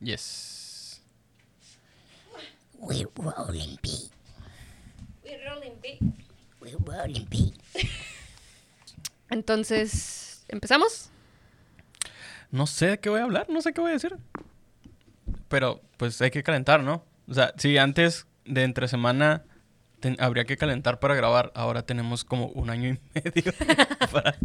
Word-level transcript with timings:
Yes. 0.00 1.00
We're 2.78 3.06
rolling 3.16 3.78
beat. 3.82 4.10
We're 5.24 5.38
rolling 5.48 5.76
beat. 5.80 6.00
We're 6.60 6.78
rolling 6.78 7.26
beat. 7.30 7.54
Entonces, 9.30 10.44
¿empezamos? 10.48 11.10
No 12.50 12.66
sé 12.66 12.86
de 12.88 13.00
qué 13.00 13.08
voy 13.08 13.20
a 13.20 13.24
hablar, 13.24 13.46
no 13.48 13.62
sé 13.62 13.72
qué 13.72 13.80
voy 13.80 13.90
a 13.90 13.94
decir. 13.94 14.16
Pero 15.48 15.80
pues 15.96 16.20
hay 16.20 16.30
que 16.30 16.42
calentar, 16.42 16.82
¿no? 16.82 17.04
O 17.28 17.34
sea, 17.34 17.54
si 17.56 17.78
antes 17.78 18.26
de 18.44 18.64
entre 18.64 18.88
semana 18.88 19.44
ten- 20.00 20.16
habría 20.18 20.44
que 20.44 20.56
calentar 20.56 20.98
para 20.98 21.14
grabar, 21.14 21.52
ahora 21.54 21.82
tenemos 21.86 22.24
como 22.24 22.46
un 22.48 22.68
año 22.68 22.90
y 22.90 22.98
medio 23.24 23.52
para... 24.10 24.36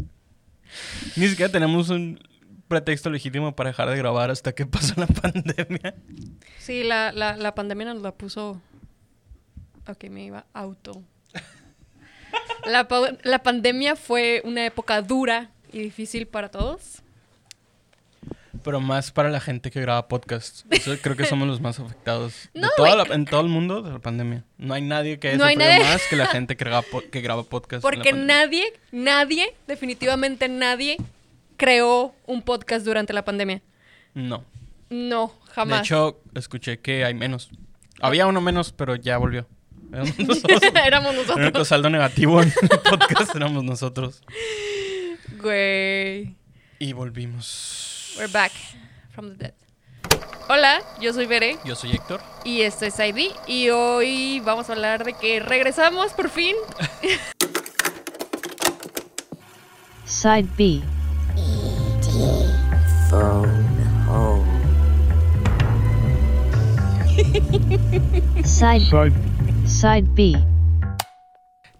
Ni 1.15 1.27
siquiera 1.27 1.51
tenemos 1.51 1.89
un 1.89 2.19
pretexto 2.67 3.09
legítimo 3.09 3.55
para 3.55 3.69
dejar 3.69 3.89
de 3.89 3.97
grabar 3.97 4.29
hasta 4.31 4.53
que 4.53 4.65
pasó 4.65 4.93
la 4.97 5.07
pandemia. 5.21 5.95
Sí, 6.59 6.83
la, 6.83 7.11
la, 7.11 7.35
la 7.37 7.55
pandemia 7.55 7.93
nos 7.93 8.01
la 8.01 8.11
puso... 8.11 8.61
Ok, 9.87 10.03
me 10.09 10.25
iba 10.25 10.45
auto. 10.53 11.01
La, 12.65 12.87
la 13.23 13.39
pandemia 13.43 13.95
fue 13.95 14.41
una 14.43 14.65
época 14.65 15.01
dura 15.01 15.49
y 15.71 15.79
difícil 15.79 16.27
para 16.27 16.49
todos. 16.49 17.01
Pero 18.63 18.81
más 18.81 19.11
para 19.11 19.29
la 19.29 19.39
gente 19.39 19.71
que 19.71 19.79
graba 19.79 20.09
podcasts. 20.09 20.65
Eso 20.69 20.93
creo 21.01 21.15
que 21.15 21.25
somos 21.25 21.47
los 21.47 21.61
más 21.61 21.79
afectados. 21.79 22.49
de 22.53 22.67
toda 22.75 22.95
la- 22.97 23.15
en 23.15 23.23
todo 23.23 23.39
el 23.41 23.47
mundo 23.47 23.81
de 23.81 23.91
la 23.91 23.99
pandemia. 23.99 24.43
No 24.57 24.73
hay 24.73 24.81
nadie 24.81 25.19
que 25.19 25.29
haya 25.29 25.37
No 25.37 25.45
hay 25.45 25.55
sufrido 25.55 25.71
nadie. 25.73 25.85
más 25.85 26.01
que 26.09 26.15
la 26.17 26.25
gente 26.27 26.57
que 26.57 26.65
graba, 26.65 26.83
que 27.09 27.21
graba 27.21 27.43
podcasts. 27.43 27.81
Porque 27.83 28.09
pandemia. 28.09 28.25
nadie, 28.35 28.73
nadie, 28.91 29.55
definitivamente 29.67 30.49
nadie 30.49 30.97
creó 31.57 32.13
un 32.25 32.41
podcast 32.41 32.85
durante 32.85 33.13
la 33.13 33.25
pandemia. 33.25 33.61
No. 34.13 34.45
No, 34.89 35.33
jamás. 35.51 35.79
De 35.79 35.83
hecho, 35.85 36.21
escuché 36.35 36.79
que 36.79 37.03
hay 37.03 37.13
menos. 37.13 37.49
Había 38.01 38.25
uno 38.27 38.39
menos, 38.41 38.71
pero 38.71 38.95
ya 38.95 39.17
volvió. 39.17 39.47
Éramos 39.91 40.19
nosotros. 40.27 40.61
éramos 40.85 41.11
El 41.13 41.19
único 41.19 41.35
nosotros. 41.37 41.67
saldo 41.67 41.89
negativo 41.89 42.41
en 42.41 42.53
el 42.61 42.69
podcast 42.79 43.35
éramos 43.35 43.63
nosotros. 43.63 44.21
Güey. 45.41 46.35
Y 46.79 46.93
volvimos. 46.93 48.13
We're 48.17 48.31
back 48.31 48.51
from 49.11 49.31
the 49.31 49.35
dead. 49.45 49.53
Hola, 50.49 50.81
yo 51.01 51.11
soy 51.11 51.25
Bere 51.25 51.57
Yo 51.65 51.75
soy 51.75 51.91
Héctor. 51.91 52.21
y 52.45 52.61
esto 52.61 52.85
es 52.85 52.97
ID 52.99 53.31
y 53.47 53.69
hoy 53.69 54.39
vamos 54.45 54.69
a 54.69 54.73
hablar 54.73 55.03
de 55.03 55.11
que 55.13 55.41
regresamos 55.41 56.13
por 56.13 56.29
fin. 56.29 56.55
Side 60.05 60.47
B. 60.57 60.81
Phone 63.09 63.49
home. 64.07 64.45
Side 68.43 68.85
Side 69.65 70.07
B. 70.13 70.33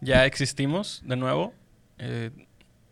Ya 0.02 0.26
existimos 0.26 1.02
de 1.06 1.16
nuevo. 1.16 1.54
Eh, 1.98 2.32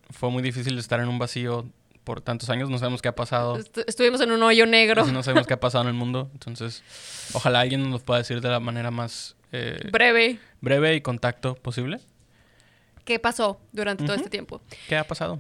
fue 0.10 0.30
muy 0.32 0.42
difícil 0.44 0.78
estar 0.78 1.00
en 1.00 1.08
un 1.08 1.20
vacío 1.20 1.66
por 2.04 2.22
tantos 2.22 2.50
años. 2.50 2.70
No 2.70 2.78
sabemos 2.78 3.02
qué 3.02 3.08
ha 3.10 3.16
pasado. 3.16 3.58
Est- 3.58 3.78
estuvimos 3.88 4.22
en 4.22 4.32
un 4.32 4.42
hoyo 4.44 4.66
negro. 4.66 5.06
No 5.06 5.24
sabemos 5.24 5.48
qué 5.48 5.54
ha 5.54 5.60
pasado 5.60 5.84
en 5.84 5.90
el 5.90 5.94
mundo. 5.94 6.30
Entonces, 6.34 6.84
ojalá 7.34 7.62
alguien 7.62 7.82
nos 7.84 7.92
lo 7.92 8.00
pueda 8.00 8.20
decir 8.20 8.42
de 8.42 8.50
la 8.50 8.60
manera 8.60 8.92
más 8.92 9.36
eh, 9.52 9.80
Breve. 9.92 10.40
breve 10.62 10.96
y 10.96 11.02
contacto 11.02 11.56
posible. 11.56 12.00
¿Qué 13.06 13.20
pasó 13.20 13.60
durante 13.72 14.04
todo 14.04 14.16
este 14.16 14.30
tiempo? 14.30 14.62
¿Qué 14.90 14.98
ha 14.98 15.06
pasado? 15.06 15.40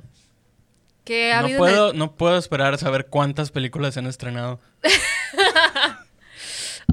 ¿Qué 1.05 1.31
ha 1.31 1.39
No 1.39 1.45
habido 1.45 1.59
puedo, 1.59 1.93
no 1.93 2.15
puedo 2.15 2.37
esperar 2.37 2.73
a 2.73 2.77
saber 2.77 3.05
cuántas 3.07 3.51
películas 3.51 3.93
se 3.93 4.01
han 4.01 4.07
estrenado. 4.07 4.59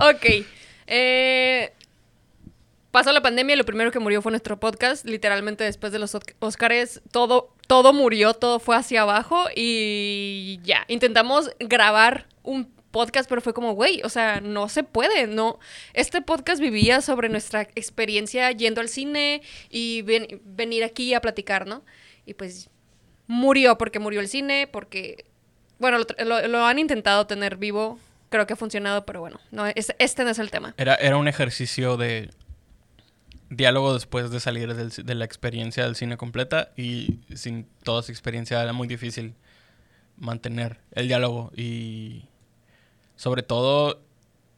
Ok. 0.00 0.46
Eh, 0.86 1.72
pasó 2.91 3.12
la 3.12 3.20
pandemia 3.22 3.54
y 3.54 3.58
lo 3.58 3.64
primero 3.64 3.91
que 3.91 3.98
murió 3.98 4.22
fue 4.22 4.32
nuestro 4.32 4.59
podcast. 4.59 5.04
Literalmente 5.04 5.64
después 5.64 5.92
de 5.92 5.98
los 5.98 6.14
Osc- 6.14 6.34
Oscars, 6.41 7.03
todo, 7.10 7.54
todo 7.66 7.92
murió, 7.92 8.34
todo 8.34 8.59
fue 8.59 8.76
hacia 8.76 9.03
abajo 9.03 9.47
y 9.54 10.60
ya. 10.62 10.84
Intentamos 10.88 11.50
grabar 11.60 12.26
un 12.42 12.72
podcast, 12.91 13.28
pero 13.28 13.41
fue 13.41 13.54
como, 13.54 13.72
güey, 13.72 14.03
o 14.04 14.08
sea, 14.08 14.41
no 14.41 14.69
se 14.69 14.82
puede, 14.82 15.26
no. 15.26 15.58
Este 15.94 16.20
podcast 16.22 16.60
vivía 16.60 17.00
sobre 17.00 17.28
nuestra 17.28 17.62
experiencia 17.75 18.50
yendo 18.53 18.81
al 18.81 18.88
cine 18.88 19.42
y 19.70 20.03
ven- 20.03 20.41
venir 20.44 20.84
aquí 20.84 21.14
a 21.14 21.20
platicar, 21.20 21.66
¿no? 21.66 21.84
Y 22.26 22.34
pues 22.34 22.69
murió 23.27 23.78
porque 23.78 23.99
murió 23.99 24.21
el 24.21 24.28
cine, 24.28 24.69
porque, 24.71 25.25
bueno, 25.78 25.99
lo, 26.25 26.65
han 26.66 26.78
intentado 26.78 27.27
tener 27.27 27.56
vivo, 27.56 27.99
creo 28.28 28.47
que 28.47 28.55
ha 28.55 28.56
funcionado, 28.56 29.05
pero 29.06 29.21
bueno, 29.21 29.41
no, 29.50 29.66
es- 29.66 29.94
este 29.99 30.25
no 30.25 30.31
es 30.31 30.38
el 30.38 30.50
tema. 30.50 30.75
Era, 30.77 30.94
era 30.97 31.16
un 31.16 31.28
ejercicio 31.28 31.97
de 31.97 32.31
diálogo 33.50 33.93
después 33.94 34.31
de 34.31 34.41
salir 34.41 34.75
del 34.75 34.91
de 34.91 35.15
la 35.15 35.25
experiencia 35.27 35.84
del 35.84 35.94
cine 35.94 36.16
completa 36.16 36.71
y 36.77 37.21
sin 37.34 37.66
toda 37.82 38.00
esa 38.00 38.11
experiencia 38.11 38.62
era 38.62 38.72
muy 38.72 38.88
difícil 38.88 39.34
mantener 40.16 40.78
el 40.93 41.06
diálogo 41.09 41.53
y 41.55 42.25
sobre 43.16 43.43
todo 43.43 44.00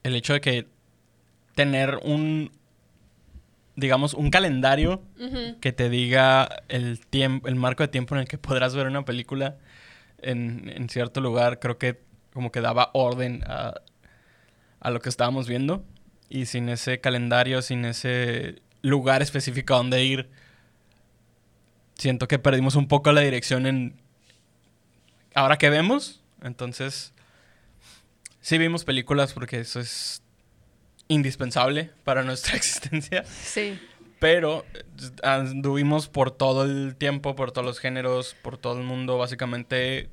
el 0.05 0.15
hecho 0.15 0.33
de 0.35 0.41
que 0.41 0.69
tener 1.57 1.99
un 2.05 2.53
digamos 3.77 4.15
un 4.15 4.31
calendario 4.31 5.03
que 5.61 5.73
te 5.73 5.89
diga 5.89 6.63
el 6.69 7.01
tiempo 7.07 7.49
el 7.49 7.57
marco 7.57 7.83
de 7.83 7.89
tiempo 7.89 8.15
en 8.15 8.23
el 8.23 8.29
que 8.29 8.39
podrás 8.39 8.75
ver 8.75 8.87
una 8.87 9.05
película 9.05 9.57
en, 10.23 10.73
en 10.75 10.89
cierto 10.89 11.21
lugar 11.21 11.59
creo 11.59 11.79
que 11.79 12.01
como 12.33 12.51
que 12.53 12.61
daba 12.61 12.91
orden 12.95 13.43
a, 13.47 13.75
a 14.81 14.91
lo 14.91 15.01
que 15.01 15.09
estábamos 15.09 15.47
viendo. 15.49 15.85
Y 16.29 16.47
sin 16.47 16.69
ese 16.69 17.01
calendario 17.01 17.63
sin 17.63 17.85
ese 17.85 18.63
lugar 18.83 19.23
específico 19.23 19.75
a 19.75 19.79
donde 19.79 20.05
ir 20.05 20.31
siento 21.95 22.29
que 22.29 22.39
perdimos 22.39 22.77
un 22.77 22.89
poco 22.89 23.13
la 23.13 23.21
dirección 23.21 23.67
en 23.67 23.95
ahora 25.35 25.57
que 25.57 25.71
vemos 25.71 26.23
entonces 26.43 27.15
sí 28.41 28.59
vimos 28.59 28.85
películas 28.85 29.33
porque 29.33 29.61
eso 29.61 29.81
es 29.81 30.24
indispensable 31.09 31.91
para 32.05 32.23
nuestra 32.23 32.57
existencia 32.57 33.25
Sí. 33.25 33.79
pero 34.21 34.65
eh, 34.75 34.83
anduvimos 35.23 36.09
por 36.09 36.31
todo 36.31 36.65
el 36.65 36.97
tiempo, 36.97 37.35
por 37.37 37.53
todos 37.53 37.67
los 37.67 37.79
géneros, 37.79 38.35
por 38.43 38.57
todo 38.59 38.79
el 38.79 38.85
mundo, 38.85 39.19
básicamente. 39.19 40.09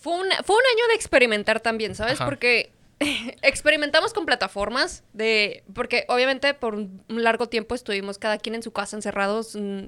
Fue 0.00 0.14
un, 0.14 0.26
fue 0.44 0.56
un 0.56 0.62
año 0.76 0.88
de 0.88 0.94
experimentar 0.94 1.60
también, 1.60 1.94
¿sabes? 1.94 2.14
Ajá. 2.14 2.24
Porque 2.24 2.72
experimentamos 3.42 4.12
con 4.14 4.24
plataformas 4.26 5.02
de... 5.12 5.62
Porque 5.74 6.04
obviamente 6.08 6.54
por 6.54 6.74
un 6.74 7.02
largo 7.08 7.48
tiempo 7.48 7.74
estuvimos 7.74 8.18
cada 8.18 8.38
quien 8.38 8.54
en 8.54 8.62
su 8.62 8.72
casa 8.72 8.96
encerrados 8.96 9.56
mm, 9.56 9.84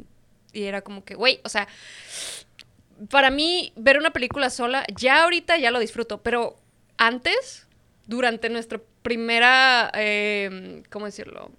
y 0.52 0.64
era 0.64 0.82
como 0.82 1.04
que, 1.04 1.14
güey, 1.14 1.40
o 1.44 1.48
sea, 1.48 1.68
para 3.08 3.30
mí 3.30 3.72
ver 3.76 3.98
una 3.98 4.10
película 4.12 4.50
sola, 4.50 4.84
ya 4.94 5.22
ahorita 5.22 5.56
ya 5.58 5.70
lo 5.70 5.78
disfruto, 5.78 6.22
pero 6.22 6.58
antes, 6.98 7.66
durante 8.10 8.50
nuestra 8.50 8.80
primera, 9.02 9.90
eh, 9.94 10.82
¿cómo 10.90 11.06
decirlo? 11.06 11.52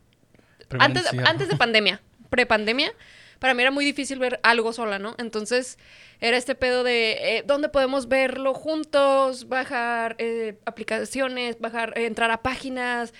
antes, 0.80 1.06
antes 1.26 1.48
de 1.48 1.56
pandemia, 1.56 2.02
prepandemia, 2.30 2.92
para 3.40 3.54
mí 3.54 3.62
era 3.62 3.72
muy 3.72 3.86
difícil 3.86 4.20
ver 4.20 4.40
algo 4.44 4.72
sola, 4.74 5.00
¿no? 5.00 5.16
Entonces 5.18 5.80
era 6.20 6.38
este 6.38 6.54
pedo 6.54 6.84
de 6.84 7.38
eh, 7.38 7.44
dónde 7.48 7.70
podemos 7.70 8.08
verlo 8.08 8.54
juntos, 8.54 9.48
bajar 9.48 10.16
eh, 10.20 10.60
aplicaciones, 10.66 11.60
bajar, 11.60 11.94
eh, 11.98 12.06
entrar 12.06 12.30
a 12.32 12.44
páginas. 12.44 13.14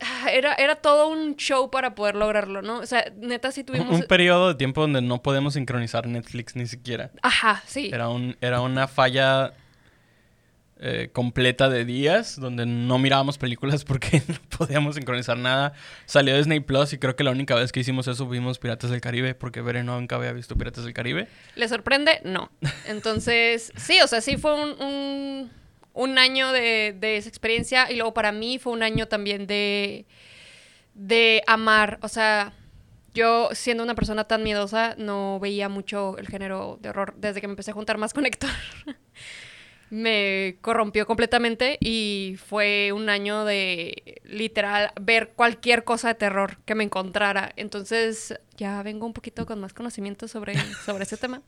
Ah, 0.00 0.30
Era, 0.32 0.54
era 0.54 0.76
todo 0.76 1.08
un 1.08 1.36
show 1.36 1.70
para 1.70 1.94
poder 1.94 2.14
lograrlo, 2.14 2.62
¿no? 2.62 2.78
O 2.78 2.86
sea, 2.86 3.04
neta 3.18 3.50
sí 3.52 3.60
Un, 3.60 3.66
tuvimos... 3.66 4.00
un 4.00 4.02
periodo 4.04 4.48
de 4.48 4.54
tiempo 4.54 4.80
donde 4.80 5.02
no 5.02 5.22
podemos 5.22 5.54
sincronizar 5.54 6.06
Netflix 6.06 6.56
ni 6.56 6.66
siquiera. 6.66 7.10
Ajá, 7.20 7.62
sí. 7.66 7.90
Era, 7.92 8.08
un, 8.08 8.36
era 8.40 8.62
una 8.62 8.88
falla 8.88 9.52
eh, 10.82 11.10
completa 11.12 11.68
de 11.68 11.84
días 11.84 12.40
donde 12.40 12.64
no 12.64 12.98
mirábamos 12.98 13.36
películas 13.36 13.84
porque 13.86 14.22
no 14.26 14.36
podíamos 14.56 14.94
sincronizar 14.94 15.36
nada. 15.36 15.74
Salió 16.06 16.34
Disney 16.34 16.60
Plus 16.60 16.94
y 16.94 16.98
creo 16.98 17.16
que 17.16 17.22
la 17.22 17.32
única 17.32 17.54
vez 17.54 17.70
que 17.70 17.80
hicimos 17.80 18.08
eso 18.08 18.26
vimos 18.26 18.58
Piratas 18.58 18.88
del 18.88 19.02
Caribe 19.02 19.34
porque 19.34 19.60
Bere 19.60 19.84
no 19.84 20.00
nunca 20.00 20.16
había 20.16 20.32
visto 20.32 20.56
Piratas 20.56 20.84
del 20.84 20.94
Caribe. 20.94 21.28
¿Le 21.54 21.68
sorprende? 21.68 22.22
No. 22.24 22.50
Entonces, 22.86 23.72
sí, 23.76 24.00
o 24.00 24.06
sea, 24.06 24.22
sí 24.22 24.38
fue 24.38 24.54
un, 24.54 24.82
un, 24.82 25.50
un 25.92 26.18
año 26.18 26.50
de, 26.50 26.96
de 26.98 27.18
esa 27.18 27.28
experiencia 27.28 27.90
y 27.92 27.96
luego 27.96 28.14
para 28.14 28.32
mí 28.32 28.58
fue 28.58 28.72
un 28.72 28.82
año 28.82 29.06
también 29.06 29.46
de, 29.46 30.06
de 30.94 31.42
amar. 31.46 31.98
O 32.00 32.08
sea, 32.08 32.54
yo 33.12 33.50
siendo 33.52 33.82
una 33.82 33.94
persona 33.94 34.24
tan 34.24 34.42
miedosa 34.42 34.94
no 34.96 35.38
veía 35.40 35.68
mucho 35.68 36.16
el 36.16 36.26
género 36.26 36.78
de 36.80 36.88
horror 36.88 37.14
desde 37.18 37.42
que 37.42 37.48
me 37.48 37.52
empecé 37.52 37.72
a 37.72 37.74
juntar 37.74 37.98
más 37.98 38.14
con 38.14 38.24
Héctor. 38.24 38.50
me 39.90 40.56
corrompió 40.60 41.04
completamente 41.04 41.76
y 41.80 42.36
fue 42.38 42.92
un 42.92 43.08
año 43.08 43.44
de 43.44 44.22
literal 44.24 44.92
ver 45.00 45.30
cualquier 45.34 45.82
cosa 45.82 46.08
de 46.08 46.14
terror 46.14 46.58
que 46.64 46.76
me 46.76 46.84
encontrara. 46.84 47.52
Entonces 47.56 48.38
ya 48.56 48.82
vengo 48.82 49.04
un 49.04 49.12
poquito 49.12 49.46
con 49.46 49.60
más 49.60 49.74
conocimiento 49.74 50.28
sobre, 50.28 50.54
sobre 50.86 51.02
ese 51.04 51.16
tema. 51.16 51.42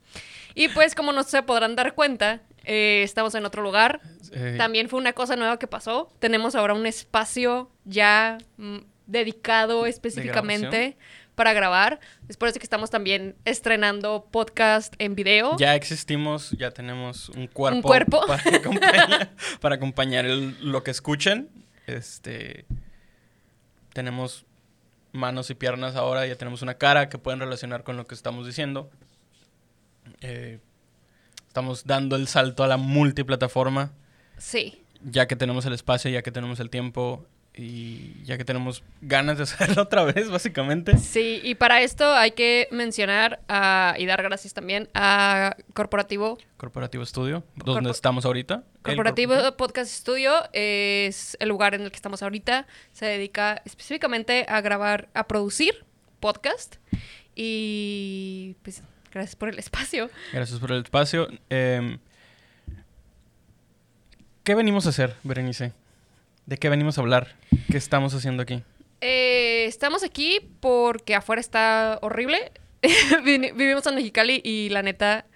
Y 0.54 0.68
pues 0.68 0.94
como 0.94 1.12
no 1.12 1.22
se 1.22 1.42
podrán 1.44 1.76
dar 1.76 1.94
cuenta, 1.94 2.42
eh, 2.64 3.02
estamos 3.04 3.34
en 3.36 3.46
otro 3.46 3.62
lugar. 3.62 4.00
Eh, 4.32 4.56
También 4.58 4.88
fue 4.88 4.98
una 4.98 5.12
cosa 5.12 5.36
nueva 5.36 5.58
que 5.58 5.68
pasó. 5.68 6.12
Tenemos 6.18 6.56
ahora 6.56 6.74
un 6.74 6.86
espacio 6.86 7.70
ya 7.84 8.38
mm, 8.56 8.78
dedicado 9.06 9.86
específicamente 9.86 10.96
para 11.34 11.52
grabar. 11.52 11.98
Es 12.28 12.36
por 12.36 12.48
eso 12.48 12.58
que 12.58 12.64
estamos 12.64 12.90
también 12.90 13.36
estrenando 13.44 14.26
podcast 14.30 14.94
en 14.98 15.14
video. 15.14 15.56
Ya 15.58 15.74
existimos, 15.74 16.50
ya 16.52 16.70
tenemos 16.70 17.28
un 17.30 17.46
cuerpo, 17.46 17.82
cuerpo. 17.88 18.20
para 18.26 18.56
acompañar, 18.56 19.30
para 19.60 19.74
acompañar 19.76 20.24
el- 20.26 20.56
lo 20.60 20.82
que 20.82 20.90
escuchen. 20.90 21.48
Este, 21.86 22.66
tenemos 23.92 24.44
manos 25.12 25.50
y 25.50 25.54
piernas 25.54 25.96
ahora, 25.96 26.26
ya 26.26 26.36
tenemos 26.36 26.62
una 26.62 26.74
cara 26.74 27.08
que 27.08 27.18
pueden 27.18 27.40
relacionar 27.40 27.82
con 27.84 27.96
lo 27.96 28.06
que 28.06 28.14
estamos 28.14 28.46
diciendo. 28.46 28.90
Eh, 30.20 30.58
estamos 31.48 31.84
dando 31.84 32.16
el 32.16 32.28
salto 32.28 32.64
a 32.64 32.66
la 32.66 32.76
multiplataforma, 32.76 33.92
Sí. 34.38 34.82
ya 35.02 35.26
que 35.26 35.36
tenemos 35.36 35.66
el 35.66 35.72
espacio, 35.74 36.10
ya 36.10 36.22
que 36.22 36.32
tenemos 36.32 36.60
el 36.60 36.70
tiempo 36.70 37.26
y 37.54 38.22
ya 38.24 38.38
que 38.38 38.44
tenemos 38.46 38.82
ganas 39.02 39.36
de 39.36 39.42
hacerlo 39.44 39.82
otra 39.82 40.04
vez, 40.04 40.30
básicamente. 40.30 40.96
Sí, 40.96 41.40
y 41.42 41.54
para 41.54 41.82
esto 41.82 42.14
hay 42.14 42.30
que 42.32 42.66
mencionar 42.70 43.40
ah, 43.48 43.94
y 43.98 44.06
dar 44.06 44.22
gracias 44.22 44.54
también 44.54 44.88
a 44.94 45.54
Corporativo. 45.74 46.38
Corporativo 46.56 47.04
Studio, 47.04 47.44
donde 47.56 47.72
Corpo- 47.82 47.90
estamos 47.90 48.24
ahorita. 48.24 48.64
Corporativo. 48.82 49.34
Podcast 49.56 49.90
Studio 49.92 50.32
es 50.52 51.36
el 51.40 51.48
lugar 51.50 51.74
en 51.74 51.82
el 51.82 51.90
que 51.90 51.96
estamos 51.96 52.22
ahorita. 52.22 52.66
Se 52.92 53.06
dedica 53.06 53.60
específicamente 53.64 54.46
a 54.48 54.60
grabar, 54.60 55.08
a 55.14 55.26
producir 55.28 55.84
podcast. 56.20 56.76
Y 57.34 58.56
pues 58.62 58.82
gracias 59.12 59.36
por 59.36 59.48
el 59.50 59.58
espacio. 59.58 60.08
Gracias 60.32 60.58
por 60.58 60.72
el 60.72 60.82
espacio. 60.82 61.28
Eh, 61.50 61.98
¿Qué 64.44 64.54
venimos 64.54 64.86
a 64.86 64.88
hacer, 64.88 65.14
Berenice? 65.22 65.72
¿De 66.46 66.56
qué 66.56 66.68
venimos 66.68 66.98
a 66.98 67.00
hablar? 67.00 67.36
¿Qué 67.70 67.76
estamos 67.76 68.14
haciendo 68.14 68.42
aquí? 68.42 68.62
Eh, 69.00 69.64
estamos 69.66 70.02
aquí 70.02 70.40
porque 70.60 71.14
afuera 71.14 71.40
está 71.40 71.98
horrible. 72.02 72.52
Vivimos 73.24 73.86
en 73.86 73.94
Mexicali 73.94 74.40
y 74.44 74.68
la 74.70 74.82
neta, 74.82 75.26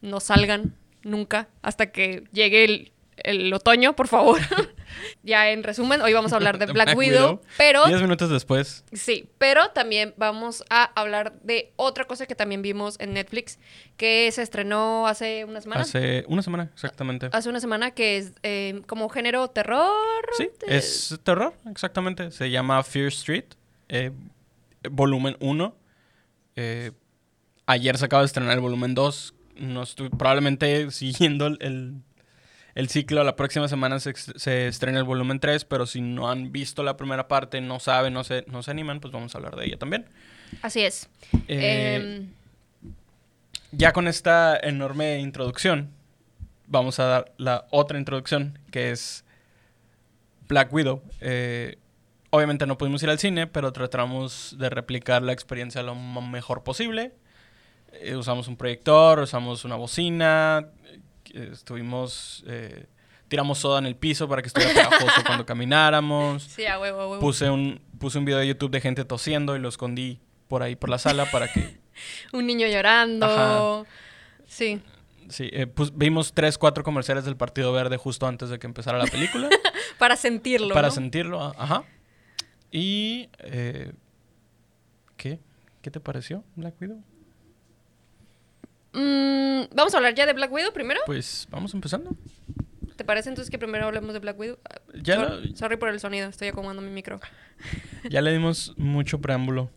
no 0.00 0.20
salgan 0.20 0.74
nunca 1.02 1.48
hasta 1.62 1.92
que 1.92 2.24
llegue 2.32 2.64
el, 2.64 2.92
el 3.16 3.52
otoño, 3.52 3.94
por 3.94 4.08
favor. 4.08 4.40
ya 5.22 5.50
en 5.50 5.62
resumen, 5.62 6.00
hoy 6.02 6.12
vamos 6.12 6.32
a 6.32 6.36
hablar 6.36 6.58
de 6.58 6.66
Black, 6.72 6.96
Widow, 6.96 7.40
pero 7.58 7.84
Diez 7.86 8.00
minutos 8.00 8.30
después. 8.30 8.84
sí, 8.92 9.28
pero 9.38 9.70
también 9.70 10.14
vamos 10.16 10.64
a 10.70 10.84
hablar 11.00 11.34
de 11.42 11.72
otra 11.76 12.04
cosa 12.04 12.26
que 12.26 12.34
también 12.34 12.62
vimos 12.62 12.96
en 13.00 13.12
Netflix 13.14 13.58
que 13.96 14.30
se 14.32 14.42
estrenó 14.42 15.06
hace 15.06 15.44
una 15.44 15.60
semana. 15.60 15.82
Hace 15.82 16.24
una 16.28 16.42
semana, 16.42 16.70
exactamente. 16.74 17.28
Hace 17.32 17.48
una 17.48 17.60
semana 17.60 17.90
que 17.92 18.18
es 18.18 18.32
eh, 18.42 18.82
como 18.86 19.08
género 19.08 19.48
terror. 19.48 19.90
Sí, 20.36 20.48
de- 20.66 20.76
es 20.76 21.18
terror, 21.22 21.54
exactamente. 21.70 22.30
Se 22.30 22.50
llama 22.50 22.82
Fear 22.82 23.08
Street, 23.08 23.44
eh, 23.88 24.10
volumen 24.90 25.36
1. 25.40 25.76
Eh, 26.56 26.92
ayer 27.66 27.98
se 27.98 28.04
acaba 28.06 28.22
de 28.22 28.26
estrenar 28.26 28.52
el 28.52 28.60
volumen 28.60 28.94
2. 28.94 29.34
No 29.56 29.82
estoy 29.82 30.08
probablemente 30.10 30.90
siguiendo 30.90 31.46
el, 31.46 31.94
el- 32.76 32.88
ciclo. 32.88 33.24
La 33.24 33.34
próxima 33.36 33.66
semana 33.68 33.98
se, 33.98 34.68
estrena 34.68 34.98
el 34.98 35.04
volumen 35.04 35.40
3, 35.40 35.64
pero 35.64 35.86
si 35.86 36.00
no 36.00 36.30
han 36.30 36.52
visto 36.52 36.82
la 36.82 36.96
primera 36.96 37.26
parte, 37.26 37.60
no 37.60 37.80
saben, 37.80 38.12
no 38.12 38.22
se, 38.22 38.44
no 38.46 38.62
se 38.62 38.70
animan, 38.70 39.00
pues 39.00 39.12
vamos 39.12 39.34
a 39.34 39.38
hablar 39.38 39.56
de 39.56 39.66
ella 39.66 39.78
también. 39.78 40.06
Así 40.62 40.80
es. 40.82 41.08
Eh, 41.48 41.96
Em, 41.96 42.28
ya 43.72 43.92
con 43.92 44.06
esta 44.08 44.56
enorme 44.62 45.18
introducción, 45.18 45.90
vamos 46.68 46.98
a 47.00 47.04
dar 47.04 47.32
la 47.36 47.66
otra 47.70 47.98
introducción, 47.98 48.58
que 48.70 48.90
es 48.92 49.24
Black 50.48 50.72
Widow. 50.72 51.02
Eh, 51.20 51.78
obviamente 52.30 52.66
no 52.66 52.78
pudimos 52.78 53.02
ir 53.02 53.10
al 53.10 53.18
cine, 53.18 53.46
pero 53.46 53.72
tratamos 53.72 54.54
de 54.58 54.70
replicar 54.70 55.22
la 55.22 55.32
experiencia 55.32 55.82
lo 55.82 55.94
mejor 55.94 56.62
posible. 56.62 57.12
Eh, 57.92 58.14
usamos 58.16 58.46
un 58.48 58.56
proyector, 58.56 59.18
usamos 59.20 59.64
una 59.64 59.76
bocina, 59.76 60.68
estuvimos... 61.52 62.44
eh, 62.46 62.86
tiramos 63.28 63.58
soda 63.58 63.78
en 63.80 63.86
el 63.86 63.96
piso 63.96 64.28
para 64.28 64.40
que 64.42 64.48
estuviera 64.48 64.72
pegajoso 64.72 65.22
cuando 65.24 65.44
camináramos. 65.46 66.42
sí, 66.44 66.64
a 66.66 66.78
huevo, 66.78 67.00
a 67.00 67.08
huevo. 67.08 67.20
Puse 67.20 67.50
un, 67.50 67.80
puse 67.98 68.18
un 68.18 68.24
video 68.24 68.38
de 68.38 68.46
YouTube 68.46 68.70
de 68.70 68.80
gente 68.80 69.04
tosiendo 69.04 69.56
y 69.56 69.58
lo 69.58 69.68
escondí 69.68 70.20
por 70.48 70.62
ahí 70.62 70.76
por 70.76 70.88
la 70.90 70.98
sala 70.98 71.26
para 71.30 71.52
que 71.52 71.78
Un 72.32 72.46
niño 72.46 72.66
llorando. 72.68 73.86
Sí. 74.46 74.80
Sí, 75.28 75.50
eh, 75.52 75.66
pues, 75.66 75.96
vimos 75.96 76.32
tres, 76.34 76.56
cuatro 76.56 76.84
comerciales 76.84 77.24
del 77.24 77.36
Partido 77.36 77.72
Verde 77.72 77.96
justo 77.96 78.28
antes 78.28 78.48
de 78.48 78.60
que 78.60 78.66
empezara 78.68 78.96
la 78.96 79.06
película. 79.06 79.48
Para 79.98 80.14
sentirlo. 80.14 80.74
para 80.74 80.88
¿no? 80.88 80.94
sentirlo, 80.94 81.54
ajá. 81.58 81.82
Y... 82.70 83.28
eh, 83.38 83.92
¿Qué? 85.16 85.40
¿Qué 85.80 85.90
te 85.90 85.98
pareció 86.00 86.44
Black 86.54 86.74
Widow? 86.80 87.02
Mm, 88.96 89.74
Vamos 89.74 89.94
a 89.94 89.98
hablar 89.98 90.14
ya 90.14 90.26
de 90.26 90.32
Black 90.32 90.50
Widow 90.52 90.72
primero. 90.72 91.00
Pues 91.06 91.46
vamos 91.50 91.74
empezando. 91.74 92.16
¿Te 92.96 93.04
parece 93.04 93.28
entonces 93.28 93.50
que 93.50 93.58
primero 93.58 93.84
hablemos 93.86 94.14
de 94.14 94.20
Black 94.20 94.38
Widow? 94.38 94.58
Ya, 95.02 95.28
Sorry 95.54 95.76
por 95.76 95.90
el 95.90 96.00
sonido, 96.00 96.28
estoy 96.28 96.48
acomodando 96.48 96.80
mi 96.82 96.90
micro. 96.90 97.20
ya 98.08 98.22
le 98.22 98.32
dimos 98.32 98.72
mucho 98.78 99.20
preámbulo 99.20 99.70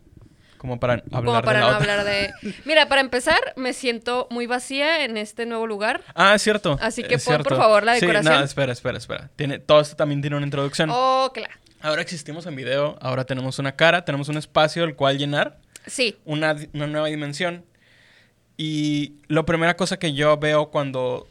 como 0.58 0.80
para 0.80 1.04
hablar 1.12 1.24
Como 1.26 1.42
para 1.42 1.60
de 1.60 1.66
no 1.66 1.72
la 1.72 1.78
otra. 1.78 1.94
hablar 2.02 2.06
de... 2.06 2.32
Mira, 2.66 2.88
para 2.90 3.00
empezar, 3.02 3.40
me 3.56 3.72
siento 3.74 4.28
muy 4.30 4.46
vacía 4.46 5.04
en 5.06 5.16
este 5.18 5.46
nuevo 5.46 5.68
lugar. 5.68 6.02
Ah, 6.16 6.36
es 6.36 6.42
cierto. 6.42 6.78
Así 6.82 7.02
que 7.04 7.16
es 7.16 7.24
pon, 7.26 7.44
por 7.44 7.56
favor, 7.58 7.84
la 7.84 7.96
Sí, 7.96 8.02
decoración. 8.02 8.34
no, 8.36 8.44
espera, 8.44 8.72
espera, 8.74 8.98
espera. 8.98 9.30
Tiene, 9.38 9.60
todo 9.60 9.80
esto 9.82 9.96
también 9.96 10.20
tiene 10.22 10.36
una 10.36 10.46
introducción. 10.46 10.90
Oh, 10.92 11.32
claro. 11.34 11.54
Ahora 11.82 12.02
existimos 12.02 12.46
en 12.46 12.58
video, 12.58 12.98
ahora 13.02 13.24
tenemos 13.24 13.58
una 13.60 13.74
cara, 13.78 14.04
tenemos 14.04 14.28
un 14.28 14.36
espacio 14.38 14.84
el 14.84 14.96
cual 14.96 15.18
llenar. 15.18 15.60
Sí. 15.88 16.18
una, 16.26 16.56
una 16.74 16.88
nueva 16.88 17.08
dimensión. 17.08 17.66
Y 18.62 19.14
la 19.30 19.44
primera 19.44 19.78
cosa 19.78 20.00
que 20.00 20.14
yo 20.14 20.36
veo 20.36 20.70
cuando, 20.70 21.30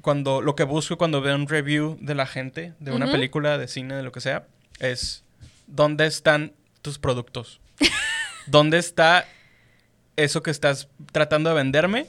cuando, 0.00 0.42
lo 0.42 0.56
que 0.56 0.64
busco 0.64 0.98
cuando 0.98 1.20
veo 1.20 1.36
un 1.36 1.46
review 1.46 1.96
de 2.00 2.16
la 2.16 2.26
gente, 2.26 2.72
de 2.80 2.90
una 2.90 3.06
película, 3.06 3.56
de 3.56 3.68
cine, 3.68 3.94
de 3.94 4.02
lo 4.02 4.10
que 4.10 4.20
sea, 4.20 4.44
es, 4.80 5.22
¿dónde 5.68 6.06
están 6.06 6.52
tus 6.82 6.98
productos? 6.98 7.60
¿Dónde 8.48 8.78
está 8.78 9.28
eso 10.16 10.42
que 10.42 10.50
estás 10.50 10.88
tratando 11.12 11.50
de 11.50 11.54
venderme? 11.54 12.06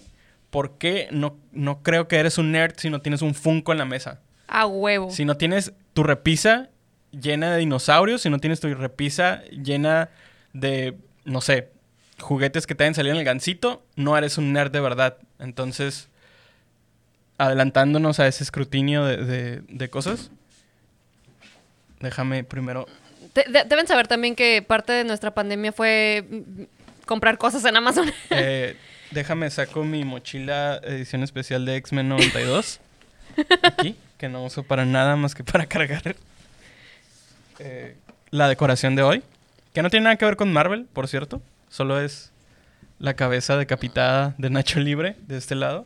¿Por 0.49 0.79
qué 0.79 1.07
no, 1.11 1.37
no 1.51 1.83
creo 1.83 2.07
que 2.07 2.15
eres 2.15 2.39
un 2.39 2.51
nerd 2.51 2.73
si 2.77 2.89
no 2.89 3.01
tienes 3.01 3.21
un 3.21 3.35
Funko 3.35 3.73
en 3.73 3.77
la 3.77 3.85
mesa? 3.85 4.21
A 4.47 4.65
huevo. 4.65 5.11
Si 5.11 5.23
no 5.23 5.37
tienes 5.37 5.71
tu 5.93 6.01
repisa 6.01 6.71
llena 7.11 7.51
de 7.51 7.59
dinosaurios, 7.59 8.23
si 8.23 8.31
no 8.31 8.39
tienes 8.39 8.59
tu 8.59 8.73
repisa 8.73 9.43
llena 9.51 10.09
de, 10.51 10.97
no 11.25 11.41
sé, 11.41 11.74
juguetes 12.19 12.65
que 12.67 12.75
te 12.75 12.83
hayan 12.83 12.95
salido 12.95 13.13
en 13.13 13.19
el 13.19 13.25
gancito, 13.25 13.83
no 13.95 14.17
eres 14.17 14.37
un 14.37 14.53
nerd 14.53 14.71
de 14.71 14.79
verdad. 14.79 15.17
Entonces, 15.39 16.07
adelantándonos 17.37 18.19
a 18.19 18.27
ese 18.27 18.43
escrutinio 18.43 19.03
de, 19.05 19.17
de- 19.17 19.61
de 19.67 19.89
cosas, 19.89 20.31
déjame 21.99 22.43
primero... 22.43 22.87
De- 23.33 23.45
de- 23.51 23.65
deben 23.65 23.87
saber 23.87 24.07
también 24.07 24.35
que 24.35 24.61
parte 24.61 24.93
de 24.93 25.03
nuestra 25.03 25.31
pandemia 25.33 25.71
fue 25.73 26.25
mm, 26.29 26.61
comprar 27.05 27.37
cosas 27.37 27.65
en 27.65 27.75
Amazon. 27.75 28.09
eh, 28.29 28.77
déjame 29.11 29.49
saco 29.49 29.83
mi 29.83 30.03
mochila 30.05 30.79
edición 30.83 31.23
especial 31.23 31.65
de 31.65 31.75
X-Men 31.77 32.07
92. 32.09 32.79
Aquí, 33.63 33.97
que 34.17 34.29
no 34.29 34.45
uso 34.45 34.63
para 34.63 34.85
nada 34.85 35.17
más 35.17 35.35
que 35.35 35.43
para 35.43 35.65
cargar 35.65 36.15
eh, 37.59 37.97
la 38.31 38.47
decoración 38.47 38.95
de 38.95 39.03
hoy. 39.03 39.23
Que 39.73 39.81
no 39.81 39.89
tiene 39.89 40.05
nada 40.05 40.15
que 40.15 40.23
ver 40.23 40.37
con 40.37 40.53
Marvel, 40.53 40.85
por 40.93 41.09
cierto. 41.09 41.41
Solo 41.69 41.99
es 41.99 42.31
la 42.99 43.15
cabeza 43.15 43.57
decapitada 43.57 44.33
de 44.37 44.49
Nacho 44.49 44.79
Libre 44.79 45.15
de 45.27 45.37
este 45.37 45.55
lado. 45.55 45.85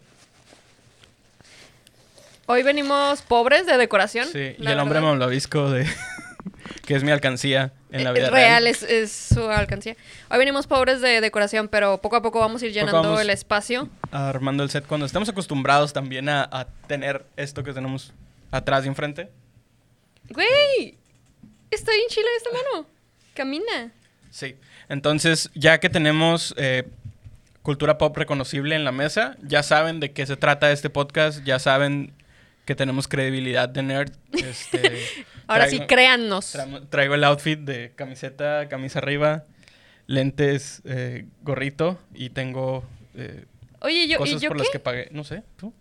Hoy 2.46 2.64
venimos 2.64 3.22
pobres 3.22 3.66
de 3.66 3.78
decoración. 3.78 4.28
Sí, 4.28 4.56
y 4.58 4.68
el 4.68 4.80
hombre 4.80 5.00
verdad. 5.00 5.12
malvavisco 5.12 5.70
de... 5.70 5.88
que 6.86 6.96
es 6.96 7.04
mi 7.04 7.12
alcancía 7.12 7.72
en 7.92 8.04
la 8.04 8.10
Eh, 8.10 8.14
vida 8.14 8.30
real. 8.32 8.64
real, 8.64 8.68
es, 8.68 8.82
es 8.84 9.12
su 9.12 9.44
alcancía. 9.50 9.96
Hoy 10.32 10.38
venimos 10.40 10.66
pobres 10.66 11.02
de 11.02 11.22
decoración, 11.22 11.68
pero 11.68 12.00
poco 12.00 12.16
a 12.16 12.22
poco 12.24 12.40
vamos 12.40 12.62
a 12.62 12.66
ir 12.66 12.74
llenando 12.74 13.02
vamos- 13.04 13.22
el 13.22 13.30
espacio. 13.30 13.88
Armando 14.12 14.64
el 14.64 14.70
set 14.72 14.86
cuando 14.88 15.06
estamos 15.06 15.30
acostumbrados 15.30 15.94
también 15.94 16.28
a, 16.30 16.44
a 16.52 16.66
tener 16.88 17.26
esto 17.38 17.64
que 17.64 17.74
tenemos 17.74 18.14
atrás 18.52 18.84
y 18.86 18.88
enfrente. 18.88 19.30
¡Güey! 20.30 20.98
Está 21.70 21.92
bien 21.92 22.08
chila 22.10 22.28
esta 22.38 22.50
mano. 22.52 22.88
Camina. 23.36 23.92
Sí. 24.32 24.56
Entonces, 24.90 25.50
ya 25.54 25.80
que 25.80 25.90
tenemos 25.90 26.54
eh, 26.58 26.88
cultura 27.62 27.98
pop 27.98 28.16
reconocible 28.18 28.76
en 28.76 28.84
la 28.84 28.92
mesa, 28.92 29.38
ya 29.42 29.64
saben 29.64 30.00
de 30.00 30.12
qué 30.12 30.26
se 30.26 30.36
trata 30.36 30.72
este 30.72 30.90
podcast, 30.90 31.44
ya 31.44 31.60
saben 31.60 32.12
que 32.66 32.76
tenemos 32.76 33.08
credibilidad 33.08 33.70
de 33.70 33.84
nerd. 33.84 34.12
Este, 34.34 35.00
Ahora 35.48 35.68
sí, 35.68 35.80
créannos. 35.82 36.52
Traigo, 36.52 36.82
traigo 36.84 37.16
el 37.16 37.24
outfit 37.24 37.60
de 37.60 37.92
camiseta, 37.96 38.68
camisa 38.70 39.00
arriba, 39.00 39.46
lentes, 40.08 40.82
eh, 40.86 41.26
gorrito 41.42 42.00
y 42.14 42.30
tengo 42.32 42.84
eh, 43.16 43.46
Oye, 43.82 44.08
yo, 44.08 44.16
¿y 44.16 44.18
cosas 44.18 44.42
yo 44.42 44.50
por 44.50 44.58
qué? 44.58 44.64
las 44.64 44.72
que 44.72 44.80
pagué. 44.80 45.08
No 45.12 45.24
sé, 45.24 45.44
tú. 45.58 45.74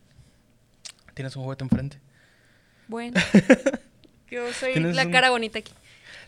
Tienes 1.15 1.35
un 1.37 1.43
juguete 1.43 1.65
enfrente. 1.65 1.99
Bueno. 2.87 3.21
Yo 4.31 4.53
soy 4.53 4.75
la 4.75 5.05
un- 5.05 5.11
cara 5.11 5.31
bonita 5.31 5.59
aquí. 5.59 5.73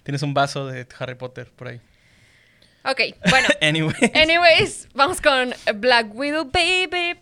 Tienes 0.02 0.22
un 0.22 0.32
vaso 0.34 0.66
de 0.66 0.86
Harry 0.98 1.14
Potter 1.14 1.50
por 1.54 1.68
ahí. 1.68 1.80
Ok, 2.84 3.00
bueno. 3.28 3.48
Anyway. 3.60 3.94
Anyways, 4.14 4.88
vamos 4.94 5.20
con 5.20 5.52
Black 5.76 6.14
Widow, 6.14 6.44
baby. 6.50 7.18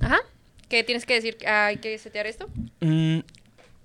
Ajá. 0.00 0.18
¿Qué 0.68 0.82
tienes 0.84 1.06
que 1.06 1.14
decir? 1.14 1.36
¿Hay 1.46 1.76
que 1.76 1.98
setear 1.98 2.26
esto? 2.26 2.48
Mm, 2.80 3.20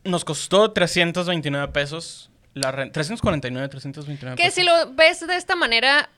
nos 0.06 0.25
costó 0.25 0.72
329 0.72 1.67
pesos. 1.72 2.29
La 2.53 2.72
renta. 2.72 2.94
349, 2.94 3.67
329 3.70 4.36
Que 4.36 4.44
pesos. 4.44 4.56
si 4.56 4.63
lo 4.63 4.94
ves 4.94 5.25
de 5.27 5.36
esta 5.36 5.56
manera, 5.56 6.10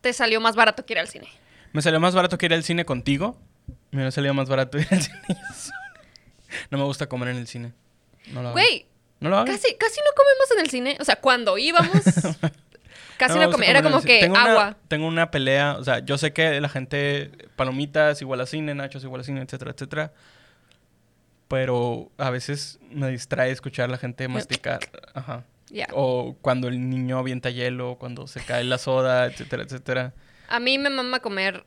te 0.00 0.12
salió 0.12 0.40
más 0.40 0.54
barato 0.54 0.86
que 0.86 0.92
ir 0.92 0.98
al 1.00 1.08
cine. 1.08 1.28
Me 1.72 1.82
salió 1.82 1.98
más 1.98 2.14
barato 2.14 2.38
que 2.38 2.46
ir 2.46 2.54
al 2.54 2.62
cine 2.62 2.84
contigo. 2.84 3.36
Me 3.90 4.10
salido 4.12 4.34
más 4.34 4.48
barato 4.48 4.78
ir 4.78 4.86
al 4.90 5.02
cine. 5.02 5.18
No 6.70 6.78
me 6.78 6.84
gusta 6.84 7.08
comer 7.08 7.28
en 7.30 7.38
el 7.38 7.48
cine. 7.48 7.72
No 8.28 8.42
lo 8.42 8.48
hago. 8.48 8.52
Güey, 8.52 8.86
No 9.20 9.28
lo 9.30 9.44
casi, 9.44 9.74
casi 9.76 10.00
no 10.00 10.10
comemos 10.16 10.50
en 10.56 10.60
el 10.60 10.70
cine. 10.70 10.96
O 11.00 11.04
sea, 11.04 11.16
cuando 11.16 11.58
íbamos, 11.58 11.90
casi 13.18 13.34
no, 13.38 13.46
gusta 13.46 13.52
comíamos. 13.52 13.68
Era 13.68 13.82
como 13.82 14.00
que 14.02 14.20
tengo 14.20 14.34
una- 14.34 14.50
agua. 14.50 14.76
tengo 14.88 15.06
una 15.06 15.30
pelea. 15.30 15.76
O 15.78 15.84
sea, 15.84 15.98
yo 16.00 16.16
sé 16.18 16.32
que 16.32 16.60
la 16.60 16.68
gente. 16.68 17.30
Palomitas 17.56 18.20
igual 18.22 18.40
a 18.40 18.46
cine, 18.46 18.74
nachos 18.74 19.04
igual 19.04 19.20
a 19.20 19.24
cine, 19.24 19.42
etcétera, 19.42 19.72
etcétera. 19.72 20.12
Pero 21.48 22.10
a 22.16 22.30
veces 22.30 22.78
me 22.90 23.08
distrae 23.10 23.50
escuchar 23.50 23.86
a 23.88 23.92
la 23.92 23.98
gente 23.98 24.28
masticar. 24.28 24.78
Ajá. 25.14 25.44
Ya. 25.68 25.86
O 25.92 26.36
cuando 26.40 26.68
el 26.68 26.88
niño 26.88 27.18
avienta 27.18 27.50
hielo, 27.50 27.96
cuando 27.98 28.26
se 28.26 28.40
cae 28.40 28.64
la 28.64 28.78
soda, 28.78 29.26
etcétera, 29.26 29.64
etcétera. 29.64 30.14
A 30.48 30.60
mí 30.60 30.78
me 30.78 30.90
mama 30.90 31.20
comer 31.20 31.64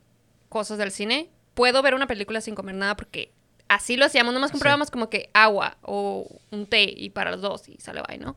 cosas 0.49 0.77
del 0.77 0.91
cine. 0.91 1.29
Puedo 1.53 1.81
ver 1.81 1.95
una 1.95 2.07
película 2.07 2.41
sin 2.41 2.55
comer 2.55 2.75
nada 2.75 2.95
porque 2.95 3.31
así 3.67 3.97
lo 3.97 4.05
hacíamos. 4.05 4.33
Nomás 4.33 4.49
Sí. 4.49 4.53
comprábamos 4.53 4.91
como 4.91 5.09
que 5.09 5.29
agua 5.33 5.77
o 5.81 6.27
un 6.51 6.65
té 6.67 6.83
y 6.95 7.09
para 7.09 7.31
los 7.31 7.41
dos 7.41 7.67
y 7.69 7.77
sale 7.79 8.01
bye, 8.07 8.17
¿no? 8.17 8.35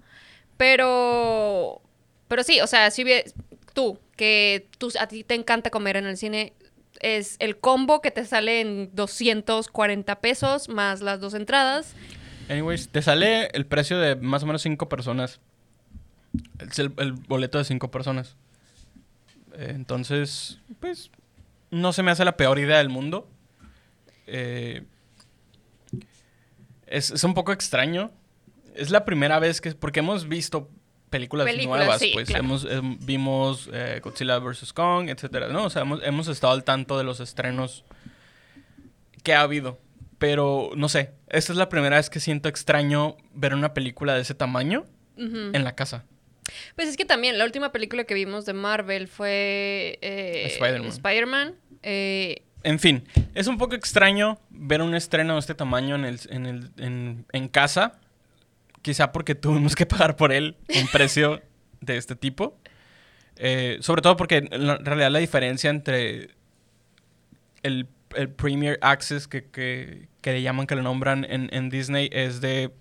Pero... 0.57 1.81
Pero 2.29 2.43
sí, 2.43 2.61
o 2.61 2.67
sea, 2.67 2.91
si 2.91 3.05
ves 3.05 3.35
tú, 3.73 3.99
que 4.17 4.67
tú, 4.79 4.93
a 4.99 5.07
ti 5.07 5.23
te 5.23 5.35
encanta 5.35 5.71
comer 5.71 5.97
en 5.97 6.07
el 6.07 6.17
cine, 6.17 6.53
es 7.01 7.37
el 7.39 7.57
combo 7.59 8.01
que 8.01 8.11
te 8.11 8.25
sale 8.25 8.61
en 8.61 8.91
240 8.95 10.21
pesos 10.21 10.69
más 10.69 11.03
las 11.03 11.21
dos 11.21 11.35
entradas. 11.35 11.95
Anyways, 12.49 12.89
te 12.89 13.01
sale 13.03 13.47
el 13.53 13.65
precio 13.67 13.99
de 13.99 14.17
más 14.17 14.43
o 14.43 14.47
menos 14.47 14.63
cinco 14.63 14.89
personas. 14.89 15.39
Es 16.59 16.79
el, 16.81 16.93
el 16.99 17.13
boleto 17.13 17.59
de 17.59 17.65
cinco 17.65 17.91
personas. 17.93 18.35
Entonces, 19.57 20.59
pues, 20.81 21.11
no 21.71 21.93
se 21.93 22.03
me 22.03 22.11
hace 22.11 22.25
la 22.25 22.37
peor 22.37 22.59
idea 22.59 22.79
del 22.79 22.89
mundo. 22.89 23.29
Eh, 24.27 24.83
es, 26.87 27.11
es 27.11 27.25
un 27.25 27.35
poco 27.35 27.53
extraño. 27.53 28.11
Es 28.75 28.91
la 28.91 29.05
primera 29.05 29.39
vez 29.39 29.61
que... 29.61 29.73
Porque 29.73 30.01
hemos 30.01 30.29
visto 30.29 30.71
películas, 31.11 31.47
Películas, 31.47 31.79
nuevas, 31.79 32.01
sí, 32.01 32.11
pues. 32.13 32.27
claro. 32.27 32.45
Hemos, 32.45 32.65
em, 32.65 32.99
vimos 33.01 33.71
eh, 33.73 34.01
Godzilla 34.03 34.39
vs. 34.39 34.73
Kong, 34.73 35.09
etcétera, 35.09 35.49
¿no? 35.49 35.65
O 35.65 35.71
sea, 35.71 35.83
hemos, 35.83 36.03
hemos 36.03 36.29
estado 36.29 36.53
al 36.53 36.65
tanto 36.65 36.99
de 36.99 37.05
los 37.05 37.21
estrenos 37.21 37.85
que 39.23 39.35
ha 39.35 39.41
habido. 39.41 39.79
Pero, 40.19 40.71
no 40.77 40.89
sé, 40.89 41.13
esta 41.29 41.53
es 41.53 41.59
la 41.59 41.69
primera 41.69 41.97
vez 41.97 42.09
que 42.11 42.21
siento 42.21 42.49
extraño 42.49 43.17
ver 43.35 43.55
una 43.55 43.75
película 43.75 44.15
de 44.15 44.23
ese 44.23 44.35
tamaño 44.35 44.87
en 45.17 45.65
la 45.65 45.75
casa. 45.75 46.05
Pues 46.75 46.89
es 46.89 46.97
que 46.97 47.05
también 47.05 47.39
la 47.39 47.45
última 47.45 47.73
película 47.73 48.05
que 48.05 48.15
vimos 48.15 48.47
de 48.47 48.53
Marvel 48.53 49.09
fue 49.09 49.99
eh, 50.01 50.47
Spider-Man. 50.53 50.89
Spider-Man. 50.89 51.55
Eh, 51.83 52.46
En 52.67 52.81
fin, 52.81 53.05
es 53.37 53.47
un 53.47 53.59
poco 53.59 53.77
extraño 53.77 54.41
ver 54.51 54.83
un 54.83 54.97
estreno 54.97 55.35
de 55.35 55.39
este 55.39 55.55
tamaño 55.55 55.95
en, 55.95 56.05
el, 56.05 56.19
en, 56.31 56.47
el, 56.47 56.71
en, 56.79 57.25
en 57.31 57.47
casa. 57.47 58.01
Quizá 58.83 59.13
porque 59.13 59.37
tuvimos 59.37 59.77
que 59.77 59.87
pagar 59.87 60.17
por 60.17 60.33
él 60.33 60.57
un 60.75 60.89
precio 60.89 61.41
de 61.81 61.97
este 61.97 62.17
tipo. 62.17 62.59
Eh, 63.37 63.79
sobre 63.83 64.03
todo 64.03 64.17
porque 64.17 64.49
en 64.51 64.85
realidad 64.85 65.13
la 65.13 65.21
diferencia 65.21 65.71
entre 65.71 66.31
el, 67.63 67.87
el 68.17 68.31
Premier 68.31 68.81
Access 68.83 69.29
que, 69.29 69.45
que, 69.45 70.09
que 70.21 70.33
le 70.33 70.43
llaman, 70.43 70.67
que 70.67 70.75
le 70.75 70.83
nombran 70.83 71.25
en, 71.25 71.49
en 71.53 71.71
Disney 71.71 72.11
es 72.11 72.41
de 72.41 72.73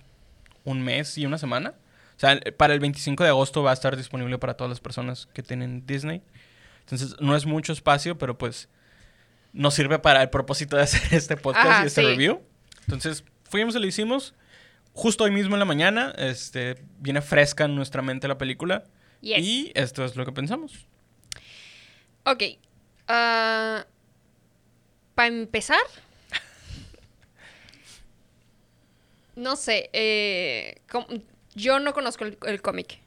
un 0.63 0.82
mes 0.82 1.15
y 1.20 1.27
una 1.27 1.38
semana. 1.38 1.75
O 2.18 2.20
sea, 2.20 2.39
para 2.58 2.74
el 2.74 2.80
25 2.80 3.24
de 3.24 3.30
agosto 3.30 3.62
va 3.62 3.70
a 3.70 3.75
estar 3.75 3.96
disponible 3.96 4.39
para 4.39 4.56
todas 4.56 4.70
las 4.70 4.80
personas 4.80 5.27
que 5.32 5.44
tienen 5.44 5.86
Disney. 5.86 6.24
Entonces, 6.80 7.15
no 7.20 7.36
es 7.36 7.46
mucho 7.46 7.72
espacio, 7.72 8.18
pero 8.18 8.36
pues 8.36 8.68
nos 9.55 9.74
sirve 9.74 9.97
para 10.00 10.21
el 10.21 10.29
propósito 10.29 10.75
de 10.77 10.83
hacer 10.83 11.01
este 11.13 11.38
podcast 11.38 11.67
Ajá, 11.67 11.83
y 11.83 11.88
este 11.88 12.01
sí. 12.01 12.07
review. 12.07 12.41
Entonces, 12.81 13.24
fuimos 13.45 13.75
y 13.75 13.79
lo 13.79 13.88
hicimos. 13.88 14.35
Justo 14.93 15.24
hoy 15.24 15.31
mismo 15.31 15.55
en 15.55 15.59
la 15.59 15.65
mañana, 15.65 16.13
este, 16.17 16.75
viene 17.00 17.21
fresca 17.21 17.65
en 17.65 17.75
nuestra 17.75 18.01
mente 18.01 18.27
la 18.27 18.38
película. 18.38 18.83
Yes. 19.21 19.39
Y 19.39 19.71
esto 19.75 20.05
es 20.05 20.15
lo 20.15 20.25
que 20.25 20.31
pensamos. 20.31 20.85
ok. 22.25 22.43
Para 23.07 23.85
empezar. 25.27 25.79
No 29.35 29.55
sé. 29.55 29.89
eh, 29.93 30.81
yo 31.55 31.79
no 31.79 31.93
conozco 31.93 32.24
el, 32.25 32.38
el 32.45 32.62
cómic. 32.62 33.00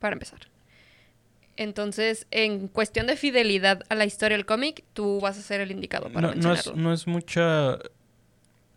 Para 0.00 0.14
empezar. 0.14 0.40
Entonces, 1.62 2.26
en 2.30 2.68
cuestión 2.68 3.06
de 3.06 3.16
fidelidad 3.16 3.82
a 3.90 3.94
la 3.94 4.06
historia 4.06 4.34
del 4.38 4.46
cómic, 4.46 4.82
tú 4.94 5.20
vas 5.20 5.36
a 5.38 5.42
ser 5.42 5.60
el 5.60 5.70
indicado 5.70 6.08
para 6.10 6.28
No, 6.28 6.28
no, 6.28 6.32
es, 6.32 6.36
mencionarlo. 6.66 6.82
no 6.82 6.92
es 6.94 7.06
mucha... 7.06 7.78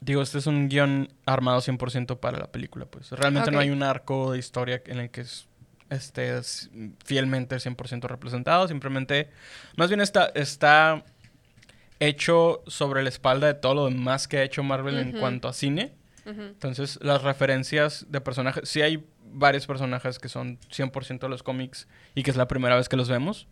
Digo, 0.01 0.21
este 0.21 0.39
es 0.39 0.47
un 0.47 0.67
guion 0.67 1.07
armado 1.25 1.61
100% 1.61 2.19
para 2.19 2.37
la 2.37 2.51
película, 2.51 2.85
pues. 2.85 3.11
Realmente 3.11 3.51
no 3.51 3.59
hay 3.59 3.69
un 3.69 3.83
arco 3.83 4.33
de 4.33 4.39
historia 4.39 4.81
en 4.85 4.99
el 4.99 5.09
que 5.11 5.21
es- 5.21 5.47
esté 5.89 6.37
s- 6.37 6.69
fielmente 7.05 7.55
100% 7.55 8.01
representado. 8.09 8.67
Simplemente... 8.67 9.29
Más 9.77 9.87
bien 9.87 10.01
está, 10.01 10.25
está 10.35 11.05
hecho 12.01 12.63
sobre 12.67 13.01
la 13.01 13.07
espalda 13.07 13.47
de 13.47 13.53
todo 13.53 13.75
lo 13.75 13.85
demás 13.85 14.27
que 14.27 14.39
ha 14.39 14.43
hecho 14.43 14.61
Marvel 14.61 14.97
en 14.97 15.13
cuanto 15.13 15.47
a 15.47 15.53
cine. 15.53 15.93
Entonces, 16.25 16.99
las 17.01 17.21
referencias 17.23 18.05
de 18.09 18.19
personajes... 18.19 18.67
Sí 18.67 18.81
hay 18.81 19.05
varios 19.33 19.67
personajes 19.67 20.19
que 20.19 20.29
son 20.29 20.59
100% 20.69 21.19
de 21.19 21.29
los 21.29 21.43
cómics 21.43 21.87
y 22.15 22.23
que 22.23 22.31
es 22.31 22.37
la 22.37 22.47
primera 22.47 22.75
vez 22.75 22.89
que 22.89 22.95
los 22.95 23.09
vemos. 23.09 23.47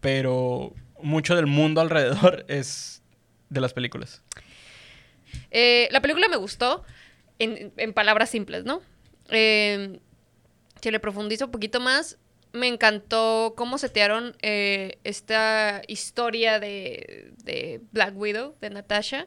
Pero 0.00 0.74
mucho 1.02 1.36
del 1.36 1.46
mundo 1.46 1.80
alrededor 1.82 2.44
es 2.48 3.02
de 3.48 3.60
las 3.60 3.72
películas. 3.72 4.22
Eh, 5.50 5.88
la 5.90 6.00
película 6.00 6.28
me 6.28 6.36
gustó, 6.36 6.84
en, 7.38 7.72
en 7.76 7.92
palabras 7.92 8.30
simples, 8.30 8.64
¿no? 8.64 8.80
Si 9.28 10.90
le 10.90 11.00
profundizo 11.00 11.46
un 11.46 11.50
poquito 11.50 11.80
más, 11.80 12.18
me 12.52 12.68
encantó 12.68 13.54
cómo 13.56 13.78
setearon 13.78 14.36
eh, 14.42 14.98
esta 15.04 15.82
historia 15.86 16.58
de, 16.58 17.32
de 17.44 17.80
Black 17.92 18.16
Widow, 18.16 18.56
de 18.60 18.70
Natasha. 18.70 19.26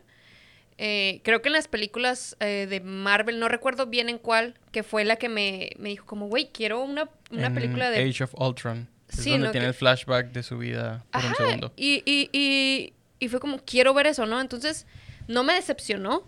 Eh, 0.82 1.20
creo 1.26 1.42
que 1.42 1.50
en 1.50 1.54
las 1.54 1.68
películas 1.68 2.38
eh, 2.40 2.66
de 2.70 2.80
Marvel, 2.80 3.38
no 3.40 3.50
recuerdo 3.50 3.88
bien 3.88 4.08
en 4.08 4.18
cuál, 4.18 4.56
que 4.72 4.82
fue 4.84 5.04
la 5.04 5.18
que 5.18 5.28
me, 5.28 5.72
me 5.78 5.90
dijo 5.90 6.06
como, 6.06 6.28
güey, 6.28 6.52
quiero 6.54 6.82
una, 6.82 7.10
una 7.32 7.48
En 7.48 7.54
película 7.54 7.90
de... 7.92 8.02
Age 8.10 8.24
of 8.24 8.34
Ultron. 8.36 8.88
Es 9.10 9.18
Sí, 9.24 9.32
donde 9.32 9.48
¿no? 9.48 9.52
tiene 9.52 9.66
Que- 9.66 9.70
el 9.70 9.74
flashback 9.74 10.32
de 10.32 10.42
su 10.42 10.58
vida 10.58 11.04
por 11.12 11.26
un 11.26 11.36
segundo. 11.36 11.74
Y, 11.76 12.02
y, 12.06 12.30
y, 12.32 12.94
y 13.20 13.28
fue 13.28 13.42
como, 13.42 13.58
quiero 13.66 13.94
ver 13.94 14.08
eso, 14.08 14.26
¿no? 14.26 14.40
Entonces, 14.40 14.88
no 15.28 15.44
me 15.44 15.54
decepcionó. 15.54 16.26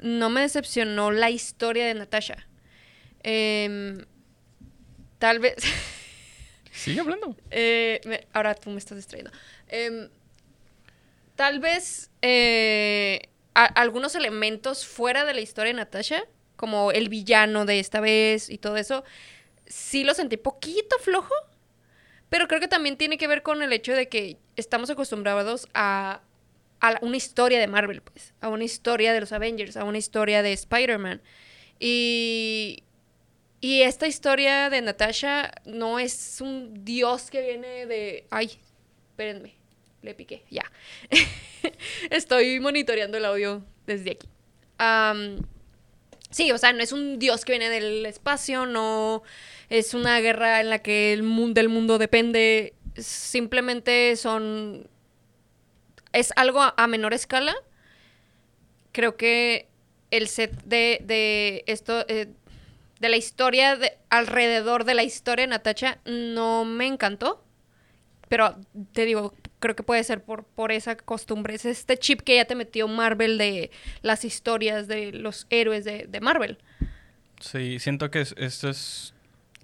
No 0.00 0.30
me 0.30 0.42
decepcionó 0.42 1.10
la 1.10 1.30
historia 1.30 1.84
de 1.86 1.94
Natasha. 1.94 2.46
Em, 3.24 4.04
tal 5.18 5.40
vez... 5.40 5.56
Sigue 6.72 7.00
hablando. 7.00 7.36
eh, 7.50 8.00
me- 8.06 8.26
ahora 8.32 8.54
tú 8.54 8.70
me 8.70 8.78
estás 8.78 8.96
distrayendo. 8.96 9.32
Em, 9.68 10.08
tal 11.34 11.58
vez 11.58 12.10
algunos 13.64 14.14
elementos 14.14 14.86
fuera 14.86 15.24
de 15.24 15.34
la 15.34 15.40
historia 15.40 15.72
de 15.72 15.78
Natasha, 15.78 16.24
como 16.56 16.92
el 16.92 17.08
villano 17.08 17.64
de 17.64 17.80
esta 17.80 18.00
vez 18.00 18.50
y 18.50 18.58
todo 18.58 18.76
eso, 18.76 19.04
sí 19.66 20.04
lo 20.04 20.14
sentí 20.14 20.36
poquito 20.36 20.96
flojo. 20.98 21.34
Pero 22.28 22.46
creo 22.46 22.60
que 22.60 22.68
también 22.68 22.96
tiene 22.96 23.18
que 23.18 23.26
ver 23.26 23.42
con 23.42 23.62
el 23.62 23.72
hecho 23.72 23.92
de 23.92 24.08
que 24.08 24.38
estamos 24.56 24.88
acostumbrados 24.90 25.68
a, 25.74 26.20
a 26.80 26.98
una 27.02 27.16
historia 27.16 27.58
de 27.58 27.66
Marvel, 27.66 28.02
pues. 28.02 28.34
A 28.40 28.48
una 28.48 28.64
historia 28.64 29.12
de 29.12 29.20
los 29.20 29.32
Avengers, 29.32 29.76
a 29.76 29.84
una 29.84 29.98
historia 29.98 30.42
de 30.42 30.52
Spider-Man. 30.52 31.22
Y, 31.80 32.84
y 33.60 33.82
esta 33.82 34.06
historia 34.06 34.70
de 34.70 34.80
Natasha 34.80 35.50
no 35.64 35.98
es 35.98 36.40
un 36.40 36.84
dios 36.84 37.30
que 37.30 37.42
viene 37.42 37.86
de... 37.86 38.26
Ay, 38.30 38.60
espérenme. 39.10 39.59
Le 40.02 40.14
piqué, 40.14 40.44
ya. 40.50 40.70
Estoy 42.10 42.60
monitoreando 42.60 43.18
el 43.18 43.24
audio 43.24 43.64
desde 43.86 44.12
aquí. 44.12 44.28
Sí, 46.30 46.52
o 46.52 46.58
sea, 46.58 46.72
no 46.72 46.82
es 46.82 46.92
un 46.92 47.18
dios 47.18 47.44
que 47.44 47.52
viene 47.52 47.68
del 47.68 48.06
espacio, 48.06 48.66
no 48.66 49.22
es 49.68 49.94
una 49.94 50.20
guerra 50.20 50.60
en 50.60 50.70
la 50.70 50.78
que 50.78 51.12
el 51.12 51.22
mundo 51.22 51.54
del 51.54 51.68
mundo 51.68 51.98
depende. 51.98 52.74
Simplemente 52.96 54.16
son. 54.16 54.88
Es 56.12 56.32
algo 56.36 56.60
a, 56.62 56.86
menor 56.86 57.14
escala. 57.14 57.54
Creo 58.92 59.16
que 59.16 59.68
el 60.10 60.28
set 60.28 60.52
de, 60.64 61.00
de 61.04 61.64
esto. 61.66 62.04
eh, 62.08 62.28
de 63.00 63.08
la 63.08 63.16
historia, 63.16 63.76
de, 63.76 63.96
alrededor 64.10 64.84
de 64.84 64.94
la 64.94 65.02
historia 65.02 65.46
Natacha, 65.46 65.98
no 66.04 66.64
me 66.64 66.86
encantó. 66.86 67.42
Pero 68.30 68.56
te 68.92 69.04
digo, 69.06 69.34
creo 69.58 69.74
que 69.76 69.82
puede 69.82 70.04
ser 70.04 70.22
por, 70.22 70.44
por 70.44 70.70
esa 70.72 70.96
costumbre. 70.96 71.54
Es 71.56 71.64
este 71.66 71.98
chip 71.98 72.20
que 72.20 72.36
ya 72.36 72.44
te 72.46 72.54
metió 72.54 72.86
Marvel 72.88 73.36
de 73.38 73.70
las 74.02 74.24
historias 74.24 74.86
de 74.88 75.10
los 75.12 75.46
héroes 75.50 75.84
de, 75.84 76.06
de 76.08 76.20
Marvel. 76.20 76.56
Sí, 77.40 77.78
siento 77.80 78.10
que 78.10 78.20
es- 78.20 78.34
esto 78.38 78.70
es... 78.70 79.12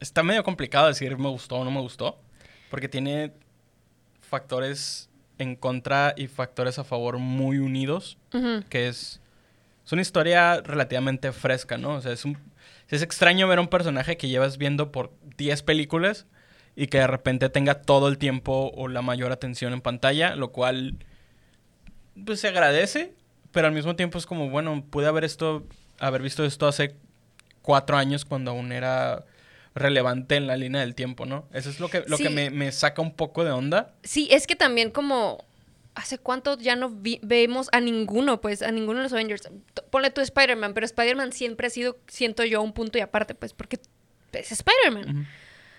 Está 0.01 0.23
medio 0.23 0.43
complicado 0.45 0.89
decir 0.89 1.17
me 1.17 1.29
gustó 1.29 1.57
o 1.57 1.65
no 1.65 1.71
me 1.71 1.81
gustó. 1.81 2.19
Porque 2.69 2.89
tiene 2.89 3.33
factores 4.21 5.09
en 5.39 5.55
contra 5.57 6.15
y 6.17 6.27
factores 6.27 6.79
a 6.79 6.85
favor 6.85 7.19
muy 7.19 7.59
unidos. 7.59 8.19
Que 8.69 8.89
es... 8.89 9.21
Es 9.85 9.93
una 9.93 10.03
historia 10.03 10.61
relativamente 10.63 11.31
fresca, 11.31 11.79
¿no? 11.79 11.95
O 11.95 12.01
sea, 12.01 12.13
es 12.13 12.25
un... 12.25 12.37
Es 12.89 13.03
extraño 13.03 13.47
ver 13.47 13.59
a 13.59 13.61
un 13.63 13.69
personaje 13.69 14.17
que 14.17 14.29
llevas 14.29 14.59
viendo 14.59 14.91
por 14.91 15.13
10 15.39 15.63
películas 15.63 16.27
y 16.77 16.87
que 16.89 16.99
de 16.99 17.07
repente 17.07 17.49
tenga 17.49 17.83
todo 17.83 18.07
el 18.09 18.19
tiempo 18.19 18.71
o 18.75 18.87
la 18.89 19.03
mayor 19.03 19.33
atención 19.33 19.73
en 19.73 19.81
pantalla, 19.81 20.37
lo 20.37 20.53
cual 20.53 20.95
pues 22.25 22.41
se 22.41 22.49
agradece, 22.49 23.15
pero 23.53 23.67
al 23.67 23.73
mismo 23.73 23.97
tiempo 23.97 24.19
es 24.19 24.27
como, 24.27 24.49
bueno, 24.51 24.85
pude 24.91 25.07
haber 25.07 25.25
esto, 25.25 25.67
haber 25.99 26.23
visto 26.23 26.45
esto 26.45 26.67
hace 26.69 26.95
cuatro 27.63 27.97
años 27.97 28.25
cuando 28.25 28.51
aún 28.53 28.73
era 28.73 29.25
relevante 29.75 30.37
en 30.37 30.47
la 30.47 30.57
línea 30.57 30.81
del 30.83 30.95
tiempo, 30.95 31.27
¿no? 31.27 31.47
Eso 31.53 31.69
es 31.71 31.81
lo 31.81 31.89
que, 31.89 32.05
lo 32.07 32.17
que 32.17 32.31
me, 32.31 32.51
me 32.51 32.71
saca 32.73 33.03
un 33.03 33.15
poco 33.15 33.45
de 33.45 33.51
onda. 33.51 33.95
Sí, 34.03 34.29
es 34.31 34.47
que 34.47 34.55
también 34.57 34.91
como... 34.91 35.45
¿Hace 35.95 36.19
cuánto 36.19 36.59
ya 36.59 36.77
no 36.77 36.91
vi- 36.91 37.21
vemos 37.23 37.71
a 37.73 37.81
ninguno, 37.81 38.43
pues, 38.43 38.61
a 38.61 38.71
ninguno 38.71 38.99
de 38.99 39.05
los 39.05 39.15
Avengers? 39.15 39.49
Ponle 39.89 40.11
tú 40.11 40.21
Spider-Man, 40.21 40.75
pero 40.75 40.85
Spider-Man 40.85 41.33
siempre 41.33 41.69
ha 41.69 41.71
sido, 41.71 41.97
siento 42.07 42.45
yo, 42.45 42.61
un 42.61 42.75
punto 42.75 42.99
y 42.99 43.01
aparte, 43.01 43.35
pues, 43.35 43.55
porque 43.55 43.81
es 44.33 44.53
Spider-Man. 44.53 45.27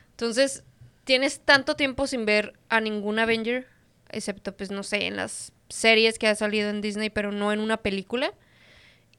Entonces, 0.10 0.64
tienes 1.08 1.40
tanto 1.40 1.78
tiempo 1.78 2.06
sin 2.06 2.26
ver 2.26 2.54
a 2.68 2.82
ningún 2.82 3.18
Avenger, 3.18 3.66
excepto, 4.10 4.56
pues, 4.56 4.72
no 4.72 4.84
sé, 4.84 5.06
en 5.06 5.16
las 5.16 5.54
series 5.70 6.20
que 6.20 6.28
ha 6.28 6.36
salido 6.36 6.70
en 6.70 6.82
Disney, 6.82 7.10
pero 7.10 7.32
no 7.32 7.54
en 7.54 7.62
una 7.62 7.78
película. 7.78 8.34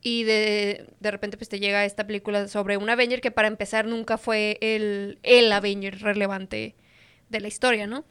Y 0.02 0.24
de, 0.24 0.86
de 1.00 1.10
repente, 1.10 1.38
pues, 1.38 1.48
te 1.48 1.58
llega 1.58 1.86
esta 1.86 2.06
película 2.06 2.46
sobre 2.46 2.76
un 2.76 2.90
Avenger 2.90 3.22
que, 3.22 3.30
para 3.30 3.48
empezar, 3.48 3.86
nunca 3.86 4.18
fue 4.18 4.58
el, 4.60 5.18
el 5.22 5.50
Avenger 5.50 5.98
relevante 6.00 6.76
de 7.30 7.40
la 7.40 7.48
historia, 7.48 7.86
¿no? 7.86 8.04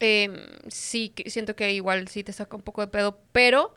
Em, 0.00 0.34
sí, 0.68 1.12
siento 1.26 1.54
que 1.54 1.74
igual 1.74 2.08
sí 2.08 2.24
te 2.24 2.32
saca 2.32 2.56
un 2.56 2.62
poco 2.62 2.80
de 2.80 2.88
pedo, 2.88 3.20
pero 3.32 3.74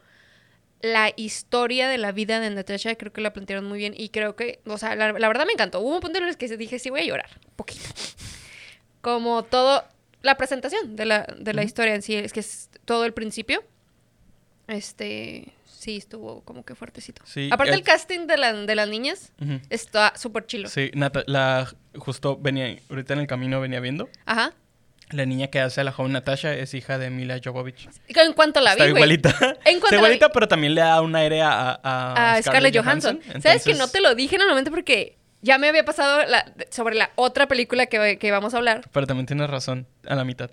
la 0.82 1.12
historia 1.18 1.90
de 1.90 1.98
la 1.98 2.14
vida 2.14 2.40
de 2.40 2.50
Natasha 2.50 2.96
creo 2.96 3.12
que 3.12 3.20
la 3.22 3.34
plantearon 3.34 3.66
muy 3.66 3.78
bien 3.78 3.94
y 3.96 4.08
creo 4.08 4.38
que, 4.38 4.62
o 4.66 4.78
sea, 4.78 4.96
la, 4.96 5.12
la 5.12 5.28
verdad 5.28 5.46
me 5.46 5.52
encantó. 5.52 5.82
Hubo 5.82 5.96
un 5.96 6.02
punto 6.02 6.20
en 6.20 6.30
el 6.30 6.38
que 6.38 6.48
dije, 6.56 6.80
sí 6.80 6.90
voy 6.90 7.02
a 7.02 7.06
llorar, 7.06 7.30
un 7.46 7.56
poquito. 7.56 7.84
Como 9.08 9.44
todo, 9.44 9.86
la 10.22 10.36
presentación 10.36 10.98
de 10.98 11.06
la, 11.06 11.26
de 11.40 11.54
la 11.54 11.62
Ujú. 11.62 11.66
historia 11.68 11.96
en 11.96 12.02
sí, 12.02 12.16
es 12.16 12.34
que 12.34 12.42
es 12.42 12.70
todo 12.84 13.06
el 13.06 13.14
principio. 13.14 13.64
Este, 14.68 15.54
sí, 15.66 15.96
estuvo 15.98 16.42
como 16.42 16.66
que 16.66 16.76
fuertecito. 16.76 17.22
Sí, 17.26 17.50
Aparte 17.52 17.72
el- 17.74 17.80
el 17.80 17.86
casting 17.86 18.28
de, 18.28 18.38
la, 18.38 18.52
de 18.54 18.76
las 18.76 18.90
niñas 18.90 19.32
Ujú. 19.42 19.62
está 19.70 20.14
súper 20.18 20.46
chilo. 20.46 20.68
Sí, 20.68 20.92
Nata- 20.94 21.24
la, 21.28 21.72
justo 21.98 22.38
venía, 22.38 22.78
ahorita 22.90 23.14
en 23.14 23.20
el 23.22 23.28
camino 23.28 23.62
venía 23.62 23.80
viendo. 23.80 24.10
Ajá. 24.26 24.54
La 25.12 25.26
niña 25.26 25.48
que 25.48 25.62
hace 25.62 25.80
a 25.80 25.84
la 25.86 25.94
joven 25.94 26.12
Natasha 26.12 26.54
es 26.54 26.74
hija 26.74 26.98
de 26.98 27.10
Mila 27.10 27.40
Jovovich. 27.42 27.88
En 28.10 28.34
cuanto 28.34 28.60
la 28.60 28.76
vi, 28.76 28.82
Está 28.82 28.90
igualita. 28.90 29.30
En 29.64 29.80
cuanto 29.80 29.86
Está 29.86 29.96
igualita, 29.96 30.28
vi- 30.28 30.34
pero 30.34 30.50
también 30.50 30.76
le 30.76 30.82
da 30.82 31.00
un 31.02 31.16
aire 31.16 31.42
a, 31.44 31.80
a, 31.82 32.34
a 32.34 32.42
Scarlett 32.44 32.76
Johansson. 32.78 33.22
¿Sabes 33.42 33.64
que 33.64 33.74
no 33.74 33.88
te 33.88 34.02
lo 34.02 34.16
dije 34.16 34.38
normalmente 34.38 34.70
porque 34.70 35.18
ya 35.48 35.58
me 35.58 35.68
había 35.70 35.84
pasado 35.86 36.24
la- 36.26 36.54
sobre 36.70 36.96
la 36.96 37.10
otra 37.16 37.48
película 37.48 37.86
que, 37.88 38.18
que 38.20 38.32
vamos 38.32 38.54
a 38.54 38.58
hablar? 38.58 38.82
Pero 38.92 39.08
también 39.08 39.26
tienes 39.26 39.50
razón, 39.50 39.88
a 40.08 40.16
la 40.16 40.24
mitad. 40.26 40.52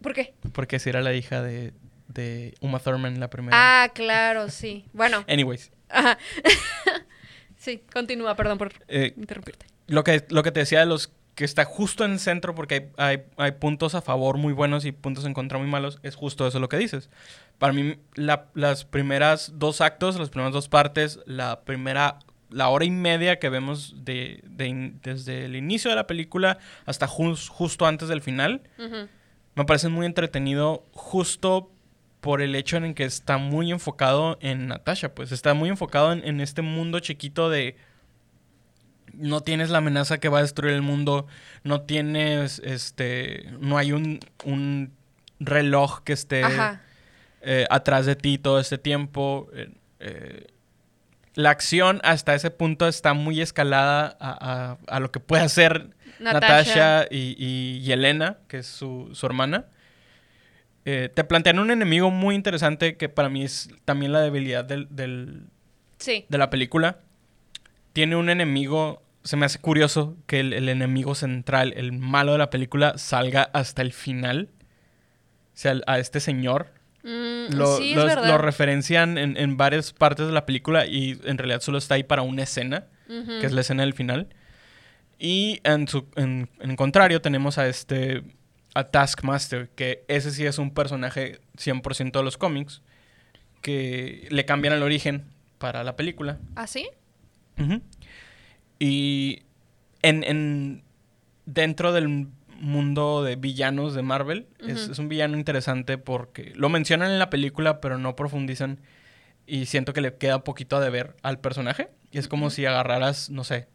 ¿Por 0.00 0.14
qué? 0.14 0.34
Porque 0.52 0.78
si 0.78 0.88
era 0.90 1.02
la 1.02 1.12
hija 1.12 1.42
de, 1.42 1.72
de 2.06 2.54
Uma 2.60 2.78
Thurman, 2.78 3.18
la 3.20 3.28
primera. 3.28 3.56
Ah, 3.84 3.88
claro, 3.92 4.48
sí. 4.48 4.86
Bueno, 4.92 5.24
Anyways, 5.28 5.72
ajá. 5.88 6.16
sí, 7.56 7.82
continúa, 7.92 8.34
perdón 8.36 8.58
por 8.58 8.72
eh, 8.88 9.12
interrumpirte. 9.16 9.66
lo, 9.86 10.04
que, 10.04 10.24
lo 10.30 10.42
que 10.42 10.52
te 10.52 10.60
decía 10.60 10.80
de 10.80 10.86
los 10.86 11.12
que 11.34 11.44
está 11.44 11.64
justo 11.64 12.04
en 12.04 12.12
el 12.12 12.18
centro, 12.18 12.54
porque 12.54 12.90
hay, 12.96 13.16
hay, 13.18 13.22
hay 13.36 13.52
puntos 13.52 13.94
a 13.94 14.02
favor 14.02 14.38
muy 14.38 14.52
buenos 14.52 14.84
y 14.84 14.90
puntos 14.92 15.24
en 15.24 15.34
contra 15.34 15.58
muy 15.58 15.68
malos, 15.68 16.00
es 16.02 16.16
justo 16.16 16.46
eso 16.48 16.58
lo 16.58 16.68
que 16.68 16.76
dices. 16.78 17.10
Para 17.58 17.72
mí, 17.72 17.96
la- 18.14 18.46
las 18.54 18.84
primeras 18.84 19.52
dos 19.54 19.80
actos, 19.80 20.18
las 20.18 20.30
primeras 20.30 20.52
dos 20.52 20.68
partes, 20.68 21.20
la 21.26 21.60
primera, 21.60 22.18
la 22.50 22.68
hora 22.68 22.84
y 22.84 22.90
media 22.90 23.38
que 23.38 23.48
vemos 23.50 24.04
de, 24.04 24.40
de 24.44 24.92
desde 25.02 25.44
el 25.44 25.56
inicio 25.56 25.90
de 25.90 25.96
la 25.96 26.06
película 26.06 26.58
hasta 26.86 27.06
jus- 27.06 27.48
justo 27.48 27.86
antes 27.86 28.08
del 28.08 28.22
final, 28.22 28.62
me 29.54 29.64
parece 29.64 29.88
muy 29.88 30.06
entretenido 30.06 30.84
justo 30.92 31.70
por 32.20 32.42
el 32.42 32.54
hecho 32.54 32.76
en 32.78 32.94
que 32.94 33.04
está 33.04 33.38
muy 33.38 33.70
enfocado 33.70 34.38
en 34.40 34.66
Natasha, 34.68 35.14
pues 35.14 35.30
está 35.32 35.54
muy 35.54 35.68
enfocado 35.68 36.12
en, 36.12 36.24
en 36.26 36.40
este 36.40 36.62
mundo 36.62 37.00
chiquito 37.00 37.48
de 37.50 37.76
no 39.14 39.40
tienes 39.40 39.70
la 39.70 39.78
amenaza 39.78 40.18
que 40.18 40.28
va 40.28 40.38
a 40.38 40.42
destruir 40.42 40.74
el 40.74 40.82
mundo, 40.82 41.26
no 41.64 41.80
tienes 41.82 42.60
este, 42.64 43.50
no 43.58 43.78
hay 43.78 43.92
un, 43.92 44.20
un 44.44 44.92
reloj 45.40 46.02
que 46.04 46.12
esté 46.12 46.44
eh, 47.40 47.66
atrás 47.70 48.06
de 48.06 48.16
ti 48.16 48.38
todo 48.38 48.60
este 48.60 48.78
tiempo. 48.78 49.48
eh, 49.54 49.70
eh, 50.00 50.46
la 51.38 51.50
acción 51.50 52.00
hasta 52.02 52.34
ese 52.34 52.50
punto 52.50 52.88
está 52.88 53.14
muy 53.14 53.40
escalada 53.40 54.16
a, 54.18 54.72
a- 54.72 54.78
a 54.88 54.98
lo 54.98 55.12
que 55.12 55.20
puede 55.20 55.44
hacer 55.44 55.90
Natasha, 56.18 57.06
y, 57.12 57.36
y 57.38 57.80
Yelena, 57.82 58.38
que 58.48 58.58
es 58.58 58.66
su, 58.66 59.10
su 59.12 59.24
hermana. 59.24 59.66
Eh, 60.84 61.10
te 61.14 61.22
plantean 61.22 61.60
un 61.60 61.70
enemigo 61.70 62.10
muy 62.10 62.34
interesante 62.34 62.96
que 62.96 63.08
para 63.08 63.28
mí 63.28 63.44
es 63.44 63.68
también 63.84 64.10
la 64.12 64.20
debilidad 64.20 64.64
del, 64.64 64.88
del- 64.90 65.44
Sí. 65.98 66.26
de 66.28 66.38
la 66.38 66.50
película. 66.50 66.98
Tiene 67.92 68.16
un 68.16 68.30
enemigo, 68.30 69.02
se 69.22 69.36
me 69.36 69.46
hace 69.46 69.60
curioso 69.60 70.16
que 70.26 70.40
el, 70.40 70.52
el 70.52 70.68
enemigo 70.68 71.14
central, 71.14 71.72
el 71.76 71.92
malo 71.92 72.32
de 72.32 72.38
la 72.38 72.50
película, 72.50 72.98
salga 72.98 73.44
hasta 73.52 73.82
el 73.82 73.92
final. 73.92 74.48
O 75.54 75.60
sea, 75.60 75.76
a 75.86 75.98
este 76.00 76.18
señor. 76.18 76.72
Mm, 77.08 77.54
Lo, 77.56 77.78
sí, 77.78 77.94
los- 77.94 78.14
lo 78.26 78.36
referencian 78.38 79.16
en, 79.16 79.36
en 79.38 79.56
varias 79.56 79.92
partes 79.94 80.26
de 80.26 80.32
la 80.32 80.44
película 80.44 80.84
y 80.86 81.18
en 81.24 81.38
realidad 81.38 81.60
solo 81.62 81.78
está 81.78 81.94
ahí 81.94 82.02
para 82.04 82.20
una 82.22 82.42
escena 82.42 82.86
que 83.40 83.46
es 83.46 83.52
la 83.52 83.62
escena 83.62 83.82
del 83.84 83.94
final. 83.94 84.28
Y 85.18 85.60
en, 85.64 85.88
su, 85.88 86.06
en, 86.16 86.50
en 86.60 86.76
contrario 86.76 87.22
tenemos 87.22 87.56
a 87.56 87.66
este, 87.66 88.22
a 88.74 88.84
Taskmaster, 88.84 89.70
que 89.70 90.04
ese 90.08 90.30
sí 90.30 90.44
es 90.44 90.58
un 90.58 90.72
personaje 90.74 91.40
100% 91.56 92.12
de 92.18 92.22
los 92.22 92.36
cómics, 92.36 92.82
que 93.62 94.28
le 94.30 94.44
cambian 94.44 94.74
el 94.74 94.82
origen 94.82 95.24
para 95.58 95.82
la 95.84 95.96
película. 95.96 96.38
¿Ah, 96.54 96.66
sí? 96.66 96.88
Ujú. 97.58 97.80
Y 98.78 99.42
en, 100.02 100.22
en- 100.24 100.82
dentro 101.46 101.92
del 101.92 102.28
mundo 102.58 103.22
de 103.22 103.36
villanos 103.36 103.94
de 103.94 104.02
Marvel, 104.02 104.46
es, 104.66 104.98
un 104.98 105.08
villano 105.08 105.36
interesante 105.36 105.96
porque 105.98 106.52
lo 106.56 106.68
mencionan 106.68 107.10
en 107.10 107.18
la 107.18 107.30
película, 107.30 107.80
pero 107.80 107.98
no 107.98 108.16
profundizan. 108.16 108.78
Y 109.46 109.66
siento 109.66 109.92
que 109.94 110.00
le 110.02 110.14
queda 110.14 110.44
poquito 110.44 110.76
a 110.76 110.80
deber 110.80 111.16
al 111.22 111.38
personaje. 111.40 111.88
Y 112.10 112.18
es 112.18 112.28
como 112.28 112.50
si 112.50 112.66
agarraras, 112.66 113.30
no 113.30 113.44
sé, 113.44 113.66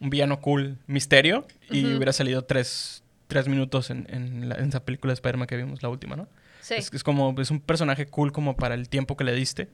un 0.00 0.08
villano 0.10 0.40
cool, 0.40 0.78
misterio, 0.86 1.46
y 1.70 1.84
hubiera 1.94 2.12
salido 2.12 2.42
tres, 2.42 3.02
tres 3.26 3.46
minutos 3.48 3.90
en, 3.90 4.06
en 4.10 4.48
la- 4.48 4.54
en 4.56 4.68
esa 4.70 4.84
película 4.84 5.10
de 5.10 5.14
Spider-Man 5.14 5.46
que 5.46 5.56
vimos, 5.56 5.82
la 5.82 5.88
última, 5.90 6.16
¿no? 6.16 6.26
Sí. 6.62 6.74
Es, 6.74 6.92
es 6.92 7.02
como, 7.04 7.34
es 7.38 7.50
un 7.50 7.60
personaje 7.60 8.06
cool 8.06 8.32
como 8.32 8.56
para 8.56 8.74
el 8.74 8.88
tiempo 8.88 9.16
que 9.16 9.24
le 9.24 9.34
diste. 9.34 9.68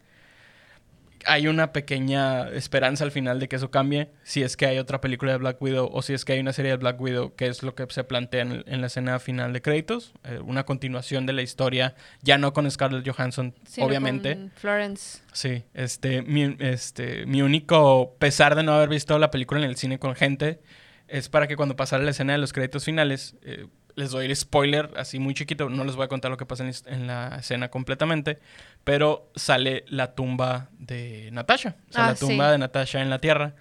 Hay 1.24 1.48
una 1.48 1.72
pequeña 1.72 2.48
esperanza 2.50 3.04
al 3.04 3.10
final 3.10 3.40
de 3.40 3.48
que 3.48 3.56
eso 3.56 3.70
cambie, 3.70 4.10
si 4.22 4.42
es 4.42 4.56
que 4.56 4.66
hay 4.66 4.78
otra 4.78 5.00
película 5.00 5.32
de 5.32 5.38
Black 5.38 5.60
Widow 5.60 5.88
o 5.92 6.02
si 6.02 6.12
es 6.12 6.24
que 6.24 6.34
hay 6.34 6.40
una 6.40 6.52
serie 6.52 6.72
de 6.72 6.76
Black 6.76 7.00
Widow, 7.00 7.34
que 7.34 7.46
es 7.46 7.62
lo 7.62 7.74
que 7.74 7.86
se 7.88 8.04
plantea 8.04 8.42
en, 8.42 8.64
en 8.66 8.80
la 8.80 8.88
escena 8.88 9.18
final 9.18 9.52
de 9.52 9.62
créditos, 9.62 10.12
eh, 10.24 10.40
una 10.44 10.64
continuación 10.64 11.26
de 11.26 11.32
la 11.32 11.42
historia, 11.42 11.94
ya 12.22 12.38
no 12.38 12.52
con 12.52 12.70
Scarlett 12.70 13.08
Johansson, 13.08 13.54
obviamente. 13.78 14.34
con 14.34 14.52
Florence. 14.56 15.20
Sí, 15.32 15.64
este 15.74 16.22
mi, 16.22 16.56
este, 16.58 17.26
mi 17.26 17.42
único 17.42 18.16
pesar 18.18 18.54
de 18.54 18.62
no 18.62 18.72
haber 18.72 18.88
visto 18.88 19.18
la 19.18 19.30
película 19.30 19.60
en 19.60 19.70
el 19.70 19.76
cine 19.76 19.98
con 19.98 20.14
gente 20.14 20.60
es 21.08 21.28
para 21.28 21.46
que 21.46 21.56
cuando 21.56 21.76
pasara 21.76 22.02
la 22.02 22.10
escena 22.10 22.32
de 22.32 22.38
los 22.38 22.52
créditos 22.52 22.84
finales, 22.84 23.36
eh, 23.42 23.66
les 23.96 24.10
doy 24.12 24.26
el 24.26 24.36
spoiler 24.36 24.90
así 24.96 25.18
muy 25.18 25.34
chiquito. 25.34 25.68
No 25.68 25.82
les 25.84 25.96
voy 25.96 26.04
a 26.04 26.08
contar 26.08 26.30
lo 26.30 26.36
que 26.36 26.46
pasa 26.46 26.62
en, 26.64 26.70
la- 26.70 26.92
en 26.94 27.06
la 27.06 27.36
escena 27.38 27.68
completamente. 27.70 28.38
Pero 28.84 29.30
sale 29.34 29.84
la 29.88 30.14
tumba 30.14 30.68
de 30.78 31.30
Natasha. 31.32 31.74
O 31.90 31.92
sea, 31.92 32.04
Ah, 32.04 32.08
la 32.10 32.14
tumba 32.14 32.46
sí. 32.46 32.52
de 32.52 32.58
Natasha 32.58 33.02
en 33.02 33.10
la 33.10 33.18
tierra. 33.18 33.54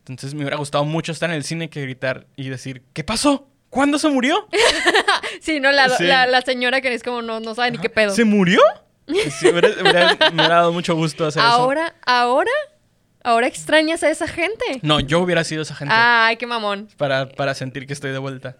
Entonces 0.00 0.34
me 0.34 0.42
hubiera 0.42 0.56
gustado 0.56 0.84
mucho 0.84 1.10
estar 1.12 1.30
en 1.30 1.36
el 1.36 1.44
cine 1.44 1.70
que 1.70 1.80
gritar 1.82 2.26
y 2.36 2.48
decir, 2.50 2.82
¿qué 2.92 3.02
pasó? 3.04 3.48
¿Cuándo 3.70 3.98
se 3.98 4.08
murió? 4.08 4.46
Sí, 5.40 5.60
no, 5.60 5.70
la, 5.72 5.88
Sí. 5.90 6.04
la, 6.04 6.26
la 6.26 6.40
señora 6.42 6.80
que 6.80 6.92
es 6.92 7.02
como 7.02 7.22
no, 7.22 7.40
no 7.40 7.54
sabe 7.54 7.70
ni 7.72 7.78
qué 7.78 7.88
pedo. 7.90 8.10
¿Se 8.14 8.24
murió? 8.24 8.60
Sí, 9.30 9.48
hubiera- 9.48 9.68
hubiera- 9.80 10.14
me 10.32 10.34
hubiera 10.42 10.54
dado 10.56 10.72
mucho 10.72 10.94
gusto 10.96 11.26
hacer 11.26 11.40
eso. 11.42 11.48
Ahora, 11.52 11.94
ahora, 12.04 12.50
ahora 13.26 13.46
extrañas 13.46 14.02
a 14.02 14.10
esa 14.10 14.26
gente. 14.28 14.64
No, 14.82 15.00
yo 15.00 15.20
hubiera 15.20 15.44
sido 15.44 15.62
esa 15.62 15.74
gente. 15.74 15.92
Ay, 15.96 16.36
qué 16.36 16.46
mamón. 16.46 16.88
Para, 16.96 17.28
para 17.28 17.54
sentir 17.54 17.86
que 17.86 17.92
estoy 17.92 18.12
de 18.12 18.18
vuelta. 18.18 18.56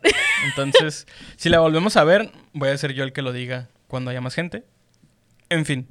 Entonces, 0.49 1.07
si 1.37 1.49
la 1.49 1.61
volvemos 1.61 1.97
a 1.97 2.05
ver, 2.05 2.31
voy 2.53 2.69
a 2.69 2.77
ser 2.79 2.93
yo 2.93 3.05
el 3.05 3.13
que 3.13 3.23
lo 3.23 3.33
diga 3.33 3.69
cuando 3.89 4.11
haya 4.11 4.21
más 4.21 4.35
gente. 4.35 4.65
En 5.49 5.65
fin. 5.65 5.89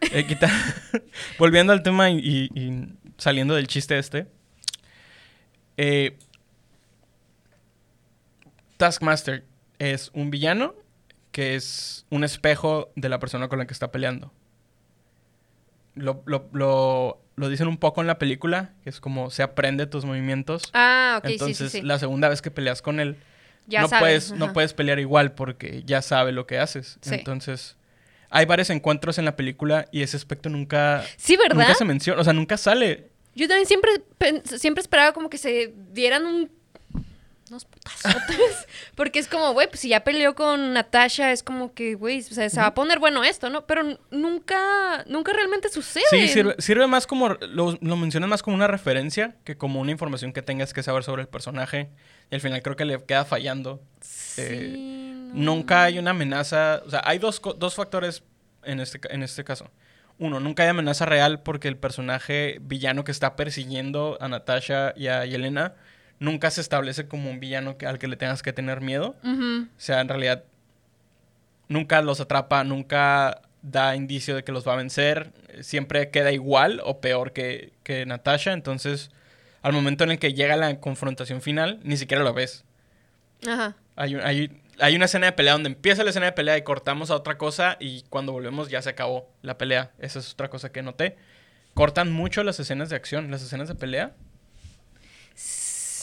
Eh, 0.00 0.24
quita- 0.26 0.50
Volviendo 1.38 1.72
al 1.72 1.82
tema 1.82 2.10
y, 2.10 2.18
y- 2.18 2.50
y 2.58 2.88
saliendo 3.18 3.54
del 3.54 3.66
chiste 3.66 3.98
este. 3.98 4.26
eh, 5.76 6.16
Taskmaster 8.76 9.44
es 9.78 10.10
un 10.14 10.30
villano 10.30 10.74
que 11.32 11.54
es 11.56 12.06
un 12.10 12.24
espejo 12.24 12.90
de 12.96 13.08
la 13.08 13.18
persona 13.18 13.48
con 13.48 13.58
la 13.58 13.66
que 13.66 13.72
está 13.72 13.90
peleando. 13.90 14.32
Lo, 15.94 16.22
lo, 16.26 16.48
lo, 16.52 17.20
lo 17.36 17.48
dicen 17.48 17.66
un 17.68 17.78
poco 17.78 18.00
en 18.00 18.06
la 18.06 18.18
película, 18.18 18.72
que 18.82 18.90
es 18.90 19.00
como 19.00 19.30
se 19.30 19.42
aprende 19.42 19.86
tus 19.86 20.04
movimientos. 20.04 20.70
Ah, 20.72 21.16
ok, 21.18 21.30
Entonces, 21.30 21.56
sí, 21.58 21.68
sí, 21.68 21.80
sí. 21.80 21.86
la 21.86 21.98
segunda 21.98 22.28
vez 22.28 22.42
que 22.42 22.50
peleas 22.50 22.80
con 22.82 23.00
él, 23.00 23.16
Ya 23.66 23.82
no, 23.82 23.88
sabes, 23.88 24.00
puedes, 24.02 24.32
no 24.32 24.52
puedes 24.52 24.74
pelear 24.74 24.98
igual 24.98 25.32
porque 25.32 25.82
ya 25.84 26.02
sabe 26.02 26.32
lo 26.32 26.46
que 26.46 26.58
haces. 26.58 26.98
Entonces, 27.10 27.76
hay 28.30 28.46
varios 28.46 28.70
encuentros 28.70 29.18
en 29.18 29.24
la 29.24 29.36
película 29.36 29.86
y 29.92 30.02
ese 30.02 30.16
aspecto 30.16 30.48
nunca, 30.48 31.04
Sí, 31.16 31.36
¿verdad? 31.36 31.56
nunca 31.56 31.74
se 31.74 31.84
menciona, 31.84 32.20
o 32.20 32.24
sea, 32.24 32.32
nunca 32.32 32.56
sale. 32.56 33.08
Yo 33.34 33.48
también 33.48 33.66
siempre, 33.66 33.90
siempre 34.44 34.80
esperaba 34.80 35.12
como 35.12 35.28
que 35.28 35.38
se 35.38 35.74
dieran 35.92 36.24
un... 36.26 36.50
unos 37.50 37.64
putazotes. 37.64 38.66
Porque 38.94 39.18
es 39.18 39.28
como, 39.28 39.52
güey, 39.52 39.68
pues 39.68 39.80
si 39.80 39.88
ya 39.88 40.04
peleó 40.04 40.34
con 40.34 40.72
Natasha, 40.72 41.32
es 41.32 41.42
como 41.42 41.74
que, 41.74 41.94
güey, 41.94 42.20
o 42.20 42.22
sea, 42.22 42.48
se 42.48 42.60
va 42.60 42.66
a 42.66 42.74
poner 42.74 42.98
bueno 42.98 43.24
esto, 43.24 43.50
¿no? 43.50 43.66
Pero 43.66 43.98
nunca, 44.10 45.04
nunca 45.06 45.32
realmente 45.32 45.68
sucede. 45.68 46.04
Sí, 46.10 46.28
sirve, 46.28 46.54
sirve 46.58 46.86
más 46.86 47.06
como, 47.06 47.30
lo, 47.30 47.78
lo 47.80 47.96
mencionas 47.96 48.28
más 48.28 48.42
como 48.42 48.56
una 48.56 48.66
referencia 48.66 49.36
que 49.44 49.56
como 49.56 49.80
una 49.80 49.90
información 49.90 50.32
que 50.32 50.42
tengas 50.42 50.72
que 50.72 50.82
saber 50.82 51.04
sobre 51.04 51.22
el 51.22 51.28
personaje. 51.28 51.90
Y 52.30 52.34
al 52.34 52.40
final 52.40 52.62
creo 52.62 52.76
que 52.76 52.84
le 52.84 53.02
queda 53.04 53.24
fallando. 53.24 53.82
Eh, 54.36 54.70
Sí, 54.72 54.76
no. 55.32 55.54
Nunca 55.54 55.84
hay 55.84 55.98
una 55.98 56.10
amenaza. 56.10 56.82
O 56.86 56.90
sea, 56.90 57.02
hay 57.04 57.18
dos, 57.18 57.40
dos 57.58 57.74
factores 57.74 58.22
en 58.64 58.80
este, 58.80 59.00
en 59.12 59.22
este 59.22 59.44
caso. 59.44 59.70
Uno, 60.18 60.38
nunca 60.38 60.62
hay 60.62 60.68
amenaza 60.68 61.06
real 61.06 61.40
porque 61.42 61.68
el 61.68 61.76
personaje 61.76 62.58
villano 62.60 63.04
que 63.04 63.10
está 63.10 63.36
persiguiendo 63.36 64.16
a 64.20 64.28
Natasha 64.28 64.94
y 64.96 65.08
a 65.08 65.24
Yelena 65.24 65.74
nunca 66.18 66.50
se 66.50 66.60
establece 66.60 67.06
como 67.08 67.30
un 67.30 67.40
villano 67.40 67.76
que, 67.76 67.86
al 67.86 67.98
que 67.98 68.08
le 68.08 68.16
tengas 68.16 68.42
que 68.42 68.52
tener 68.52 68.80
miedo. 68.80 69.16
O 69.22 69.66
sea, 69.76 70.00
en 70.00 70.08
realidad 70.08 70.44
nunca 71.68 72.02
los 72.02 72.20
atrapa, 72.20 72.64
nunca 72.64 73.42
da 73.62 73.96
indicio 73.96 74.34
de 74.34 74.44
que 74.44 74.52
los 74.52 74.66
va 74.66 74.74
a 74.74 74.76
vencer. 74.76 75.32
Siempre 75.60 76.10
queda 76.10 76.32
igual 76.32 76.80
o 76.84 77.00
peor 77.00 77.32
que, 77.32 77.72
que 77.82 78.06
Natasha. 78.06 78.52
Entonces, 78.52 79.10
al 79.62 79.72
momento 79.72 80.04
en 80.04 80.12
el 80.12 80.18
que 80.18 80.34
llega 80.34 80.56
la 80.56 80.80
confrontación 80.80 81.40
final, 81.40 81.80
ni 81.82 81.96
siquiera 81.96 82.22
lo 82.22 82.34
ves. 82.34 82.64
Ajá. 83.46 83.76
Hay, 83.96 84.14
hay, 84.16 84.60
hay 84.80 84.96
una 84.96 85.04
escena 85.06 85.26
de 85.26 85.32
pelea 85.32 85.54
donde 85.54 85.68
empieza 85.68 86.04
la 86.04 86.10
escena 86.10 86.26
de 86.26 86.32
pelea 86.32 86.56
y 86.58 86.62
cortamos 86.62 87.10
a 87.10 87.16
otra 87.16 87.38
cosa 87.38 87.76
y 87.80 88.02
cuando 88.10 88.32
volvemos 88.32 88.68
ya 88.68 88.82
se 88.82 88.90
acabó 88.90 89.30
la 89.42 89.58
pelea. 89.58 89.92
Esa 89.98 90.18
es 90.18 90.32
otra 90.32 90.48
cosa 90.48 90.72
que 90.72 90.82
noté. 90.82 91.16
Cortan 91.74 92.12
mucho 92.12 92.44
las 92.44 92.60
escenas 92.60 92.90
de 92.90 92.96
acción, 92.96 93.30
las 93.30 93.42
escenas 93.42 93.68
de 93.68 93.74
pelea. 93.74 94.14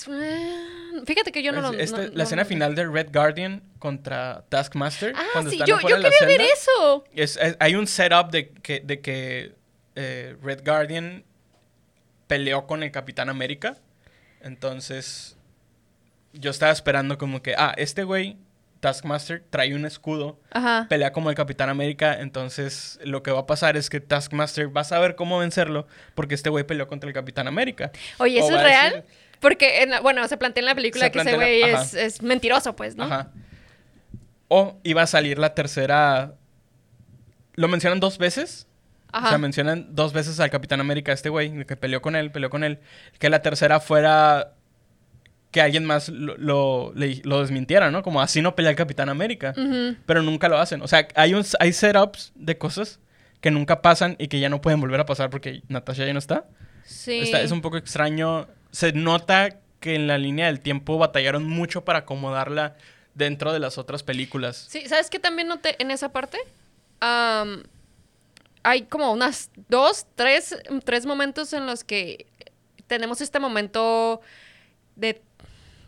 Eh, 0.10 0.68
Fíjate 1.06 1.32
que 1.32 1.42
yo 1.44 1.52
no 1.52 1.62
lo... 1.62 1.74
este- 1.74 1.98
no- 1.98 2.04
la 2.04 2.10
no- 2.16 2.24
escena 2.24 2.46
final 2.46 2.76
de 2.76 2.86
Red 2.88 3.10
Guardian 3.14 3.64
contra 3.80 4.44
Taskmaster. 4.50 5.14
Ah, 5.16 5.24
cuando 5.34 5.50
sí, 5.50 5.56
están 5.58 5.68
yo, 5.68 5.80
yo 5.88 5.96
quería 6.02 6.28
ver 6.28 6.42
eso. 6.42 7.04
Es- 7.14 7.38
es- 7.38 7.56
hay 7.60 7.76
un 7.76 7.88
setup 7.88 8.30
de 8.32 8.50
que, 8.52 8.80
de 8.82 9.00
que 9.02 9.56
eh, 9.96 10.36
Red 10.42 10.64
Guardian 10.66 11.24
peleó 12.28 12.66
con 12.68 12.84
el 12.84 12.92
Capitán 12.92 13.30
América. 13.30 13.78
Entonces, 14.42 15.38
yo 16.34 16.52
estaba 16.52 16.72
esperando 16.72 17.18
como 17.18 17.42
que, 17.42 17.56
ah, 17.58 17.74
este 17.78 18.04
güey, 18.04 18.38
Taskmaster, 18.80 19.44
trae 19.52 19.76
un 19.76 19.86
escudo, 19.86 20.40
Ajá. 20.50 20.88
pelea 20.90 21.12
como 21.14 21.30
el 21.30 21.36
Capitán 21.36 21.70
América. 21.70 22.20
Entonces, 22.20 23.00
lo 23.04 23.22
que 23.22 23.30
va 23.32 23.42
a 23.42 23.46
pasar 23.46 23.78
es 23.78 23.90
que 23.92 24.00
Taskmaster 24.00 24.76
va 24.76 24.82
a 24.82 24.86
saber 24.86 25.16
cómo 25.16 25.38
vencerlo 25.38 25.86
porque 26.16 26.34
este 26.34 26.50
güey 26.50 26.64
peleó 26.66 26.88
contra 26.88 27.08
el 27.08 27.14
Capitán 27.14 27.48
América. 27.48 27.92
Oye, 28.18 28.40
¿eso 28.40 28.56
es 28.56 28.64
real? 28.64 28.92
decir- 28.94 29.21
Porque, 29.42 29.84
en 29.84 29.90
la- 29.90 30.00
bueno, 30.00 30.26
se 30.30 30.38
plantea 30.38 30.62
en 30.62 30.66
la 30.68 30.76
película 30.76 31.06
Se 31.06 31.12
que 31.12 31.20
ese 31.20 31.36
güey 31.36 31.62
es, 31.64 31.94
es 31.94 32.22
mentiroso, 32.22 32.76
pues, 32.78 32.96
¿no? 32.96 33.04
Ajá. 33.04 33.32
O 34.48 34.80
iba 34.84 35.02
a 35.02 35.08
salir 35.08 35.38
la 35.40 35.54
tercera. 35.54 36.36
Lo 37.56 37.68
mencionan 37.68 38.00
dos 38.00 38.18
veces. 38.18 38.68
Ajá. 39.12 39.26
O 39.26 39.30
sea, 39.30 39.38
mencionan 39.38 39.88
dos 39.94 40.14
veces 40.14 40.40
al 40.40 40.50
Capitán 40.50 40.80
América, 40.80 41.12
este 41.12 41.28
güey, 41.30 41.66
que 41.66 41.76
peleó 41.76 42.02
con 42.02 42.16
él, 42.16 42.32
peleó 42.32 42.50
con 42.50 42.64
él. 42.64 42.80
Que 43.20 43.30
la 43.30 43.42
tercera 43.42 43.80
fuera 43.82 44.54
que 45.52 45.60
alguien 45.60 45.84
más 45.84 46.08
lo, 46.08 46.38
lo, 46.38 46.94
le- 46.96 47.22
lo 47.26 47.42
desmintiera, 47.42 47.92
¿no? 47.92 48.04
Como 48.04 48.22
así 48.22 48.42
no 48.42 48.56
pelea 48.56 48.70
el 48.72 48.78
Capitán 48.78 49.10
América. 49.10 49.54
Pero 50.06 50.22
nunca 50.22 50.48
lo 50.48 50.58
hacen. 50.60 50.82
O 50.82 50.88
sea, 50.88 51.08
hay, 51.16 51.34
un, 51.34 51.44
hay 51.60 51.74
setups 51.74 52.32
de 52.36 52.58
cosas 52.58 53.00
que 53.42 53.52
nunca 53.52 53.82
pasan 53.82 54.16
y 54.20 54.28
que 54.28 54.40
ya 54.40 54.48
no 54.50 54.62
pueden 54.62 54.80
volver 54.80 55.00
a 55.02 55.06
pasar 55.06 55.30
porque 55.30 55.62
Natasha 55.68 56.06
ya 56.06 56.14
no 56.14 56.20
está. 56.20 56.46
Sí. 56.86 57.20
Está- 57.22 57.42
es 57.42 57.52
un 57.52 57.62
poco 57.62 57.76
extraño. 57.78 58.48
Se 58.72 58.94
nota 58.94 59.60
que 59.80 59.96
en 59.96 60.08
la 60.08 60.18
línea 60.18 60.48
del 60.48 60.60
tiempo 60.60 60.98
batallaron 60.98 61.48
mucho 61.48 61.84
para 61.84 62.00
acomodarla 62.00 62.76
dentro 63.16 63.52
de 63.52 63.60
las 63.60 63.78
otras 63.78 64.04
películas. 64.04 64.66
Sí, 64.70 64.88
¿sabes 64.88 65.10
qué 65.10 65.20
también 65.20 65.48
noté 65.48 65.76
en 65.82 65.92
esa 65.92 66.12
parte? 66.12 66.38
Hay 68.64 68.84
como 68.84 69.12
unas 69.12 69.50
dos, 69.70 70.06
tres, 70.16 70.56
tres 70.84 71.06
momentos 71.06 71.52
en 71.54 71.66
los 71.66 71.84
que 71.84 72.28
tenemos 72.88 73.22
este 73.22 73.40
momento 73.40 74.22
de 74.96 75.22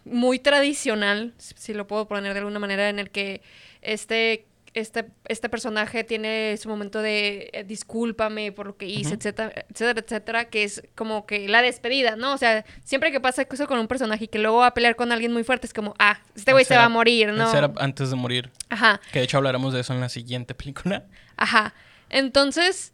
muy 0.06 0.40
tradicional, 0.40 1.34
si 1.38 1.74
lo 1.74 1.88
puedo 1.88 2.08
poner 2.08 2.34
de 2.34 2.40
alguna 2.40 2.60
manera, 2.60 2.90
en 2.90 3.00
el 3.00 3.10
que 3.10 3.42
este, 3.82 4.46
este, 4.74 5.06
este 5.28 5.50
personaje 5.50 6.04
tiene 6.04 6.58
su 6.58 6.68
momento 6.68 7.02
de 7.02 7.50
eh, 7.54 7.64
discúlpame 7.64 8.52
por 8.52 8.68
lo 8.68 8.78
que 8.78 8.88
hice, 8.88 9.16
etcétera, 9.16 9.66
etcétera, 9.70 10.02
etcétera, 10.02 10.46
que 10.46 10.64
es 10.64 10.84
como 10.96 11.26
que 11.26 11.48
la 11.48 11.62
despedida, 11.62 12.16
¿no? 12.16 12.34
O 12.34 12.38
sea, 12.38 12.66
siempre 12.84 13.12
que 13.12 13.20
pasa 13.20 13.48
eso 13.50 13.68
con 13.68 13.80
un 13.80 13.88
personaje 13.88 14.26
y 14.26 14.28
que 14.28 14.40
luego 14.40 14.58
va 14.58 14.68
a 14.68 14.74
pelear 14.74 14.96
con 14.96 15.12
alguien 15.12 15.32
muy 15.32 15.44
fuerte, 15.44 15.68
es 15.68 15.74
como, 15.74 15.94
ah, 16.00 16.20
este 16.36 16.54
güey 16.54 16.66
se 16.66 16.76
va 16.76 16.86
a 16.86 16.90
morir, 16.90 17.34
¿no? 17.34 17.52
antes 17.78 18.10
de 18.10 18.16
morir. 18.16 18.52
Ajá. 18.70 19.00
Que 19.12 19.20
de 19.20 19.26
hecho 19.26 19.38
hablaremos 19.38 19.74
de 19.74 19.82
eso 19.82 19.94
en 19.94 20.00
la 20.00 20.10
siguiente 20.10 20.56
película. 20.56 21.06
Ajá. 21.38 21.74
Entonces, 22.10 22.94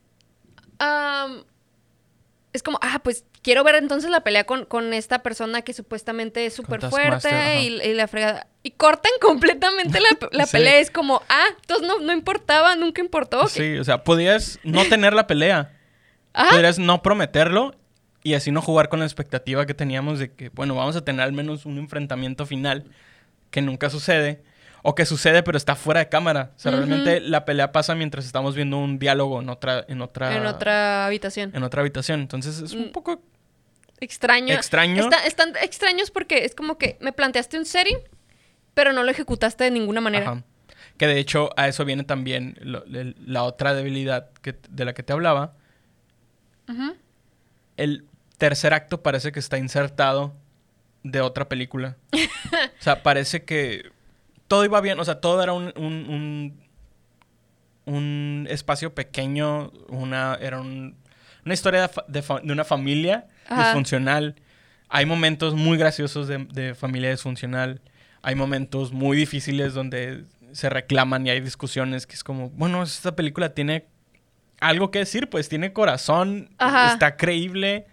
es 2.53 2.63
como, 2.63 2.79
ah, 2.81 2.99
pues 3.03 3.25
quiero 3.41 3.63
ver 3.63 3.75
entonces 3.75 4.09
la 4.09 4.21
pelea 4.21 4.45
con, 4.45 4.65
con 4.65 4.93
esta 4.93 5.19
persona 5.23 5.61
que 5.61 5.73
supuestamente 5.73 6.45
es 6.45 6.53
súper 6.53 6.81
fuerte 6.89 7.61
y, 7.61 7.81
y 7.81 7.93
la 7.93 8.07
fregada. 8.07 8.47
Y 8.63 8.71
cortan 8.71 9.11
completamente 9.21 9.99
la, 9.99 10.09
la 10.31 10.45
Sí. 10.45 10.51
pelea. 10.53 10.79
Es 10.79 10.91
como, 10.91 11.21
ah, 11.29 11.45
entonces 11.61 11.87
no, 11.87 11.99
no 11.99 12.13
importaba, 12.13 12.75
nunca 12.75 13.01
importó. 13.01 13.41
que- 13.43 13.47
Sí, 13.49 13.77
o 13.77 13.83
sea, 13.83 14.03
podías 14.03 14.59
no 14.63 14.83
tener 14.85 15.13
la 15.13 15.27
pelea. 15.27 15.73
Ajá. 16.33 16.51
Podrías 16.51 16.77
no 16.79 17.01
prometerlo 17.01 17.75
y 18.23 18.33
así 18.33 18.51
no 18.51 18.61
jugar 18.61 18.89
con 18.89 18.99
la 18.99 19.05
expectativa 19.05 19.65
que 19.65 19.73
teníamos 19.73 20.19
de 20.19 20.31
que, 20.33 20.49
bueno, 20.49 20.75
vamos 20.75 20.95
a 20.95 21.03
tener 21.05 21.21
al 21.21 21.31
menos 21.33 21.65
un 21.65 21.77
enfrentamiento 21.77 22.45
final 22.45 22.85
que 23.49 23.61
nunca 23.61 23.89
sucede. 23.89 24.43
O 24.81 24.95
que 24.95 25.05
sucede 25.05 25.43
pero 25.43 25.57
está 25.57 25.75
fuera 25.75 25.99
de 25.99 26.09
cámara. 26.09 26.51
O 26.55 26.59
sea, 26.59 26.71
realmente 26.71 27.19
la 27.21 27.43
pelea 27.45 27.71
pasa 27.71 27.95
mientras 27.95 28.25
estamos 28.25 28.55
viendo 28.55 28.77
un 28.77 28.97
diálogo 28.99 29.41
en 29.41 29.49
otra, 29.49 29.85
en 29.87 30.01
otra, 30.01 30.35
En 30.35 30.45
otra 30.45 31.05
habitación. 31.05 31.51
en 31.53 31.63
otra 31.63 31.81
habitación. 31.81 32.21
Entonces 32.21 32.59
es 32.61 32.71
un 32.73 32.87
Mm. 32.87 32.91
poco 32.91 33.21
Extraño. 33.99 34.53
extraño. 34.53 35.03
Está- 35.03 35.25
están 35.25 35.53
extraños 35.61 36.11
porque 36.11 36.45
es 36.45 36.55
como 36.55 36.77
que 36.77 36.97
me 37.01 37.11
planteaste 37.11 37.57
un 37.57 37.65
setting, 37.65 37.97
pero 38.73 38.93
no 38.93 39.03
lo 39.03 39.11
ejecutaste 39.11 39.65
de 39.65 39.71
ninguna 39.71 39.99
manera. 40.01 40.31
Ajá. 40.31 40.43
Que 40.97 41.07
de 41.07 41.19
hecho 41.19 41.49
a 41.57 41.67
eso 41.67 41.83
viene 41.85 42.03
también 42.03 42.57
lo- 42.61 42.83
el- 42.85 43.15
la 43.25 43.43
otra 43.43 43.73
debilidad 43.73 44.29
que, 44.41 44.55
de 44.69 44.85
la 44.85 44.93
que 44.93 45.03
te 45.03 45.11
hablaba. 45.13 45.53
Ujú. 46.69 46.95
El 47.77 48.05
tercer 48.37 48.73
acto 48.73 49.01
parece 49.01 49.31
que 49.31 49.39
está 49.39 49.57
insertado 49.57 50.33
de 51.03 51.21
otra 51.21 51.47
película. 51.49 51.97
o 52.13 52.81
sea, 52.81 53.03
parece 53.03 53.43
que 53.43 53.91
todo 54.49 54.65
iba 54.65 54.81
bien. 54.81 54.99
O 54.99 55.05
sea, 55.05 55.21
todo 55.21 55.41
era 55.41 55.53
un, 55.53 55.71
un, 55.77 55.93
un, 56.09 56.59
un 57.85 58.47
espacio 58.49 58.93
pequeño. 58.93 59.71
Una, 59.87 60.37
era 60.41 60.59
un- 60.59 60.95
una 61.45 61.53
historia 61.53 61.89
de, 62.07 62.23
una 62.51 62.63
familia 62.65 63.27
Ajá. 63.47 63.63
disfuncional. 63.65 64.35
Hay 64.89 65.05
momentos 65.05 65.53
muy 65.55 65.77
graciosos 65.77 66.27
de, 66.27 66.39
de 66.51 66.75
familia 66.75 67.11
disfuncional. 67.11 67.81
Hay 68.21 68.35
momentos 68.35 68.91
muy 68.91 69.15
difíciles 69.15 69.73
donde 69.73 70.25
se 70.51 70.69
reclaman 70.69 71.25
y 71.25 71.29
hay 71.29 71.39
discusiones 71.41 72.05
que 72.07 72.15
es 72.15 72.23
como, 72.23 72.49
bueno, 72.49 72.83
esta 72.83 73.15
película 73.15 73.53
tiene 73.53 73.85
algo 74.59 74.91
que 74.91 74.99
decir, 74.99 75.29
pues 75.29 75.47
tiene 75.47 75.71
corazón, 75.71 76.49
Ajá. 76.57 76.91
está 76.91 77.15
creíble, 77.15 77.85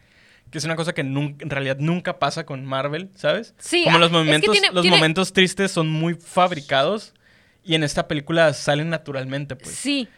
que 0.50 0.58
es 0.58 0.64
una 0.64 0.76
cosa 0.76 0.92
que 0.94 1.02
nun- 1.04 1.36
en 1.40 1.50
realidad 1.50 1.76
nunca 1.78 2.18
pasa 2.18 2.46
con 2.46 2.64
Marvel, 2.64 3.10
¿sabes? 3.14 3.54
Sí, 3.58 3.82
Como 3.84 3.96
ah, 3.96 4.00
los 4.00 4.08
es 4.08 4.12
que 4.12 4.18
momentos, 4.24 4.52
tiene- 4.52 4.70
los 4.72 4.82
tiene- 4.82 4.96
momentos 4.96 5.32
tristes 5.32 5.70
son 5.72 5.88
muy 5.90 6.14
fabricados 6.14 7.12
y 7.64 7.74
en 7.74 7.82
esta 7.82 8.06
película 8.08 8.52
salen 8.54 8.88
naturalmente, 8.90 9.56
pues. 9.56 9.74
Sí, 9.74 10.08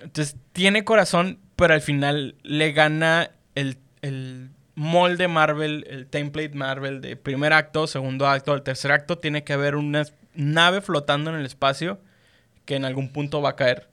Entonces 0.00 0.36
tiene 0.52 0.84
corazón, 0.84 1.38
pero 1.56 1.74
al 1.74 1.80
final 1.80 2.34
le 2.42 2.72
gana 2.72 3.30
el, 3.54 3.78
el 4.02 4.50
molde 4.74 5.28
Marvel, 5.28 5.86
el 5.88 6.06
template 6.06 6.50
Marvel 6.54 7.00
de 7.00 7.16
primer 7.16 7.52
acto, 7.52 7.86
segundo 7.86 8.26
acto, 8.26 8.52
el 8.54 8.62
tercer 8.62 8.92
acto. 8.92 9.18
Tiene 9.18 9.44
que 9.44 9.52
haber 9.54 9.76
una 9.76 10.04
nave 10.34 10.80
flotando 10.82 11.30
en 11.30 11.36
el 11.36 11.46
espacio 11.46 12.00
que 12.66 12.76
en 12.76 12.84
algún 12.84 13.08
punto 13.12 13.40
va 13.40 13.50
a 13.50 13.56
caer. 13.56 13.88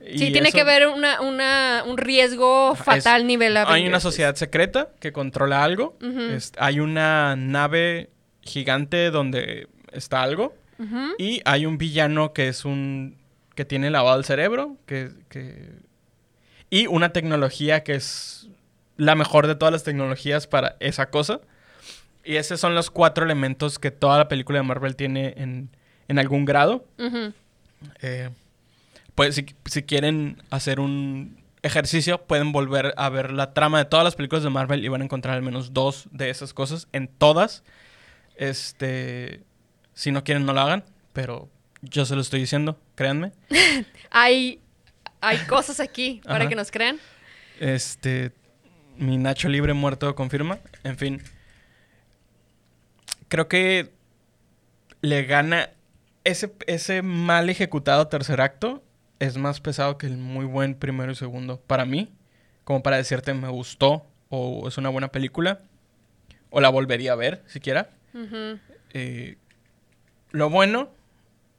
Y 0.00 0.18
sí, 0.18 0.32
tiene 0.32 0.48
eso- 0.48 0.56
que 0.56 0.60
haber 0.62 0.86
una, 0.88 1.20
una- 1.20 1.84
un 1.86 1.98
riesgo 1.98 2.74
fatal 2.74 3.20
es- 3.22 3.26
nivel 3.26 3.56
Hay 3.56 3.86
una 3.86 4.00
sociedad 4.00 4.34
secreta 4.36 4.90
que 5.00 5.12
controla 5.12 5.64
algo. 5.64 5.96
Es- 6.00 6.52
hay 6.58 6.80
una 6.80 7.36
nave 7.36 8.10
gigante 8.42 9.10
donde 9.10 9.68
está 9.92 10.22
algo. 10.22 10.54
Y 11.18 11.42
hay 11.44 11.66
un 11.66 11.76
villano 11.78 12.32
que 12.32 12.48
es 12.48 12.64
un. 12.64 13.16
que 13.56 13.64
tiene 13.64 13.90
lavado 13.90 14.18
el 14.18 14.24
cerebro. 14.24 14.76
Que, 14.86 15.10
que- 15.28 15.72
Y 16.70 16.86
una 16.86 17.12
tecnología 17.12 17.82
que 17.82 17.94
es 17.96 18.48
la 18.96 19.14
mejor 19.16 19.46
de 19.48 19.56
todas 19.56 19.72
las 19.72 19.82
tecnologías 19.84 20.46
para 20.46 20.76
esa 20.80 21.10
cosa. 21.10 21.40
Y 22.24 22.36
esos 22.36 22.60
son 22.60 22.74
los 22.76 22.90
cuatro 22.90 23.24
elementos 23.24 23.78
que 23.80 23.90
toda 23.90 24.18
la 24.18 24.28
película 24.28 24.58
de 24.60 24.62
Marvel 24.64 24.94
tiene 24.94 25.34
en, 25.38 25.70
en 26.08 26.18
algún 26.20 26.44
grado. 26.44 26.84
Eh, 28.02 28.28
pues 29.18 29.34
si, 29.34 29.46
si 29.64 29.82
quieren 29.82 30.40
hacer 30.48 30.78
un 30.78 31.42
ejercicio, 31.62 32.24
pueden 32.24 32.52
volver 32.52 32.94
a 32.96 33.08
ver 33.08 33.32
la 33.32 33.52
trama 33.52 33.78
de 33.78 33.84
todas 33.84 34.04
las 34.04 34.14
películas 34.14 34.44
de 34.44 34.50
Marvel 34.50 34.84
y 34.84 34.86
van 34.86 35.00
a 35.00 35.04
encontrar 35.04 35.34
al 35.34 35.42
menos 35.42 35.74
dos 35.74 36.06
de 36.12 36.30
esas 36.30 36.54
cosas 36.54 36.86
en 36.92 37.08
todas. 37.08 37.64
Este, 38.36 39.42
si 39.92 40.12
no 40.12 40.22
quieren, 40.22 40.46
no 40.46 40.52
lo 40.52 40.60
hagan, 40.60 40.84
pero 41.12 41.48
yo 41.82 42.06
se 42.06 42.14
lo 42.14 42.20
estoy 42.20 42.38
diciendo, 42.38 42.78
créanme. 42.94 43.32
Hay, 44.12 44.60
hay 45.20 45.38
cosas 45.48 45.80
aquí 45.80 46.20
para 46.24 46.48
que 46.48 46.54
nos 46.54 46.70
crean. 46.70 47.00
Este, 47.58 48.30
mi 48.98 49.18
Nacho 49.18 49.48
Libre 49.48 49.72
muerto 49.72 50.14
confirma. 50.14 50.60
En 50.84 50.96
fin, 50.96 51.20
creo 53.26 53.48
que 53.48 53.90
le 55.00 55.24
gana 55.24 55.70
ese, 56.22 56.54
ese 56.68 57.02
mal 57.02 57.50
ejecutado 57.50 58.06
tercer 58.06 58.40
acto. 58.40 58.84
Es 59.18 59.36
más 59.36 59.60
pesado 59.60 59.98
que 59.98 60.06
el 60.06 60.16
muy 60.16 60.44
buen 60.44 60.74
primero 60.74 61.12
y 61.12 61.16
segundo. 61.16 61.60
Para 61.60 61.84
mí, 61.84 62.12
como 62.64 62.82
para 62.82 62.96
decirte 62.96 63.34
me 63.34 63.48
gustó 63.48 64.06
o 64.28 64.68
es 64.68 64.78
una 64.78 64.88
buena 64.88 65.08
película. 65.08 65.60
O 66.50 66.60
la 66.60 66.70
volvería 66.70 67.12
a 67.12 67.16
ver, 67.16 67.42
siquiera. 67.46 67.90
Eh, 68.94 69.36
lo 70.30 70.48
bueno, 70.50 70.90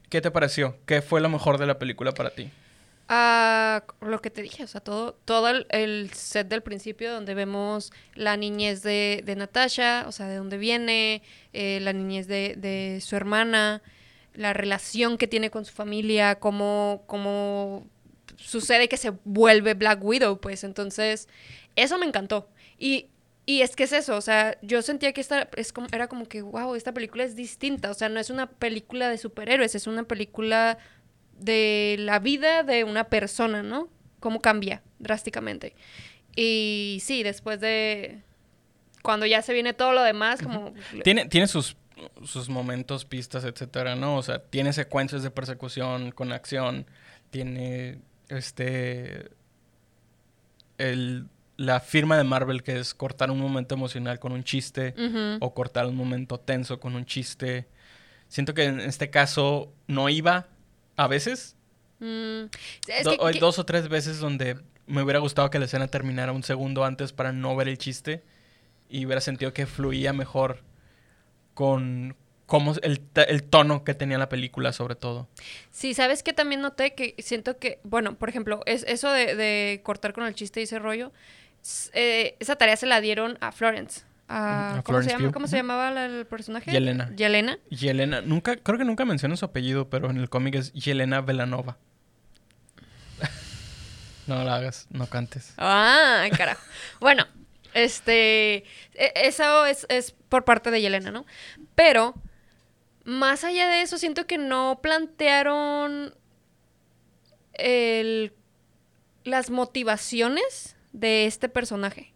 ¿qué 0.10 0.22
te 0.22 0.32
pareció? 0.32 0.78
¿Qué 0.86 1.02
fue 1.02 1.22
lo 1.22 1.30
mejor 1.30 1.58
de 1.58 1.68
la 1.68 1.78
película 1.78 2.12
para 2.14 2.32
ti? 2.32 2.50
Ah, 3.12 3.84
lo 4.02 4.22
que 4.22 4.30
te 4.30 4.44
dije, 4.44 4.64
o 4.64 4.68
sea, 4.68 4.82
todo, 4.82 5.14
todo 5.26 5.50
el, 5.50 5.66
el 5.70 6.12
set 6.14 6.48
del 6.48 6.62
principio 6.62 7.12
donde 7.12 7.34
vemos 7.34 7.92
la 8.14 8.38
niñez 8.38 8.84
de, 8.84 9.24
de 9.26 9.36
Natasha, 9.36 10.06
o 10.08 10.12
sea, 10.12 10.28
de 10.28 10.36
dónde 10.36 10.60
viene, 10.60 11.24
eh, 11.54 11.80
la 11.82 11.92
niñez 11.92 12.28
de, 12.28 12.54
de 12.56 13.00
su 13.02 13.16
hermana, 13.16 13.82
la 14.34 14.54
relación 14.54 15.18
que 15.18 15.28
tiene 15.28 15.50
con 15.50 15.66
su 15.66 15.74
familia, 15.74 16.36
cómo, 16.36 17.04
cómo 17.08 17.88
sucede 18.38 18.88
que 18.88 18.98
se 18.98 19.12
vuelve 19.24 19.74
Black 19.74 20.04
Widow, 20.04 20.40
pues 20.40 20.64
entonces, 20.64 21.28
eso 21.76 21.98
me 21.98 22.06
encantó. 22.06 22.50
Y, 22.78 23.08
y 23.46 23.62
es 23.62 23.76
que 23.76 23.84
es 23.84 23.94
eso, 23.94 24.16
o 24.16 24.22
sea, 24.22 24.58
yo 24.62 24.82
sentía 24.82 25.12
que 25.12 25.22
esta 25.22 25.50
es 25.56 25.74
como, 25.74 25.88
era 25.92 26.08
como 26.08 26.28
que, 26.28 26.42
wow, 26.42 26.76
esta 26.76 26.94
película 26.94 27.24
es 27.24 27.36
distinta, 27.36 27.92
o 27.92 27.94
sea, 27.94 28.10
no 28.10 28.20
es 28.20 28.30
una 28.30 28.48
película 28.48 29.10
de 29.10 29.18
superhéroes, 29.18 29.76
es 29.76 29.88
una 29.88 30.04
película 30.04 30.78
de 31.38 31.96
la 32.00 32.20
vida 32.20 32.64
de 32.64 32.84
una 32.84 33.06
persona, 33.06 33.64
¿no? 33.64 33.90
Cómo 34.20 34.42
cambia 34.42 34.84
drásticamente. 35.00 35.76
Y 36.36 37.00
sí, 37.02 37.24
después 37.24 37.60
de... 37.60 38.22
Cuando 39.02 39.26
ya 39.26 39.42
se 39.42 39.54
viene 39.54 39.74
todo 39.74 39.94
lo 39.94 40.04
demás, 40.04 40.42
como... 40.42 40.74
Tiene, 41.04 41.26
tiene 41.26 41.48
sus, 41.48 41.78
sus 42.24 42.50
momentos, 42.50 43.06
pistas, 43.06 43.44
etcétera, 43.44 43.96
¿no? 43.96 44.16
O 44.18 44.22
sea, 44.24 44.40
tiene 44.40 44.74
secuencias 44.74 45.24
de 45.24 45.32
persecución 45.32 46.12
con 46.12 46.32
acción, 46.32 46.86
tiene 47.32 48.00
este 48.30 49.30
el, 50.78 51.28
la 51.58 51.80
firma 51.80 52.18
de 52.18 52.24
Marvel 52.24 52.64
que 52.64 52.80
es 52.80 52.94
cortar 52.94 53.32
un 53.32 53.40
momento 53.40 53.76
emocional 53.76 54.20
con 54.20 54.32
un 54.32 54.44
chiste 54.44 54.94
o 55.42 55.54
cortar 55.54 55.86
un 55.86 55.96
momento 55.96 56.40
tenso 56.40 56.80
con 56.80 56.96
un 56.96 57.06
chiste. 57.06 57.68
Siento 58.28 58.54
que 58.54 58.64
en 58.66 58.80
este 58.80 59.10
caso 59.10 59.72
no 59.88 60.08
iba 60.10 60.48
a 60.96 61.08
veces. 61.08 61.56
Mm, 62.00 62.44
es 62.88 63.04
Do- 63.04 63.18
que- 63.18 63.26
hay 63.26 63.34
que- 63.34 63.40
dos 63.40 63.60
o 63.60 63.66
tres 63.66 63.90
veces 63.90 64.20
donde 64.20 64.58
me 64.88 65.04
hubiera 65.04 65.20
gustado 65.20 65.50
que 65.50 65.60
la 65.60 65.66
escena 65.66 65.88
terminara 65.88 66.32
un 66.32 66.44
segundo 66.44 66.86
antes 66.86 67.12
para 67.12 67.32
no 67.34 67.56
ver 67.56 67.68
el 67.68 67.78
chiste 67.78 68.24
y 68.90 69.06
hubiera 69.06 69.22
sentido 69.22 69.54
que 69.54 69.66
fluía 69.66 70.14
mejor 70.14 70.64
con 71.60 72.16
cómo 72.46 72.74
el, 72.84 73.02
el 73.28 73.44
tono 73.44 73.84
que 73.84 73.94
tenía 73.94 74.18
la 74.18 74.30
película 74.30 74.72
sobre 74.72 74.96
todo. 74.96 75.28
Sí, 75.72 75.94
¿sabes 75.94 76.24
que 76.24 76.32
También 76.32 76.62
noté 76.62 76.94
que 76.96 77.14
siento 77.20 77.58
que, 77.58 77.82
bueno, 77.84 78.16
por 78.16 78.30
ejemplo, 78.30 78.62
es 78.66 78.86
eso 78.88 79.12
de, 79.12 79.36
de 79.36 79.82
cortar 79.84 80.14
con 80.14 80.24
el 80.26 80.34
chiste 80.36 80.62
y 80.62 80.64
ese 80.64 80.80
rollo, 80.80 81.12
eh, 81.92 82.38
esa 82.40 82.56
tarea 82.56 82.78
se 82.78 82.86
la 82.86 83.02
dieron 83.02 83.38
a 83.42 83.52
Florence. 83.52 84.04
A, 84.30 84.70
Ujú, 84.70 84.80
a 84.80 84.84
¿cómo, 84.84 85.02
se 85.02 85.10
llama. 85.10 85.32
¿Cómo 85.34 85.48
se 85.48 85.58
llamaba 85.58 85.92
la- 85.92 86.06
el 86.06 86.26
personaje? 86.26 86.72
Yelena. 86.72 87.14
Yelena. 87.14 87.60
Yelena, 87.70 88.22
nunca, 88.22 88.56
creo 88.56 88.78
que 88.78 88.86
nunca 88.86 89.04
menciona 89.04 89.36
su 89.36 89.44
apellido, 89.44 89.90
pero 89.90 90.10
en 90.10 90.16
el 90.16 90.30
cómic 90.30 90.56
es 90.56 90.72
Yelena 90.72 91.20
Velanova. 91.20 91.78
no 94.28 94.44
la 94.46 94.56
hagas, 94.56 94.88
no 94.92 95.08
cantes. 95.08 95.54
Ah, 95.58 96.26
carajo. 96.38 96.62
bueno, 97.02 97.26
este, 97.74 98.58
e- 98.94 99.14
eso 99.16 99.66
es, 99.66 99.86
es 99.90 100.16
por 100.30 100.46
parte 100.46 100.72
de 100.72 100.82
Yelena, 100.82 101.12
¿no? 101.12 101.26
Pero, 101.76 102.16
más 103.04 103.44
allá 103.44 103.68
de 103.68 103.82
eso, 103.82 103.98
siento 103.98 104.28
que 104.28 104.38
no 104.38 104.80
plantearon 104.82 106.14
el, 107.54 108.34
las 109.24 109.50
motivaciones 109.50 110.76
de 110.94 111.26
este 111.26 111.50
personaje, 111.50 112.14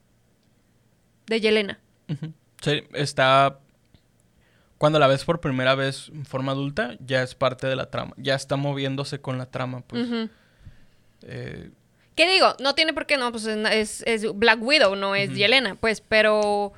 de 1.27 1.41
Yelena. 1.41 1.79
Sí, 2.61 2.83
está. 2.93 3.59
Cuando 4.77 4.99
la 4.99 5.07
ves 5.07 5.23
por 5.23 5.39
primera 5.39 5.75
vez 5.75 6.09
en 6.09 6.25
forma 6.25 6.51
adulta, 6.51 6.97
ya 6.99 7.23
es 7.23 7.35
parte 7.35 7.67
de 7.67 7.75
la 7.75 7.89
trama. 7.89 8.13
Ya 8.17 8.35
está 8.35 8.57
moviéndose 8.57 9.21
con 9.21 9.37
la 9.37 9.45
trama, 9.45 9.81
pues. 9.81 10.29
Eh, 11.21 11.71
¿Qué 12.15 12.27
digo? 12.31 12.55
No 12.59 12.75
tiene 12.75 12.93
por 12.93 13.05
qué, 13.05 13.17
no, 13.17 13.31
pues 13.31 13.45
es, 13.45 14.03
es 14.05 14.33
Black 14.33 14.61
Widow, 14.61 14.95
no 14.95 15.15
es. 15.15 15.33
Yelena, 15.33 15.75
pues, 15.75 16.01
pero 16.01 16.73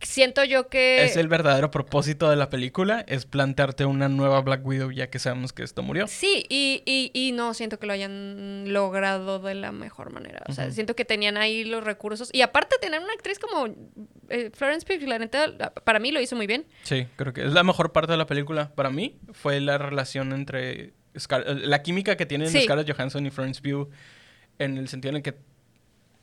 siento 0.00 0.44
yo 0.44 0.68
que... 0.68 1.02
es 1.02 1.16
el 1.16 1.28
verdadero 1.28 1.70
propósito 1.70 2.30
de 2.30 2.36
la 2.36 2.50
película, 2.50 3.04
es 3.08 3.26
plantearte 3.26 3.84
una 3.84 4.08
nueva 4.08 4.40
Black 4.40 4.64
Widow, 4.64 4.92
ya 4.92 5.10
que 5.10 5.18
sabemos 5.18 5.52
que 5.52 5.62
esto 5.64 5.82
murió. 5.82 6.06
Sí, 6.06 6.44
y, 6.48 6.82
y, 6.86 7.10
y 7.12 7.32
no 7.32 7.54
siento 7.54 7.78
que 7.78 7.86
lo 7.86 7.92
hayan 7.92 8.72
logrado 8.72 9.40
de 9.40 9.54
la 9.54 9.72
mejor 9.72 10.12
manera. 10.12 10.42
O 10.48 10.52
sea, 10.52 10.70
siento 10.70 10.94
que 10.94 11.04
tenían 11.04 11.36
ahí 11.36 11.64
los 11.64 11.82
recursos. 11.82 12.30
Y 12.32 12.42
aparte 12.42 12.76
tener 12.80 13.00
una 13.00 13.12
actriz 13.12 13.38
como 13.38 13.74
eh, 14.28 14.50
Florence 14.54 14.86
Pugh, 14.86 15.08
la 15.08 15.18
neta, 15.18 15.72
para 15.84 15.98
mí 15.98 16.12
lo 16.12 16.20
hizo 16.20 16.36
muy 16.36 16.46
bien. 16.46 16.66
Sí, 16.82 17.06
creo 17.16 17.32
que 17.32 17.44
es 17.44 17.52
la 17.52 17.64
mejor 17.64 17.92
parte 17.92 18.12
de 18.12 18.18
la 18.18 18.26
película. 18.26 18.72
Para 18.74 18.90
mí, 18.90 19.18
fue 19.32 19.60
la 19.60 19.78
relación 19.78 20.32
entre. 20.32 20.92
Scar- 21.18 21.44
eh, 21.46 21.54
la 21.54 21.82
química 21.82 22.16
que 22.16 22.26
tienen 22.26 22.48
Sí. 22.48 22.62
Scarlett 22.62 22.90
Johansson 22.90 23.24
y 23.26 23.30
Florence 23.30 23.60
Pugh, 23.62 23.88
en 24.58 24.76
el 24.78 24.88
sentido 24.88 25.10
en 25.10 25.16
el 25.16 25.22
que 25.22 25.36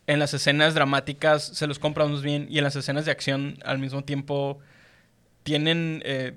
en 0.08 0.20
las 0.20 0.34
escenas 0.34 0.74
dramáticas 0.76 1.44
se 1.44 1.66
los 1.68 1.80
compramos 1.80 2.22
bien 2.22 2.48
y 2.50 2.58
en 2.60 2.64
las 2.64 2.76
escenas 2.76 3.06
de 3.06 3.12
acción 3.12 3.58
al 3.66 3.80
mismo 3.80 4.04
tiempo 4.04 4.60
tienen 5.44 6.02
eh, 6.06 6.34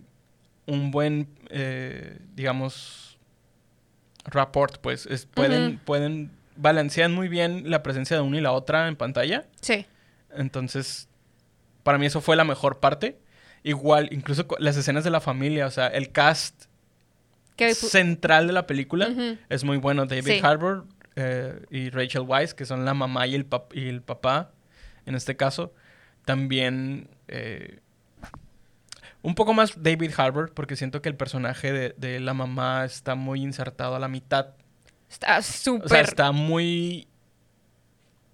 un 0.66 0.90
buen, 0.90 1.28
eh, 1.50 2.18
digamos, 2.34 3.18
rapport, 4.24 4.78
pues. 4.80 5.06
Es- 5.06 5.26
pueden, 5.26 5.74
Ujú. 5.74 5.84
pueden, 5.84 6.30
balancean 6.56 7.12
muy 7.14 7.28
bien 7.28 7.70
la 7.70 7.82
presencia 7.82 8.16
de 8.16 8.22
una 8.22 8.38
y 8.38 8.40
la 8.40 8.52
otra 8.52 8.88
en 8.88 8.96
pantalla. 8.96 9.46
Sí. 9.60 9.86
Entonces, 10.34 11.08
para 11.82 11.98
mí 11.98 12.06
eso 12.06 12.20
fue 12.20 12.36
la 12.36 12.44
mejor 12.44 12.80
parte. 12.80 13.18
Igual, 13.62 14.08
incluso 14.12 14.46
las 14.58 14.76
escenas 14.76 15.04
de 15.04 15.10
la 15.10 15.20
familia, 15.20 15.66
o 15.66 15.70
sea, 15.70 15.88
el 15.88 16.10
cast 16.12 16.64
Que, 17.58 17.74
central 17.74 18.46
de 18.46 18.52
la 18.54 18.66
película 18.66 19.10
es 19.50 19.64
muy 19.64 19.76
bueno. 19.76 20.06
David 20.06 20.24
Sí. 20.24 20.40
Harbour 20.42 20.86
eh, 21.16 21.60
y 21.70 21.90
Rachel 21.90 22.22
Weisz, 22.22 22.54
que 22.54 22.64
son 22.64 22.84
la 22.86 22.94
mamá 22.94 23.26
y 23.26 23.34
el, 23.34 23.48
pap- 23.48 23.74
y 23.74 23.88
el 23.88 24.00
papá, 24.00 24.52
en 25.04 25.14
este 25.14 25.36
caso. 25.36 25.74
También, 26.24 27.08
eh, 27.28 27.80
Un 29.22 29.34
poco 29.34 29.52
más 29.52 29.72
David 29.82 30.12
Harbour, 30.16 30.52
porque 30.54 30.76
siento 30.76 31.02
que 31.02 31.08
el 31.08 31.16
personaje 31.16 31.72
de, 31.72 31.94
de 31.98 32.20
la 32.20 32.34
mamá 32.34 32.84
está 32.84 33.16
muy 33.16 33.42
insertado 33.42 33.96
a 33.96 33.98
la 33.98 34.06
mitad. 34.08 34.54
Está 35.10 35.38
O 35.38 35.42
sea, 35.42 35.42
súper. 35.42 36.04
está 36.04 36.30
muy... 36.32 37.08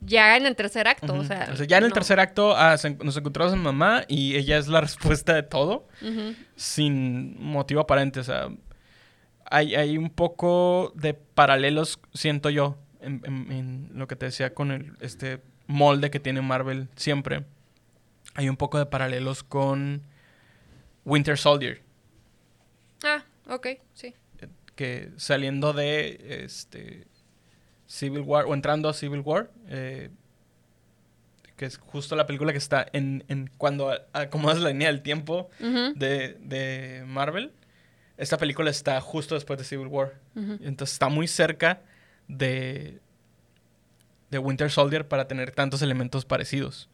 Ya 0.00 0.36
en 0.36 0.44
el 0.44 0.54
tercer 0.54 0.86
acto, 0.86 1.14
Ujú. 1.14 1.22
o 1.22 1.24
sea. 1.24 1.54
ya 1.66 1.78
en 1.78 1.84
el 1.84 1.88
no. 1.88 1.94
tercer 1.94 2.20
acto 2.20 2.54
ah, 2.54 2.76
se- 2.76 2.90
nos 2.96 3.16
encontramos 3.16 3.54
a 3.54 3.56
mamá 3.56 4.04
y 4.06 4.36
ella 4.36 4.58
es 4.58 4.68
la 4.68 4.80
respuesta 4.82 5.32
de 5.34 5.42
todo. 5.44 5.88
Sin 6.56 7.42
motivo 7.42 7.80
aparente. 7.80 8.20
O 8.20 8.24
sea, 8.24 8.48
hay, 9.54 9.74
hay 9.74 9.98
un 9.98 10.10
poco 10.10 10.92
de 10.96 11.14
paralelos, 11.14 11.98
siento 12.12 12.50
yo, 12.50 12.76
en, 13.00 13.20
en- 13.24 13.52
en 13.52 13.90
lo 13.94 14.06
que 14.06 14.16
te 14.16 14.26
decía 14.26 14.54
con 14.54 14.70
el, 14.70 14.92
este 15.00 15.40
molde 15.66 16.10
que 16.10 16.20
tiene 16.20 16.40
Marvel 16.42 16.88
siempre. 16.96 17.44
Hay 18.34 18.48
un 18.48 18.56
poco 18.56 18.78
de 18.78 18.86
paralelos 18.86 19.42
con 19.44 20.02
Winter 21.04 21.38
Soldier, 21.38 21.82
Ah, 23.04 23.22
ok, 23.48 23.66
sí. 23.92 24.14
que 24.74 25.10
saliendo 25.16 25.72
de 25.72 26.42
este 26.44 27.06
Civil 27.86 28.22
War, 28.22 28.46
o 28.46 28.54
entrando 28.54 28.88
a 28.88 28.94
Civil 28.94 29.20
War, 29.20 29.50
eh, 29.68 30.10
que 31.56 31.66
es 31.66 31.78
justo 31.78 32.16
la 32.16 32.26
película 32.26 32.50
que 32.52 32.58
está 32.58 32.86
en, 32.92 33.24
en 33.28 33.48
cuando 33.58 33.92
acomodas 34.12 34.58
la 34.60 34.70
línea 34.70 34.88
del 34.88 35.02
tiempo 35.02 35.50
de, 35.60 36.36
de 36.40 37.04
Marvel. 37.06 37.52
Esta 38.16 38.38
película 38.38 38.70
está 38.70 39.00
justo 39.00 39.34
después 39.34 39.58
de 39.58 39.64
Civil 39.64 39.88
War. 39.88 40.14
Entonces 40.36 40.92
está 40.92 41.08
muy 41.08 41.26
cerca 41.26 41.80
de, 42.28 43.00
de 44.30 44.38
Winter 44.38 44.70
Soldier 44.70 45.06
para 45.06 45.26
tener 45.26 45.50
tantos 45.50 45.82
elementos 45.82 46.24
parecidos. 46.24 46.88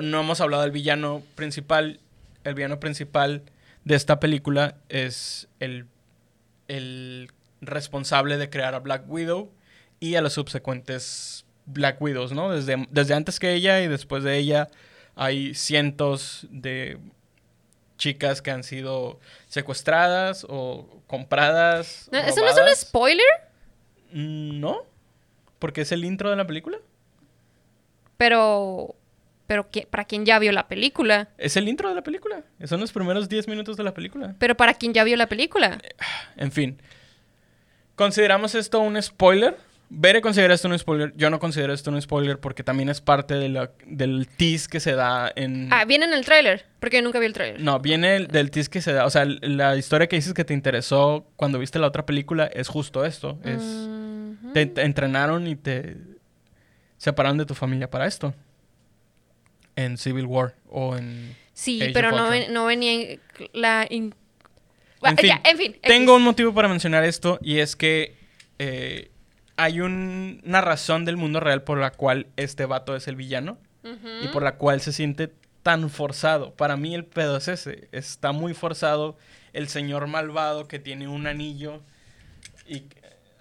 No 0.00 0.20
hemos 0.20 0.40
hablado 0.40 0.62
del 0.62 0.72
villano 0.72 1.22
principal. 1.34 2.00
El 2.44 2.54
villano 2.54 2.78
principal 2.78 3.42
de 3.84 3.94
esta 3.96 4.20
película 4.20 4.76
es 4.88 5.48
el, 5.60 5.86
el 6.68 7.30
responsable 7.60 8.36
de 8.36 8.50
crear 8.50 8.74
a 8.74 8.78
Black 8.78 9.04
Widow 9.08 9.50
y 10.00 10.14
a 10.14 10.20
los 10.20 10.34
subsecuentes 10.34 11.44
Black 11.66 12.00
Widows, 12.00 12.32
¿no? 12.32 12.52
Desde, 12.52 12.86
desde 12.90 13.14
antes 13.14 13.40
que 13.40 13.54
ella 13.54 13.80
y 13.82 13.88
después 13.88 14.22
de 14.22 14.36
ella 14.36 14.68
hay 15.16 15.54
cientos 15.54 16.46
de 16.50 16.98
chicas 17.96 18.42
que 18.42 18.50
han 18.50 18.62
sido 18.64 19.20
secuestradas 19.48 20.46
o 20.48 21.02
compradas. 21.06 22.08
No, 22.12 22.18
¿Eso 22.18 22.40
no 22.40 22.48
es 22.48 22.56
un 22.58 22.76
spoiler? 22.76 23.26
Mm, 24.12 24.60
No, 24.60 24.82
porque 25.58 25.82
es 25.82 25.92
el 25.92 26.04
intro 26.04 26.30
de 26.30 26.36
la 26.36 26.46
película. 26.46 26.78
Pero. 28.16 28.94
Pero 29.46 29.68
para 29.90 30.04
quien 30.06 30.24
ya 30.24 30.38
vio 30.38 30.52
la 30.52 30.68
película. 30.68 31.28
Es 31.36 31.56
el 31.58 31.68
intro 31.68 31.90
de 31.90 31.94
la 31.94 32.02
película. 32.02 32.44
Son 32.64 32.80
los 32.80 32.92
primeros 32.92 33.28
10 33.28 33.46
minutos 33.46 33.76
de 33.76 33.84
la 33.84 33.92
película. 33.92 34.34
Pero 34.38 34.56
para 34.56 34.72
quien 34.72 34.94
ya 34.94 35.04
vio 35.04 35.16
la 35.16 35.28
película. 35.28 35.78
En 36.36 36.50
fin. 36.50 36.80
¿Consideramos 37.94 38.54
esto 38.54 38.80
un 38.80 39.00
spoiler? 39.00 39.56
Bere 39.90 40.20
considera 40.20 40.54
esto 40.54 40.66
un 40.68 40.78
spoiler. 40.78 41.12
Yo 41.16 41.30
no 41.30 41.38
considero 41.38 41.72
esto 41.72 41.90
un 41.90 42.00
spoiler 42.00 42.40
porque 42.40 42.64
también 42.64 42.88
es 42.88 43.00
parte 43.00 43.34
de 43.34 43.48
la- 43.48 43.70
del 43.86 44.26
tease 44.26 44.66
que 44.68 44.80
se 44.80 44.92
da 44.94 45.30
en... 45.36 45.68
Ah, 45.72 45.84
viene 45.84 46.06
en 46.06 46.12
el 46.14 46.24
tráiler. 46.24 46.64
Porque 46.80 46.96
yo 46.96 47.02
nunca 47.02 47.18
vi 47.20 47.26
el 47.26 47.32
tráiler. 47.32 47.60
No, 47.60 47.78
viene 47.78 48.16
el- 48.16 48.26
del 48.26 48.50
tease 48.50 48.70
que 48.70 48.80
se 48.80 48.92
da. 48.92 49.04
O 49.06 49.10
sea, 49.10 49.24
la 49.26 49.76
historia 49.76 50.08
que 50.08 50.16
dices 50.16 50.32
que 50.34 50.44
te 50.44 50.54
interesó 50.54 51.26
cuando 51.36 51.58
viste 51.58 51.78
la 51.78 51.86
otra 51.86 52.04
película 52.06 52.46
es 52.46 52.68
justo 52.68 53.04
esto. 53.04 53.38
Es... 53.44 53.62
Te, 54.52 54.66
te 54.66 54.82
entrenaron 54.82 55.46
y 55.46 55.54
te 55.56 55.96
separaron 56.96 57.38
de 57.38 57.46
tu 57.46 57.54
familia 57.54 57.88
para 57.90 58.06
esto. 58.06 58.34
En 59.76 59.98
Civil 59.98 60.26
War 60.26 60.54
o 60.70 60.96
en... 60.96 61.36
Sí, 61.52 61.80
Age 61.82 61.92
pero 61.92 62.10
no, 62.10 62.30
ven- 62.30 62.52
no 62.52 62.64
venía 62.66 62.92
en 62.92 63.20
la... 63.52 63.86
in- 63.90 64.14
Bueno, 65.00 65.16
fin, 65.18 65.28
ya, 65.28 65.40
en 65.48 65.56
fin. 65.58 65.76
Tengo 65.82 66.16
un 66.16 66.22
motivo 66.22 66.52
para 66.54 66.68
mencionar 66.68 67.04
esto 67.04 67.38
y 67.42 67.58
es 67.58 67.76
que 67.76 68.16
eh, 68.58 69.10
hay 69.56 69.80
un- 69.80 70.40
una 70.44 70.60
razón 70.60 71.04
del 71.04 71.16
mundo 71.16 71.40
real 71.40 71.62
por 71.62 71.78
la 71.78 71.90
cual 71.92 72.26
este 72.36 72.66
vato 72.66 72.96
es 72.96 73.06
el 73.08 73.16
villano 73.16 73.58
y 74.22 74.28
por 74.28 74.42
la 74.42 74.56
cual 74.56 74.80
se 74.80 74.92
siente 74.92 75.30
tan 75.62 75.90
forzado. 75.90 76.54
Para 76.54 76.76
mí 76.76 76.94
el 76.94 77.04
pedo 77.04 77.36
es 77.36 77.48
ese. 77.48 77.88
Está 77.92 78.32
muy 78.32 78.54
forzado 78.54 79.16
el 79.52 79.68
señor 79.68 80.06
malvado 80.06 80.66
que 80.68 80.78
tiene 80.78 81.06
un 81.08 81.26
anillo 81.26 81.82
y 82.66 82.84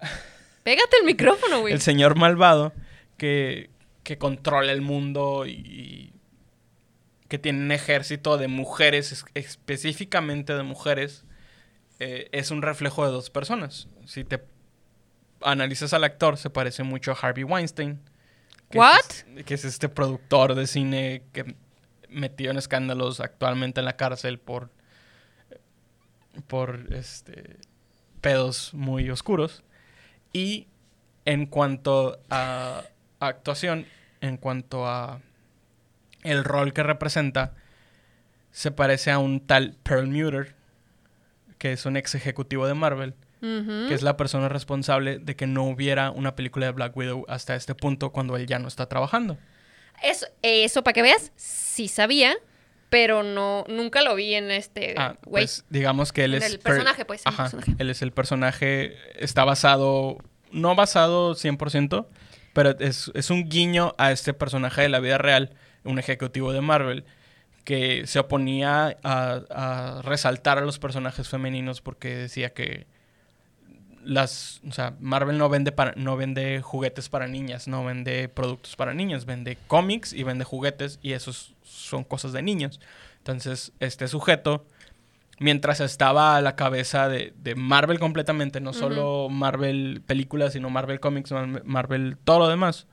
Pégate 0.63 0.97
el 0.99 1.05
micrófono, 1.05 1.61
güey. 1.61 1.73
el 1.73 1.81
señor 1.81 2.15
malvado 2.15 2.73
que, 3.17 3.69
que 4.03 4.17
controla 4.17 4.71
el 4.71 4.81
mundo 4.81 5.45
y 5.45 6.13
que 7.29 7.37
tiene 7.39 7.59
un 7.59 7.71
ejército 7.71 8.37
de 8.37 8.47
mujeres, 8.47 9.11
es- 9.11 9.25
específicamente 9.33 10.53
de 10.55 10.63
mujeres, 10.63 11.23
eh, 11.99 12.29
es 12.31 12.51
un 12.51 12.61
reflejo 12.61 13.05
de 13.05 13.11
dos 13.11 13.29
personas. 13.29 13.87
Si 14.05 14.23
te 14.23 14.41
analizas 15.43 15.93
al 15.93 16.03
actor, 16.03 16.37
se 16.37 16.49
parece 16.49 16.83
mucho 16.83 17.11
a 17.11 17.15
Harvey 17.15 17.43
Weinstein. 17.43 17.99
Que 18.69 18.79
What? 18.79 18.99
Es, 19.35 19.45
que 19.45 19.53
es 19.53 19.65
este 19.65 19.89
productor 19.89 20.55
de 20.55 20.67
cine 20.67 21.23
que 21.31 21.55
metió 22.09 22.51
en 22.51 22.57
escándalos 22.57 23.19
actualmente 23.19 23.79
en 23.81 23.85
la 23.85 23.95
cárcel 23.95 24.39
por 24.39 24.69
por 26.47 26.87
este 26.93 27.57
pedos 28.21 28.73
muy 28.73 29.09
oscuros. 29.09 29.63
Y 30.31 30.67
en 31.25 31.45
cuanto 31.45 32.19
a 32.29 32.83
actuación, 33.19 33.85
en 34.21 34.37
cuanto 34.37 34.87
a 34.87 35.21
el 36.23 36.43
rol 36.43 36.73
que 36.73 36.83
representa, 36.83 37.53
se 38.51 38.71
parece 38.71 39.11
a 39.11 39.19
un 39.19 39.45
tal 39.45 39.75
Pearl 39.83 40.07
Muter, 40.07 40.55
que 41.57 41.73
es 41.73 41.85
un 41.85 41.97
ex 41.97 42.15
ejecutivo 42.15 42.65
de 42.65 42.73
Marvel, 42.73 43.15
Que 43.87 43.93
es 43.93 44.01
la 44.03 44.15
persona 44.15 44.47
responsable 44.47 45.19
de 45.19 45.35
que 45.35 45.47
no 45.47 45.65
hubiera 45.65 46.11
una 46.11 46.33
película 46.35 46.65
de 46.67 46.71
Black 46.71 46.95
Widow 46.95 47.25
hasta 47.27 47.55
este 47.55 47.75
punto 47.75 48.11
cuando 48.13 48.37
él 48.37 48.47
ya 48.47 48.57
no 48.57 48.69
está 48.69 48.87
trabajando. 48.87 49.37
Eso, 50.01 50.25
eso 50.41 50.81
para 50.83 50.93
que 50.93 51.01
veas, 51.01 51.31
sí 51.35 51.89
sabía, 51.89 52.35
pero 52.89 53.21
no, 53.23 53.65
nunca 53.67 54.01
lo 54.01 54.15
vi 54.15 54.33
en 54.35 54.49
este 54.49 54.95
Ah, 54.97 55.15
güey. 55.25 55.43
pues 55.43 55.65
digamos 55.69 56.13
que 56.13 56.23
él 56.23 56.35
En 56.35 56.43
es... 56.43 56.51
el 56.53 56.59
per- 56.59 56.71
personaje, 56.73 57.03
pues, 57.05 57.21
en 57.25 57.29
el 57.29 57.33
Ajá, 57.33 57.43
personaje. 57.51 57.75
él 57.77 57.89
es 57.89 58.01
el 58.01 58.11
personaje, 58.13 58.95
está 59.21 59.43
basado, 59.43 60.17
no 60.51 60.73
basado 60.75 61.35
100%, 61.35 62.07
pero 62.53 62.77
es, 62.79 63.11
es 63.13 63.29
un 63.29 63.49
guiño 63.49 63.93
a 63.97 64.11
este 64.13 64.33
personaje 64.33 64.83
de 64.83 64.89
la 64.89 64.99
vida 65.01 65.17
real, 65.17 65.53
un 65.83 65.99
ejecutivo 65.99 66.53
de 66.53 66.61
Marvel, 66.61 67.03
que 67.65 68.07
se 68.07 68.19
oponía 68.19 68.97
a, 69.03 69.41
a 69.49 70.01
resaltar 70.01 70.57
a 70.59 70.61
los 70.61 70.79
personajes 70.79 71.27
femeninos 71.29 71.81
porque 71.81 72.15
decía 72.15 72.53
que 72.53 72.87
las, 74.05 74.61
o 74.67 74.71
sea, 74.71 74.95
Marvel 74.99 75.37
no 75.37 75.49
vende 75.49 75.71
para, 75.71 75.93
no 75.95 76.15
vende 76.17 76.61
juguetes 76.61 77.09
para 77.09 77.27
niñas, 77.27 77.67
no 77.67 77.83
vende 77.85 78.29
productos 78.29 78.75
para 78.75 78.93
niñas, 78.93 79.25
vende 79.25 79.57
cómics 79.67 80.13
y 80.13 80.23
vende 80.23 80.43
juguetes 80.45 80.99
y 81.01 81.13
esos 81.13 81.55
son 81.63 82.03
cosas 82.03 82.33
de 82.33 82.41
niños. 82.41 82.79
Entonces, 83.17 83.71
este 83.79 84.07
sujeto, 84.07 84.65
mientras 85.39 85.79
estaba 85.79 86.35
a 86.35 86.41
la 86.41 86.55
cabeza 86.55 87.07
de, 87.09 87.33
de 87.37 87.55
Marvel 87.55 87.99
completamente, 87.99 88.59
no 88.59 88.73
solo 88.73 89.29
Marvel 89.29 90.01
películas, 90.05 90.53
sino 90.53 90.69
Marvel 90.69 90.99
cómics, 90.99 91.31
Mar- 91.31 91.63
Marvel 91.65 92.17
todo 92.23 92.39
lo 92.39 92.47
demás, 92.49 92.87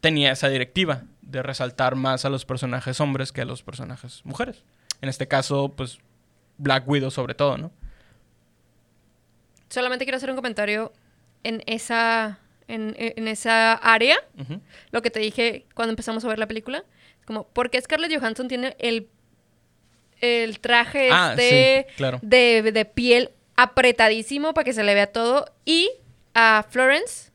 tenía 0.00 0.30
esa 0.32 0.48
directiva 0.48 1.02
de 1.22 1.42
resaltar 1.42 1.96
más 1.96 2.24
a 2.24 2.30
los 2.30 2.44
personajes 2.44 3.00
hombres 3.00 3.32
que 3.32 3.42
a 3.42 3.44
los 3.44 3.62
personajes 3.62 4.20
mujeres. 4.24 4.62
En 5.00 5.08
este 5.08 5.26
caso, 5.26 5.74
pues, 5.76 5.98
Black 6.58 6.88
Widow 6.88 7.10
sobre 7.10 7.34
todo, 7.34 7.58
¿no? 7.58 7.72
Solamente 9.68 10.04
quiero 10.04 10.16
hacer 10.16 10.30
un 10.30 10.36
comentario 10.36 10.92
en 11.42 11.62
esa, 11.66 12.38
en, 12.68 12.94
en 12.98 13.28
esa 13.28 13.72
área, 13.74 14.16
lo 14.90 15.02
que 15.02 15.10
te 15.10 15.20
dije 15.20 15.66
cuando 15.74 15.90
empezamos 15.90 16.24
a 16.24 16.28
ver 16.28 16.38
la 16.38 16.46
película. 16.46 16.84
Como, 17.24 17.46
¿por 17.48 17.70
qué 17.70 17.80
Scarlett 17.80 18.16
Johansson 18.18 18.46
tiene 18.48 18.76
el, 18.78 19.08
el 20.20 20.60
traje 20.60 21.10
Ah, 21.12 21.30
este 21.36 21.86
sí, 21.88 21.94
claro. 21.96 22.18
de, 22.22 22.70
de 22.72 22.84
piel 22.84 23.30
apretadísimo 23.56 24.54
para 24.54 24.64
que 24.64 24.72
se 24.72 24.84
le 24.84 24.94
vea 24.94 25.08
todo? 25.12 25.46
Y 25.64 25.90
a 26.34 26.64
Florence 26.68 27.32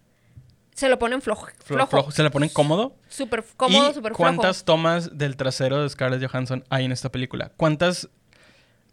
se 0.73 0.87
lo 0.89 0.97
ponen 0.97 1.21
flojo. 1.21 1.47
Flo- 1.47 1.75
flojo. 1.75 1.87
flojo. 1.89 2.11
Se 2.11 2.23
le 2.23 2.29
ponen 2.31 2.49
cómodo. 2.49 2.95
Súper 3.09 3.43
cómodo, 3.57 3.91
¿Y 3.91 3.93
súper 3.93 4.11
flojo. 4.11 4.23
cuántas 4.23 4.63
tomas 4.63 5.17
del 5.17 5.35
trasero 5.35 5.83
de 5.83 5.89
Scarlett 5.89 6.25
Johansson 6.25 6.63
hay 6.69 6.85
en 6.85 6.91
esta 6.93 7.09
película? 7.11 7.51
¿Cuántas 7.57 8.09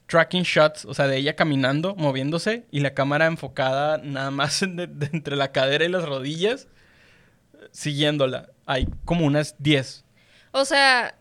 tracking 0.08 0.42
shots, 0.42 0.84
o 0.86 0.94
sea, 0.94 1.06
de 1.06 1.16
ella 1.18 1.36
caminando, 1.36 1.94
moviéndose 1.94 2.64
y 2.72 2.80
la 2.80 2.94
cámara 2.94 3.26
enfocada 3.26 3.98
nada 3.98 4.30
más 4.32 4.60
de- 4.60 4.88
de 4.88 5.10
entre 5.12 5.36
la 5.36 5.52
cadera 5.52 5.84
y 5.84 5.88
las 5.88 6.04
rodillas, 6.04 6.66
siguiéndola? 7.70 8.48
Hay 8.66 8.88
como 9.04 9.24
unas 9.26 9.54
10. 9.58 10.04
O 10.52 10.64
sea, 10.64 11.14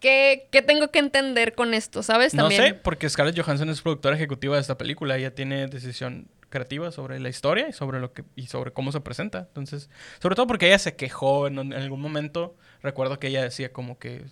¿qué, 0.00 0.48
qué 0.50 0.62
tengo 0.62 0.88
que 0.90 0.98
entender 0.98 1.54
con 1.54 1.74
esto? 1.74 2.02
¿Sabes? 2.02 2.34
No 2.34 2.44
También. 2.44 2.62
sé, 2.62 2.74
porque 2.74 3.08
Scarlett 3.08 3.38
Johansson 3.40 3.70
es 3.70 3.80
productora 3.82 4.16
ejecutiva 4.16 4.56
de 4.56 4.60
esta 4.62 4.78
película. 4.78 5.16
Ella 5.16 5.34
tiene 5.34 5.66
decisión 5.68 6.28
creativa 6.48 6.90
sobre 6.90 7.20
la 7.20 7.28
historia 7.28 7.68
y 7.68 7.72
sobre 7.72 8.00
lo 8.00 8.12
que 8.12 8.24
y 8.34 8.48
sobre 8.48 8.72
cómo 8.72 8.90
se 8.92 9.00
presenta. 9.00 9.38
Entonces, 9.40 9.88
sobre 10.20 10.34
todo 10.34 10.46
porque 10.46 10.66
ella 10.66 10.78
se 10.80 10.96
quejó 10.96 11.46
en, 11.46 11.58
en 11.58 11.72
algún 11.74 12.00
momento. 12.00 12.56
Recuerdo 12.82 13.18
que 13.20 13.28
ella 13.28 13.42
decía 13.42 13.72
como 13.72 13.98
que 13.98 14.24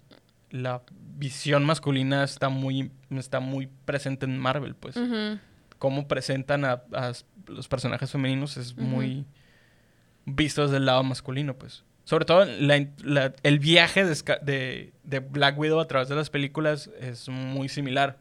la 0.50 0.82
visión 1.16 1.64
masculina 1.64 2.24
está 2.24 2.48
muy, 2.48 2.90
está 3.10 3.40
muy 3.40 3.68
presente 3.84 4.26
en 4.26 4.38
Marvel, 4.38 4.74
pues. 4.74 4.96
Cómo 5.78 6.08
presentan 6.08 6.64
a, 6.64 6.82
a 6.92 7.12
los 7.46 7.68
personajes 7.68 8.10
femeninos 8.10 8.56
es 8.56 8.76
muy 8.76 9.24
visto 10.24 10.62
desde 10.62 10.76
el 10.78 10.86
lado 10.86 11.02
masculino, 11.02 11.54
pues. 11.54 11.84
Sobre 12.04 12.24
todo 12.24 12.44
la- 12.46 12.86
la- 13.02 13.34
el 13.42 13.58
viaje 13.58 14.04
de- 14.04 14.92
de 15.04 15.20
Black 15.20 15.58
Widow 15.58 15.78
a 15.80 15.86
través 15.86 16.08
de 16.08 16.14
las 16.16 16.30
películas 16.30 16.90
es 17.00 17.28
muy 17.28 17.68
similar. 17.68 18.18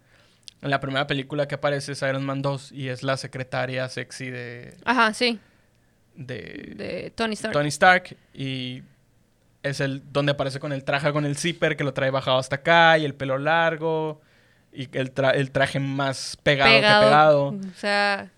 En 0.61 0.69
la 0.71 0.79
primera 0.79 1.07
película 1.07 1.47
que 1.47 1.55
aparece 1.55 1.91
es 1.93 2.01
Iron 2.01 2.25
Man 2.25 2.41
2 2.41 2.71
y 2.71 2.89
es 2.89 3.03
la 3.03 3.15
secretaria 3.15 3.87
sexy 3.89 4.29
de, 4.29 4.75
Ajá, 4.85 5.13
sí. 5.13 5.39
de, 6.15 6.73
De 6.75 7.11
Tony 7.15 7.33
Stark. 7.33 7.53
Tony 7.53 7.67
Stark 7.69 8.17
y 8.33 8.81
es 9.69 9.79
el 9.79 10.01
donde 10.11 10.31
aparece 10.31 10.59
con 10.59 10.71
el 10.73 10.83
traje 10.83 11.11
con 11.11 11.25
el 11.25 11.37
zipper 11.37 11.75
que 11.77 11.83
lo 11.83 11.93
trae 11.93 12.09
bajado 12.09 12.37
hasta 12.37 12.57
acá 12.57 12.97
y 12.97 13.05
el 13.05 13.13
pelo 13.15 13.37
largo 13.37 14.21
y 14.73 14.89
el, 14.97 15.13
tra- 15.13 15.33
el 15.35 15.51
traje 15.51 15.79
más 15.79 16.37
pegado, 16.43 16.71
que 16.71 16.77
pegado. 16.79 17.47
O 17.49 17.75
sea, 17.75 18.31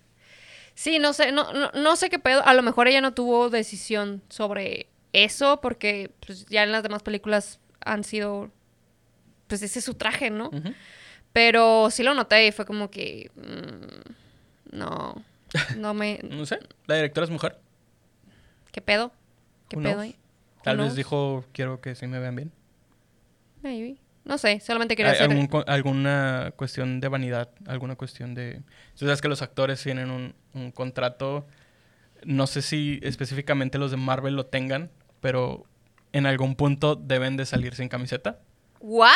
sí, 0.74 0.98
no 0.98 1.12
sé, 1.12 1.32
no, 1.32 1.52
no, 1.52 1.70
no 1.72 1.96
sé 1.96 2.08
qué 2.10 2.18
pedo. 2.18 2.44
A 2.46 2.54
lo 2.54 2.62
mejor 2.62 2.88
ella 2.88 3.00
no 3.00 3.12
tuvo 3.14 3.50
decisión 3.50 4.22
sobre 4.28 4.88
eso 5.12 5.60
porque 5.60 6.10
pues, 6.24 6.46
ya 6.46 6.62
en 6.62 6.72
las 6.72 6.82
demás 6.82 7.02
películas 7.02 7.60
han 7.84 8.04
sido, 8.04 8.50
pues 9.48 9.62
ese 9.62 9.80
es 9.80 9.84
su 9.84 9.94
traje, 9.94 10.30
¿no? 10.30 10.50
Pero 11.32 11.90
sí 11.90 12.02
lo 12.02 12.14
noté 12.14 12.46
y 12.46 12.52
fue 12.52 12.64
como 12.64 12.90
que, 12.90 13.30
mm, 13.36 14.76
no, 14.76 15.22
no 15.76 15.94
me, 15.94 16.20
No 16.28 16.46
sé, 16.46 16.60
la 16.86 16.96
directora 16.96 17.24
es 17.24 17.30
mujer. 17.30 17.58
¿qué 18.72 18.80
pedo? 18.80 19.12
¿Qué 19.68 19.76
Who 19.76 19.82
pedo 19.82 20.00
ahí? 20.00 20.16
Tal 20.62 20.78
vez 20.78 20.94
dijo, 20.94 21.44
quiero 21.52 21.80
que 21.80 21.94
sí 21.94 22.06
me 22.06 22.18
vean 22.18 22.36
bien. 22.36 22.52
Maybe. 23.62 23.96
No 24.24 24.36
sé, 24.38 24.60
solamente 24.60 24.96
quería 24.96 25.12
hacer... 25.12 25.30
algún 25.30 25.48
alguna 25.66 26.52
cuestión 26.56 27.00
de 27.00 27.08
vanidad, 27.08 27.50
alguna 27.66 27.96
cuestión 27.96 28.34
de... 28.34 28.62
Tú 28.96 29.06
sabes 29.06 29.20
que 29.20 29.28
los 29.28 29.42
actores 29.42 29.82
tienen 29.82 30.10
un, 30.10 30.34
un 30.52 30.70
contrato, 30.72 31.46
no 32.24 32.46
sé 32.46 32.60
si 32.62 33.00
específicamente 33.02 33.78
los 33.78 33.90
de 33.90 33.96
Marvel 33.96 34.36
lo 34.36 34.46
tengan, 34.46 34.90
pero 35.20 35.64
en 36.12 36.26
algún 36.26 36.54
punto 36.54 36.96
deben 36.96 37.36
de 37.36 37.46
salir 37.46 37.74
sin 37.74 37.88
camiseta. 37.88 38.40
¿What? 38.80 39.14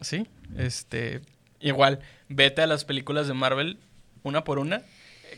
Sí, 0.00 0.26
este... 0.56 1.20
Igual, 1.60 2.00
vete 2.28 2.62
a 2.62 2.66
las 2.66 2.84
películas 2.84 3.28
de 3.28 3.34
Marvel 3.34 3.78
una 4.24 4.44
por 4.44 4.58
una. 4.58 4.82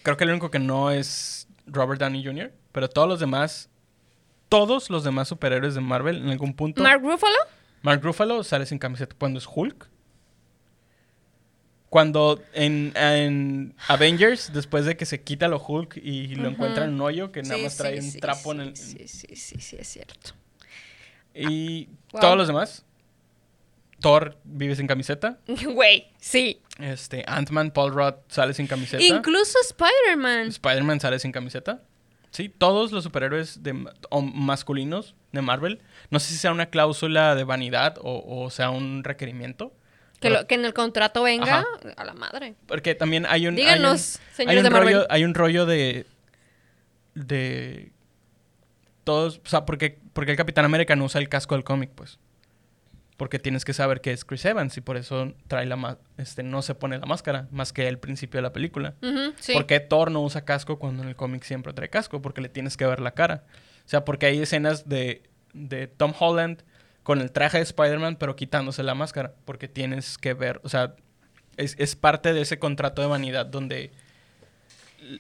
Creo 0.03 0.17
que 0.17 0.25
el 0.25 0.31
único 0.31 0.51
que 0.51 0.59
no 0.59 0.91
es 0.91 1.49
Robert 1.67 2.01
Downey 2.01 2.25
Jr., 2.25 2.53
pero 2.73 2.89
todos 2.89 3.09
los 3.09 3.21
demás, 3.21 3.69
todos 4.59 4.91
los 4.91 5.03
demás 5.05 5.29
superhéroes 5.29 5.75
de 5.75 5.81
Marvel 5.81 6.17
en 6.19 6.29
algún 6.31 6.55
punto... 6.55 6.83
¿Mark 6.83 7.03
Ruffalo? 7.03 7.37
Mark 7.83 8.01
Ruffalo 8.03 8.45
sale 8.45 8.67
sin 8.67 8.79
camiseta 8.79 9.15
cuando 9.19 9.39
es 9.39 9.47
Hulk. 9.53 9.89
Cuando 11.91 12.43
en, 12.55 12.93
en 12.97 13.75
Avengers, 13.89 14.53
después 14.53 14.85
de 14.85 14.97
que 14.97 15.07
se 15.07 15.23
quita 15.23 15.47
lo 15.49 15.59
Hulk 15.65 15.97
y 15.97 16.35
lo 16.35 16.43
Ujú. 16.43 16.51
encuentran 16.53 16.89
en 16.89 16.95
un 16.95 17.01
hoyo, 17.03 17.31
que 17.31 17.43
nada 17.43 17.57
Sí, 17.57 17.63
más 17.63 17.77
trae 17.77 18.01
sí, 18.01 18.07
un 18.07 18.13
sí, 18.13 18.19
trapo 18.21 18.53
en 18.53 18.61
el... 18.61 18.77
Sí, 18.77 19.07
sí, 19.07 19.37
sí, 19.37 19.61
sí, 19.61 19.77
es 19.79 19.89
cierto. 19.89 20.31
Y 21.35 21.89
Wow. 22.13 22.21
todos 22.21 22.37
los 22.37 22.47
demás. 22.47 22.85
Thor 24.01 24.37
vive 24.45 24.75
sin 24.77 24.87
camiseta. 24.87 25.39
Güey, 25.65 26.09
sí. 26.21 26.61
Este, 26.79 27.25
Ant-Man, 27.27 27.71
Paul 27.71 27.93
Rudd 27.93 28.15
sale 28.29 28.55
sin 28.55 28.67
camiseta. 28.67 29.03
Incluso 29.03 29.57
Spider-Man. 29.69 30.49
Spider-Man 30.49 31.01
sale 31.01 31.19
sin 31.19 31.33
camiseta. 31.33 31.83
Sí, 32.35 32.49
todos 32.49 32.91
los 32.91 33.05
superhéroes 33.05 33.63
de, 33.63 33.87
o 34.11 34.21
masculinos 34.21 35.15
de 35.31 35.41
Marvel. 35.41 35.81
No 36.11 36.19
sé 36.19 36.33
si 36.33 36.37
sea 36.39 36.51
una 36.51 36.67
cláusula 36.67 37.35
de 37.37 37.45
vanidad 37.45 37.97
o, 38.01 38.25
o 38.45 38.51
sea 38.51 38.71
un 38.71 39.05
requerimiento. 39.05 39.71
Que, 40.15 40.29
pero- 40.31 40.35
lo- 40.41 40.47
que 40.49 40.57
en 40.57 40.65
el 40.65 40.75
contrato 40.75 41.23
venga 41.23 41.61
Ajá. 41.61 41.67
a 41.97 42.05
la 42.05 42.13
madre. 42.15 42.57
Porque 42.67 42.97
también 42.97 43.25
hay 43.29 43.47
un. 43.47 43.55
Díganos, 43.55 44.17
hay 44.19 44.25
un, 44.31 44.35
señores 44.35 44.51
hay 44.51 44.57
un 44.59 44.65
de 44.65 44.71
Marvel. 44.71 44.95
rollo, 44.95 45.07
hay 45.11 45.25
un 45.25 45.35
rollo 45.35 45.65
de. 45.67 46.07
De. 47.15 47.93
Todos. 49.05 49.41
O 49.45 49.49
sea, 49.49 49.65
porque, 49.65 49.99
porque 50.13 50.33
el 50.33 50.37
Capitán 50.37 50.65
América 50.65 50.97
no 50.97 51.05
usa 51.05 51.21
el 51.21 51.29
casco 51.29 51.55
del 51.55 51.63
cómic, 51.65 51.91
pues. 51.95 52.19
Porque 53.17 53.39
tienes 53.39 53.65
que 53.65 53.73
saber 53.73 54.01
que 54.01 54.11
es 54.13 54.25
Chris 54.25 54.45
Evans 54.45 54.77
y 54.77 54.81
por 54.81 54.97
eso 54.97 55.33
trae 55.47 55.67
la 55.67 55.77
ma- 55.77 55.99
este 56.19 56.43
no 56.43 56.63
se 56.63 56.75
pone 56.75 56.99
la 56.99 57.07
máscara 57.07 57.47
más 57.53 57.73
que 57.73 57.87
al 57.87 57.99
principio 58.01 58.39
de 58.39 58.43
la 58.43 58.53
película. 58.53 58.95
Ujú, 59.03 59.33
sí. 59.39 59.53
¿Por 59.53 59.67
qué 59.67 59.79
Thor 59.79 60.11
no 60.11 60.21
usa 60.21 60.45
casco 60.45 60.81
cuando 60.81 61.05
en 61.05 61.11
el 61.11 61.15
cómic 61.17 61.45
siempre 61.45 61.73
trae 61.73 61.89
casco? 61.89 62.21
Porque 62.21 62.41
le 62.41 62.49
tienes 62.49 62.77
que 62.77 62.87
ver 62.87 62.99
la 62.99 63.13
cara. 63.13 63.45
O 63.87 63.89
sea, 63.89 64.05
porque 64.05 64.27
hay 64.27 64.41
escenas 64.43 64.89
de, 64.89 65.23
de 65.53 65.87
Tom 65.87 66.13
Holland 66.19 66.63
con 67.05 67.21
el 67.21 67.31
traje 67.31 67.59
de 67.59 67.63
Spider-Man, 67.63 68.17
pero 68.17 68.35
quitándose 68.35 68.83
la 68.83 68.95
máscara. 68.97 69.33
Porque 69.45 69.69
tienes 69.69 70.19
que 70.19 70.35
ver, 70.35 70.61
o 70.65 70.69
sea, 70.69 70.97
es, 71.57 71.77
es 71.79 71.95
parte 71.95 72.33
de 72.33 72.41
ese 72.41 72.59
contrato 72.59 73.01
de 73.01 73.07
vanidad 73.07 73.47
donde... 73.47 73.93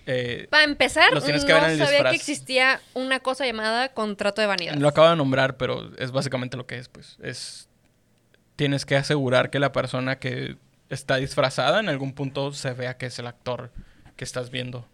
eh, 0.07 0.47
Para 0.51 0.65
empezar, 0.65 1.13
no 1.13 1.19
el 1.19 1.41
sabía 1.41 1.69
disfraz. 1.71 2.11
que 2.11 2.17
existía 2.17 2.81
una 2.95 3.21
cosa 3.21 3.47
llamada 3.47 3.91
contrato 3.91 4.41
de 4.41 4.47
vanidad. 4.49 4.75
lo 4.75 4.89
acabo 4.89 5.09
de 5.11 5.17
nombrar, 5.17 5.57
pero 5.57 5.91
es 5.99 6.11
básicamente 6.11 6.57
lo 6.57 6.67
que 6.67 6.79
es, 6.79 6.89
pues. 6.89 7.19
Es... 7.23 7.69
Tienes 8.57 8.87
que 8.87 8.97
asegurar 8.97 9.51
que 9.51 9.59
la 9.59 9.73
persona 9.73 10.19
que 10.19 10.57
está 10.91 11.17
disfrazada 11.17 11.81
en 11.81 11.89
algún 11.89 12.13
punto 12.15 12.53
se 12.53 12.73
vea 12.73 12.97
que 12.97 13.07
es 13.07 13.19
el 13.19 13.27
actor 13.27 13.73
que 14.17 14.25
estás 14.25 14.51
viendo. 14.51 14.87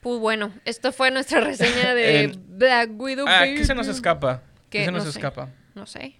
Pues 0.00 0.18
bueno, 0.20 0.52
esto 0.64 0.92
fue 0.92 1.10
nuestra 1.10 1.40
reseña 1.40 1.94
de 1.94 2.36
Black 2.48 2.90
Widow. 2.98 3.26
Ah. 3.28 3.44
¿qué 3.44 3.64
se 3.64 3.74
nos 3.74 3.86
escapa? 3.88 4.42
¿Qué, 4.70 4.80
¿Qué? 4.80 4.84
se 4.86 4.92
nos 4.92 5.04
No 5.04 5.12
sé. 5.12 5.18
escapa? 5.18 5.50
No 5.74 5.86
sé. 5.86 6.18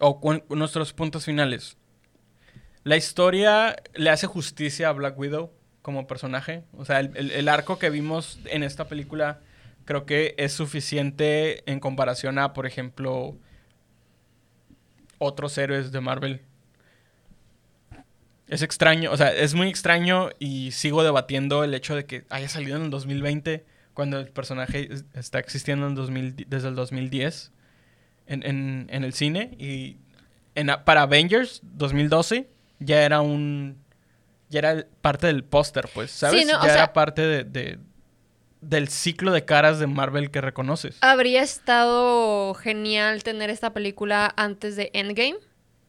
O 0.00 0.20
nuestros 0.50 0.92
puntos 0.92 1.24
finales. 1.24 1.76
La 2.84 2.96
historia 2.96 3.76
le 3.94 4.10
hace 4.10 4.26
justicia 4.26 4.88
a 4.88 4.92
Black 4.92 5.16
Widow 5.18 5.52
como 5.82 6.06
personaje. 6.06 6.64
O 6.76 6.84
sea, 6.84 7.00
el, 7.00 7.16
el- 7.16 7.30
el 7.30 7.48
arco 7.48 7.78
que 7.78 7.90
vimos 7.90 8.40
en 8.46 8.62
esta 8.64 8.88
película 8.88 9.40
creo 9.84 10.04
que 10.06 10.34
es 10.38 10.52
suficiente 10.52 11.62
en 11.70 11.78
comparación 11.80 12.38
a, 12.38 12.52
por 12.52 12.66
ejemplo, 12.66 13.36
otros 15.22 15.56
héroes 15.58 15.92
de 15.92 16.00
Marvel. 16.00 16.42
Es 18.48 18.60
extraño, 18.62 19.10
o 19.12 19.16
sea, 19.16 19.32
es 19.32 19.54
muy 19.54 19.68
extraño 19.68 20.28
y 20.38 20.72
sigo 20.72 21.02
debatiendo 21.04 21.64
el 21.64 21.72
hecho 21.74 21.94
de 21.96 22.04
que 22.04 22.24
haya 22.28 22.48
salido 22.48 22.76
en 22.76 22.82
el 22.84 22.90
2020 22.90 23.64
cuando 23.94 24.18
el 24.18 24.28
personaje 24.28 24.92
es- 24.92 25.04
está 25.14 25.38
existiendo 25.38 25.86
en 25.86 25.94
2000 25.94 26.44
desde 26.48 26.68
el 26.68 26.74
2010 26.74 27.52
en, 28.26 28.42
en- 28.44 28.86
en 28.90 29.04
el 29.04 29.14
cine 29.14 29.54
y 29.58 29.96
en, 30.54 30.70
para 30.84 31.02
Avengers 31.02 31.60
2012 31.62 32.48
ya 32.78 33.02
era 33.04 33.20
un 33.22 33.78
ya 34.50 34.58
era 34.58 34.86
parte 35.00 35.28
del 35.28 35.44
póster 35.44 35.88
pues 35.94 36.10
sabes 36.10 36.46
no, 36.46 36.58
o 36.58 36.62
ya 36.62 36.68
sea- 36.68 36.74
era 36.74 36.92
parte 36.92 37.22
de, 37.22 37.44
de- 37.44 37.78
del 38.62 38.88
ciclo 38.88 39.30
de 39.32 39.44
caras 39.44 39.78
de 39.78 39.86
Marvel 39.86 40.30
que 40.30 40.40
reconoces 40.40 40.96
Habría 41.02 41.42
estado 41.42 42.54
genial 42.54 43.22
tener 43.22 43.50
esta 43.50 43.72
película 43.74 44.32
antes 44.36 44.76
de 44.76 44.90
Endgame. 44.94 45.36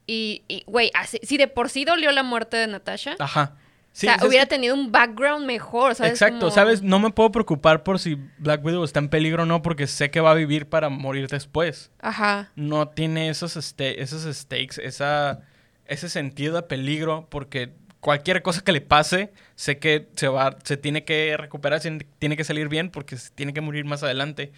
Y, 0.06 0.42
güey, 0.66 0.90
así- 0.92 1.20
si 1.22 1.38
de 1.38 1.48
por 1.48 1.70
sí 1.70 1.86
dolió 1.86 2.12
la 2.12 2.22
muerte 2.22 2.58
de 2.58 2.66
Natasha, 2.66 3.16
ajá 3.18 3.56
Sí, 3.92 4.08
o 4.08 4.10
sea, 4.18 4.26
hubiera 4.26 4.44
que- 4.44 4.50
tenido 4.56 4.74
un 4.74 4.90
background 4.90 5.46
mejor, 5.46 5.94
¿sabes? 5.94 6.12
exacto 6.14 6.40
Como- 6.40 6.50
sabes 6.50 6.82
no 6.82 6.98
me 6.98 7.10
puedo 7.10 7.30
preocupar 7.30 7.84
por 7.84 8.00
si 8.00 8.18
Black 8.38 8.62
Widow 8.64 8.82
está 8.82 8.98
en 8.98 9.08
peligro 9.08 9.44
o 9.44 9.46
no 9.46 9.62
porque 9.62 9.86
sé 9.86 10.10
que 10.10 10.20
va 10.20 10.32
a 10.32 10.34
vivir 10.34 10.68
para 10.68 10.88
morir 10.88 11.28
después 11.28 11.92
Ajá. 12.00 12.50
no 12.56 12.88
tiene 12.88 13.28
esos, 13.30 13.56
este, 13.56 14.02
esos 14.02 14.24
stakes, 14.36 14.84
esa, 14.84 15.42
ese 15.86 16.08
sentido 16.08 16.56
de 16.56 16.62
peligro, 16.64 17.28
porque 17.30 17.72
cualquier 18.04 18.42
cosa 18.42 18.60
que 18.62 18.70
le 18.72 18.82
pase, 18.82 19.32
sé 19.56 19.78
que 19.78 20.06
se 20.14 20.28
va, 20.28 20.58
se 20.62 20.76
tiene 20.76 21.04
que 21.04 21.34
recuperar, 21.38 21.80
se 21.80 22.06
tiene 22.18 22.36
que 22.36 22.44
salir 22.44 22.68
bien, 22.68 22.90
porque 22.90 23.16
se 23.16 23.30
tiene 23.30 23.54
que 23.54 23.62
morir 23.62 23.86
más 23.86 24.02
adelante. 24.02 24.52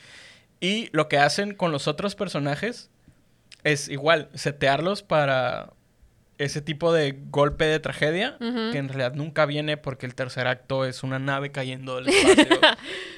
Y 0.59 0.89
lo 0.91 1.07
que 1.09 1.19
hacen 1.19 1.55
con 1.55 1.71
los 1.71 1.87
otros 1.87 2.17
personajes 2.17 2.91
es 3.63 3.89
igual, 3.89 4.29
setearlos 4.35 5.05
para 5.05 5.71
ese 6.39 6.61
tipo 6.61 6.93
de 6.93 7.17
golpe 7.31 7.67
de 7.67 7.79
tragedia, 7.79 8.37
Ujú. 8.41 8.73
que 8.73 8.79
en 8.79 8.89
realidad 8.89 9.15
nunca 9.15 9.47
viene 9.47 9.77
porque 9.77 10.07
el 10.07 10.17
tercer 10.17 10.49
acto 10.49 10.85
es 10.85 11.05
una 11.05 11.21
nave 11.21 11.53
cayendo 11.53 11.95
del 11.97 12.09
espacio 12.09 12.59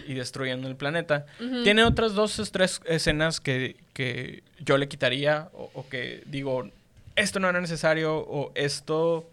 y 0.06 0.12
destruyendo 0.12 0.68
el 0.68 0.76
planeta. 0.76 1.24
Ujú. 1.40 1.62
Tiene 1.64 1.84
otras 1.84 2.12
dos 2.12 2.38
o 2.38 2.44
tres 2.44 2.82
escenas 2.84 3.40
que, 3.40 3.76
que 3.94 4.42
yo 4.60 4.76
le 4.76 4.88
quitaría 4.88 5.48
o, 5.54 5.70
o 5.72 5.88
que 5.88 6.22
digo, 6.26 6.68
esto 7.16 7.40
no 7.40 7.48
era 7.48 7.62
necesario 7.62 8.18
o 8.18 8.52
esto... 8.54 9.26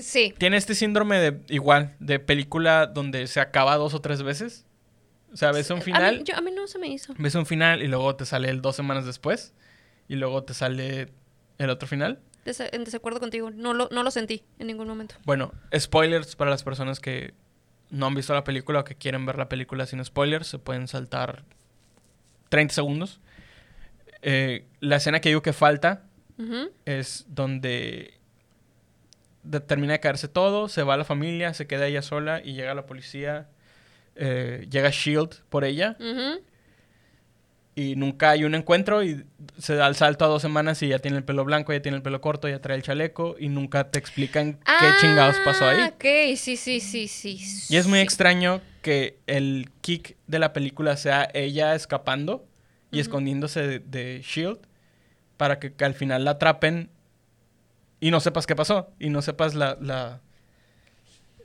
Sí. 0.00 0.34
Tiene 0.38 0.56
este 0.56 0.74
síndrome 0.74 1.18
de 1.18 1.40
igual, 1.48 1.94
de 2.00 2.18
película 2.18 2.86
donde 2.86 3.26
se 3.26 3.40
acaba 3.40 3.76
dos 3.76 3.94
o 3.94 4.00
tres 4.00 4.22
veces. 4.22 4.66
O 5.32 5.36
sea, 5.36 5.50
ves 5.52 5.70
un 5.70 5.76
A 5.76 5.78
mí, 5.78 5.84
final, 5.84 6.24
yo- 6.24 6.36
a 6.36 6.40
mí 6.40 6.50
no 6.50 6.66
se 6.66 6.78
me 6.78 6.88
hizo. 6.88 7.14
ves 7.18 7.34
un 7.34 7.46
final 7.46 7.82
y 7.82 7.88
luego 7.88 8.14
te 8.16 8.26
sale 8.26 8.50
el 8.50 8.60
dos 8.60 8.76
semanas 8.76 9.06
después 9.06 9.54
y 10.08 10.16
luego 10.16 10.44
te 10.44 10.52
sale 10.54 11.08
el 11.58 11.70
otro 11.70 11.88
final. 11.88 12.20
En 12.44 12.84
desacuerdo 12.84 13.20
contigo. 13.20 13.50
No 13.50 13.72
lo, 13.72 13.88
no 13.92 14.02
lo 14.02 14.10
sentí 14.10 14.42
en 14.58 14.66
ningún 14.66 14.88
momento. 14.88 15.14
Bueno, 15.24 15.52
spoilers 15.78 16.34
para 16.36 16.50
las 16.50 16.64
personas 16.64 16.98
que 17.00 17.34
no 17.90 18.06
han 18.06 18.14
visto 18.14 18.34
la 18.34 18.42
película 18.44 18.80
o 18.80 18.84
que 18.84 18.94
quieren 18.96 19.24
ver 19.26 19.36
la 19.38 19.48
película 19.48 19.86
sin 19.86 20.04
spoilers, 20.04 20.48
se 20.48 20.58
pueden 20.58 20.88
saltar 20.88 21.44
30 22.48 22.74
segundos. 22.74 23.20
Eh, 24.22 24.66
la 24.80 24.96
escena 24.96 25.20
que 25.20 25.28
digo 25.30 25.42
que 25.42 25.52
falta 25.52 26.04
es 26.84 27.24
donde 27.28 28.18
de- 29.42 29.60
termina 29.60 29.94
de 29.94 30.00
caerse 30.00 30.28
todo, 30.28 30.68
se 30.68 30.82
va 30.82 30.96
la 30.96 31.04
familia, 31.04 31.54
se 31.54 31.66
queda 31.66 31.86
ella 31.86 32.02
sola 32.02 32.40
y 32.44 32.54
llega 32.54 32.74
la 32.74 32.86
policía, 32.86 33.48
eh, 34.16 34.66
llega 34.70 34.90
Shield 34.90 35.42
por 35.48 35.64
ella 35.64 35.96
y 37.74 37.96
nunca 37.96 38.30
hay 38.30 38.44
un 38.44 38.54
encuentro 38.54 39.02
y 39.02 39.24
se 39.56 39.74
da 39.76 39.86
el 39.86 39.94
salto 39.96 40.26
a 40.26 40.28
dos 40.28 40.42
semanas 40.42 40.82
y 40.82 40.88
ya 40.88 40.98
tiene 40.98 41.16
el 41.16 41.24
pelo 41.24 41.42
blanco, 41.44 41.72
ya 41.72 41.80
tiene 41.80 41.96
el 41.96 42.02
pelo 42.02 42.20
corto, 42.20 42.46
ya 42.46 42.60
trae 42.60 42.76
el 42.76 42.82
chaleco 42.82 43.36
y 43.38 43.48
nunca 43.48 43.90
te 43.90 43.98
explican 43.98 44.58
qué 44.64 44.86
chingados 45.00 45.36
pasó 45.44 45.66
ahí. 45.66 45.78
Ah, 45.80 45.92
Ok, 45.94 46.36
sí, 46.36 46.56
sí, 46.58 46.80
sí, 46.80 47.08
sí. 47.08 47.40
Y 47.70 47.76
es 47.78 47.86
muy 47.86 48.00
sí. 48.00 48.04
extraño 48.04 48.60
que 48.82 49.18
el 49.26 49.70
kick 49.80 50.16
de 50.26 50.38
la 50.38 50.52
película 50.52 50.98
sea 50.98 51.30
ella 51.32 51.74
escapando 51.74 52.44
y 52.90 53.00
escondiéndose 53.00 53.66
de, 53.66 53.78
de 53.78 54.20
Shield 54.22 54.58
para 55.38 55.58
que, 55.58 55.72
que 55.72 55.84
al 55.86 55.94
final 55.94 56.26
la 56.26 56.32
atrapen 56.32 56.90
y 58.02 58.10
no 58.10 58.18
sepas 58.20 58.46
qué 58.46 58.56
pasó 58.56 58.90
y 58.98 59.08
no 59.10 59.22
sepas 59.22 59.54
la, 59.54 59.78
la 59.80 60.20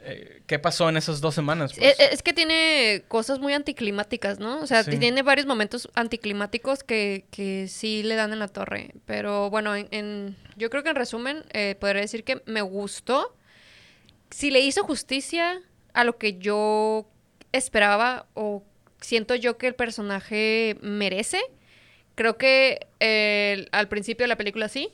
eh, 0.02 0.42
qué 0.48 0.58
pasó 0.58 0.90
en 0.90 0.98
esas 0.98 1.22
dos 1.22 1.36
semanas. 1.36 1.74
pues. 1.74 2.00
Es, 2.00 2.14
es 2.14 2.24
que 2.24 2.34
tiene 2.34 3.04
cosas 3.08 3.40
muy 3.40 3.54
anticlimáticas, 3.54 4.40
¿no? 4.40 4.60
O 4.62 4.66
sea, 4.68 4.84
Sí. 4.84 4.98
tiene 4.98 5.22
varios 5.22 5.46
momentos 5.46 5.90
anticlimáticos 5.96 6.84
que, 6.84 7.26
que 7.30 7.68
sí 7.68 8.04
le 8.04 8.16
dan 8.16 8.32
en 8.34 8.40
la 8.40 8.48
torre. 8.48 8.94
Pero 9.06 9.50
bueno, 9.50 9.76
en, 9.76 9.88
en- 9.92 10.36
yo 10.56 10.70
creo 10.70 10.82
que 10.84 10.90
en 10.90 10.96
resumen, 10.96 11.44
eh, 11.54 11.76
podría 11.80 12.02
decir 12.02 12.24
que 12.24 12.42
me 12.46 12.62
gustó. 12.62 13.36
Si 14.32 14.50
le 14.50 14.60
hizo 14.62 14.84
justicia 14.84 15.62
a 15.94 16.04
lo 16.04 16.18
que 16.18 16.38
yo 16.40 17.08
esperaba 17.52 18.28
o 18.34 18.64
siento 19.00 19.36
yo 19.36 19.58
que 19.58 19.68
el 19.68 19.76
personaje 19.76 20.78
merece, 20.82 21.40
creo 22.16 22.38
que 22.38 22.88
eh, 23.00 23.68
al 23.72 23.88
principio 23.90 24.24
de 24.24 24.28
la 24.30 24.38
película 24.38 24.70
sí. 24.70 24.90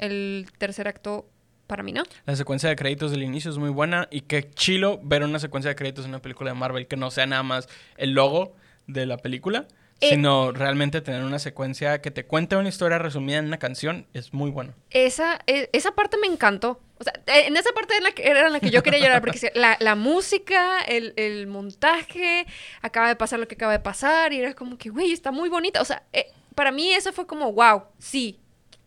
El 0.00 0.46
tercer 0.58 0.88
acto, 0.88 1.28
para 1.66 1.82
mí 1.82 1.92
no. 1.92 2.02
La 2.26 2.34
secuencia 2.36 2.68
de 2.68 2.76
créditos 2.76 3.10
del 3.12 3.22
inicio 3.22 3.50
es 3.50 3.58
muy 3.58 3.70
buena 3.70 4.08
y 4.10 4.22
qué 4.22 4.50
chilo 4.50 4.98
ver 5.02 5.22
una 5.22 5.38
secuencia 5.38 5.68
de 5.68 5.76
créditos 5.76 6.04
en 6.04 6.10
una 6.10 6.20
película 6.22 6.50
de 6.50 6.58
Marvel 6.58 6.86
que 6.88 6.96
no 6.96 7.10
sea 7.10 7.26
nada 7.26 7.42
más 7.42 7.68
el 7.96 8.10
logo 8.12 8.54
de 8.86 9.06
la 9.06 9.18
película, 9.18 9.66
Eh. 10.00 10.08
sino 10.10 10.50
realmente 10.52 11.00
tener 11.02 11.22
una 11.22 11.38
secuencia 11.38 12.00
que 12.00 12.10
te 12.10 12.24
cuente 12.24 12.56
una 12.56 12.68
historia 12.70 12.98
resumida 12.98 13.38
en 13.38 13.46
una 13.46 13.58
canción 13.58 14.06
es 14.14 14.32
muy 14.32 14.50
bueno. 14.50 14.72
Esa, 14.90 15.38
e- 15.46 15.68
esa 15.72 15.92
parte 15.94 16.16
me 16.16 16.26
encantó. 16.26 16.80
O 16.98 17.04
sea, 17.04 17.12
eh, 17.26 17.44
en 17.46 17.56
esa 17.56 17.70
parte 17.72 17.96
en 17.96 18.02
la 18.04 18.10
que, 18.12 18.26
era 18.26 18.46
en 18.46 18.52
la 18.52 18.60
que 18.60 18.70
yo 18.70 18.82
quería 18.82 18.98
llorar, 19.00 19.20
porque 19.20 19.38
la, 19.54 19.76
la 19.80 19.94
música, 19.94 20.80
el, 20.82 21.12
el 21.16 21.46
montaje, 21.46 22.46
acaba 22.82 23.08
de 23.08 23.16
pasar 23.16 23.38
lo 23.40 23.46
que 23.48 23.54
acaba 23.54 23.72
de 23.72 23.78
pasar, 23.80 24.32
y 24.32 24.40
era 24.40 24.54
como 24.54 24.76
que, 24.76 24.88
güey, 24.90 25.12
está 25.12 25.30
muy 25.32 25.48
bonita. 25.48 25.80
O 25.80 25.84
sea, 25.84 26.02
eh, 26.12 26.26
para 26.54 26.72
mí 26.72 26.90
eso 26.92 27.12
fue 27.12 27.26
como, 27.26 27.52
wow, 27.52 27.84
sí, 27.98 28.38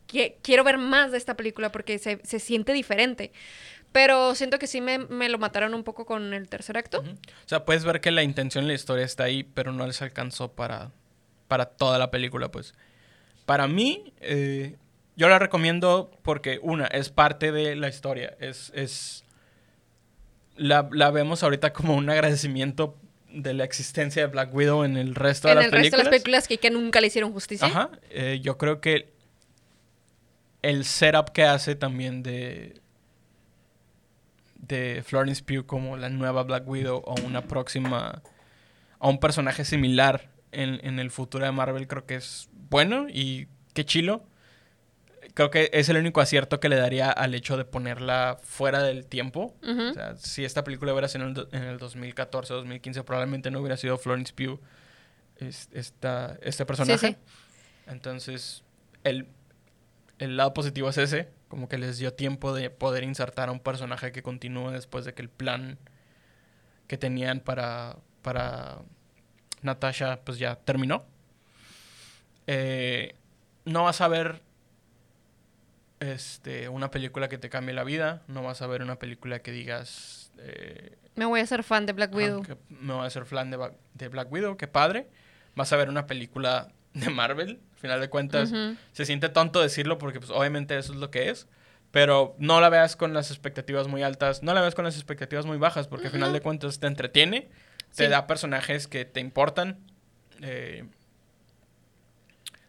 qui- 0.07 0.35
quiero 0.41 0.63
ver 0.63 0.77
más 0.77 1.11
de 1.11 1.17
esta 1.17 1.35
película 1.35 1.71
porque 1.71 1.97
se, 1.99 2.19
se 2.23 2.39
siente 2.39 2.73
diferente. 2.73 3.31
Pero 3.91 4.33
siento 4.33 4.57
que 4.57 4.65
sí 4.65 4.81
me, 4.81 4.97
me 4.97 5.29
lo 5.29 5.37
mataron 5.37 5.73
un 5.75 5.83
poco 5.83 6.05
con 6.05 6.33
el 6.33 6.49
tercer 6.49 6.77
acto. 6.77 7.01
Ujú. 7.01 7.11
O 7.11 7.47
sea, 7.47 7.63
puedes 7.63 7.85
ver 7.85 8.01
que 8.01 8.09
la 8.11 8.23
intención 8.23 8.63
y 8.65 8.67
la 8.69 8.73
historia 8.73 9.05
está 9.05 9.25
ahí, 9.25 9.43
pero 9.43 9.71
no 9.71 9.85
les 9.85 10.01
alcanzó 10.01 10.51
para, 10.53 10.91
para 11.47 11.65
toda 11.65 11.99
la 11.99 12.09
película, 12.09 12.49
pues. 12.49 12.73
Para 13.45 13.67
mí, 13.67 14.13
eh, 14.21 14.77
yo 15.15 15.29
la 15.29 15.37
recomiendo 15.37 16.09
porque, 16.23 16.59
una, 16.63 16.87
es 16.87 17.09
parte 17.09 17.51
de 17.51 17.75
la 17.75 17.87
historia. 17.87 18.35
Es, 18.39 18.71
es 18.73 19.25
la, 20.55 20.87
la 20.91 21.11
vemos 21.11 21.43
ahorita 21.43 21.71
como 21.73 21.95
un 21.95 22.09
agradecimiento 22.09 22.97
de 23.29 23.53
la 23.53 23.63
existencia 23.63 24.23
de 24.23 24.27
Black 24.27 24.53
Widow 24.53 24.83
en 24.83 24.97
el 24.97 25.13
resto 25.15 25.49
En 25.49 25.57
de 25.59 25.65
el 25.65 25.71
las 25.71 25.81
resto 25.81 25.97
de 25.97 26.03
películas. 26.03 26.05
las 26.05 26.09
películas 26.23 26.47
que, 26.47 26.57
que 26.57 26.69
nunca 26.71 27.01
le 27.01 27.07
hicieron 27.07 27.31
justicia. 27.33 27.67
Ajá. 27.67 27.89
eh, 28.09 28.39
yo 28.41 28.57
creo 28.57 28.79
que 28.81 29.12
el 30.63 30.83
setup 30.85 31.29
que 31.31 31.43
hace 31.43 31.75
también 31.75 32.23
de 32.23 32.81
de 34.57 35.03
Florence 35.05 35.43
Pugh 35.43 35.65
como 35.65 35.97
la 35.97 36.09
nueva 36.09 36.43
Black 36.43 36.67
Widow 36.67 37.03
o 37.05 37.15
una 37.25 37.41
próxima 37.41 38.21
a 38.99 39.07
un 39.09 39.19
personaje 39.19 39.65
similar 39.65 40.29
en, 40.53 40.79
en 40.85 40.99
el 40.99 41.11
futuro 41.11 41.43
de 41.45 41.51
Marvel 41.51 41.87
creo 41.87 42.05
que 42.05 42.15
es 42.15 42.49
bueno 42.69 43.07
y 43.09 43.47
qué 43.73 43.83
chilo. 43.85 44.23
Creo 45.33 45.49
que 45.49 45.69
es 45.73 45.89
el 45.89 45.97
único 45.97 46.21
acierto 46.21 46.59
que 46.59 46.69
le 46.69 46.75
daría 46.75 47.09
al 47.09 47.33
hecho 47.33 47.57
de 47.57 47.65
ponerla 47.65 48.37
fuera 48.43 48.83
del 48.83 49.05
tiempo. 49.05 49.55
O 49.89 49.93
sea, 49.93 50.15
si 50.15 50.45
esta 50.45 50.63
película 50.63 50.93
hubiera 50.93 51.07
sido 51.07 51.25
en 51.27 51.35
el, 51.35 51.47
en 51.51 51.63
el 51.63 51.77
2014 51.79 52.53
2015, 52.53 53.03
probablemente 53.03 53.49
no 53.51 53.59
hubiera 53.59 53.75
sido 53.75 53.97
Florence 53.97 54.31
Pugh 54.33 54.59
es- 55.37 55.69
esta, 55.73 56.37
este 56.41 56.65
personaje. 56.65 57.07
sí. 57.07 57.17
Entonces, 57.87 58.63
el, 59.03 59.27
el 60.19 60.37
lado 60.37 60.53
positivo 60.53 60.89
es 60.89 60.97
ese, 60.97 61.29
como 61.47 61.67
que 61.67 61.77
les 61.77 61.97
dio 61.97 62.13
tiempo 62.13 62.53
de 62.53 62.69
poder 62.69 63.03
insertar 63.03 63.49
a 63.49 63.51
un 63.51 63.59
personaje 63.59 64.11
que 64.11 64.23
continúe 64.23 64.71
después 64.71 65.05
de 65.05 65.13
que 65.13 65.21
el 65.21 65.29
plan 65.29 65.77
que 66.87 66.97
tenían 66.97 67.39
para, 67.39 67.97
para 68.21 68.79
Natasha 69.61 70.21
pues 70.23 70.37
ya 70.39 70.55
terminó. 70.55 71.05
Eh, 72.47 73.15
no 73.65 73.83
vas 73.83 74.01
a 74.01 74.07
ver 74.07 74.41
este, 75.99 76.67
una 76.69 76.91
película 76.91 77.29
que 77.29 77.37
te 77.37 77.49
cambie 77.49 77.73
la 77.73 77.83
vida, 77.83 78.23
no 78.27 78.43
vas 78.43 78.61
a 78.61 78.67
ver 78.67 78.81
una 78.81 78.97
película 78.99 79.39
que 79.39 79.51
digas... 79.51 80.31
eh, 80.39 80.97
Me 81.15 81.25
voy 81.25 81.39
a 81.39 81.45
ser 81.45 81.63
fan 81.63 81.85
de 81.85 81.93
Black 81.93 82.13
Widow. 82.13 82.43
me 82.69 82.93
voy 82.93 83.03
a 83.03 83.07
hacer 83.07 83.25
fan 83.25 83.51
de, 83.51 83.71
de 83.93 84.07
Black 84.09 84.31
Widow, 84.31 84.57
qué 84.57 84.67
padre. 84.67 85.07
Vas 85.55 85.71
a 85.71 85.77
ver 85.77 85.89
una 85.89 86.07
película 86.07 86.71
de 86.93 87.09
Marvel, 87.09 87.59
final 87.83 88.01
de 88.01 88.09
cuentas. 88.09 88.51
Se 88.93 89.05
siente 89.05 89.29
tonto 89.29 89.61
decirlo 89.61 89.99
porque 89.99 90.19
pues 90.19 90.31
obviamente 90.31 90.75
eso 90.77 90.93
es 90.93 90.99
lo 90.99 91.11
que 91.11 91.29
es. 91.29 91.47
Pero 91.91 92.35
no 92.39 92.59
la 92.59 92.69
veas 92.69 92.95
con 92.95 93.13
las 93.13 93.29
expectativas 93.29 93.87
muy 93.87 94.01
altas, 94.01 94.41
no 94.41 94.55
la 94.55 94.61
veas 94.61 94.73
con 94.73 94.83
las 94.83 94.95
expectativas 94.95 95.45
muy 95.45 95.57
bajas, 95.59 95.87
porque 95.87 96.07
al 96.07 96.11
final 96.13 96.33
de 96.33 96.41
cuentas 96.41 96.79
te 96.79 96.87
entretiene, 96.87 97.49
te 97.95 98.05
Sí. 98.05 98.09
da 98.09 98.25
personajes 98.25 98.87
que 98.87 99.05
te 99.05 99.19
importan. 99.19 99.77
eh, 100.41 100.85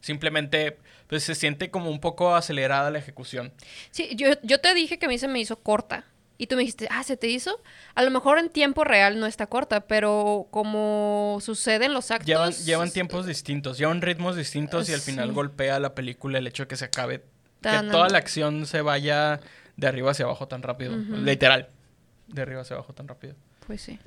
simplemente 0.00 0.76
pues 1.06 1.24
se 1.24 1.34
siente 1.34 1.70
como 1.70 1.90
un 1.90 1.98
poco 2.00 2.34
acelerada 2.36 2.90
la 2.90 2.98
ejecución. 2.98 3.52
Sí, 3.90 4.10
yo, 4.16 4.28
yo 4.42 4.60
te 4.60 4.74
dije 4.74 4.98
que 4.98 5.06
a 5.06 5.08
mí 5.08 5.18
se 5.18 5.28
me 5.28 5.40
hizo 5.40 5.56
corta. 5.60 6.04
Y 6.36 6.48
tú 6.48 6.56
me 6.56 6.62
dijiste, 6.62 6.88
ah, 6.90 7.04
¿se 7.04 7.16
te 7.16 7.28
hizo? 7.28 7.60
A 7.94 8.02
lo 8.02 8.10
mejor 8.10 8.38
en 8.38 8.50
tiempo 8.50 8.82
real 8.82 9.20
no 9.20 9.26
está 9.26 9.46
corta, 9.46 9.86
pero 9.86 10.48
como 10.50 11.38
sucede 11.40 11.84
en 11.84 11.94
los 11.94 12.10
actos... 12.10 12.26
Llevan, 12.26 12.52
llevan 12.52 12.90
tiempos 12.90 13.26
distintos, 13.26 13.78
llevan 13.78 14.02
ritmos 14.02 14.34
distintos 14.34 14.88
y 14.88 14.94
al 14.94 15.00
final 15.00 15.32
golpea 15.32 15.78
la 15.78 15.94
película 15.94 16.38
el 16.38 16.46
hecho 16.46 16.64
de 16.64 16.68
que 16.68 16.76
se 16.76 16.86
acabe, 16.86 17.22
Tan 17.60 17.86
que 17.86 17.92
toda 17.92 18.08
la 18.08 18.18
acción 18.18 18.66
se 18.66 18.80
vaya 18.80 19.40
de 19.76 19.86
arriba 19.86 20.10
hacia 20.10 20.24
abajo 20.24 20.48
tan 20.48 20.62
rápido, 20.62 20.96
literal, 20.96 21.68
de 22.26 22.42
arriba 22.42 22.62
hacia 22.62 22.74
abajo 22.74 22.92
tan 22.92 23.06
rápido. 23.06 23.34
Pues 23.66 23.82
sí. 23.82 24.00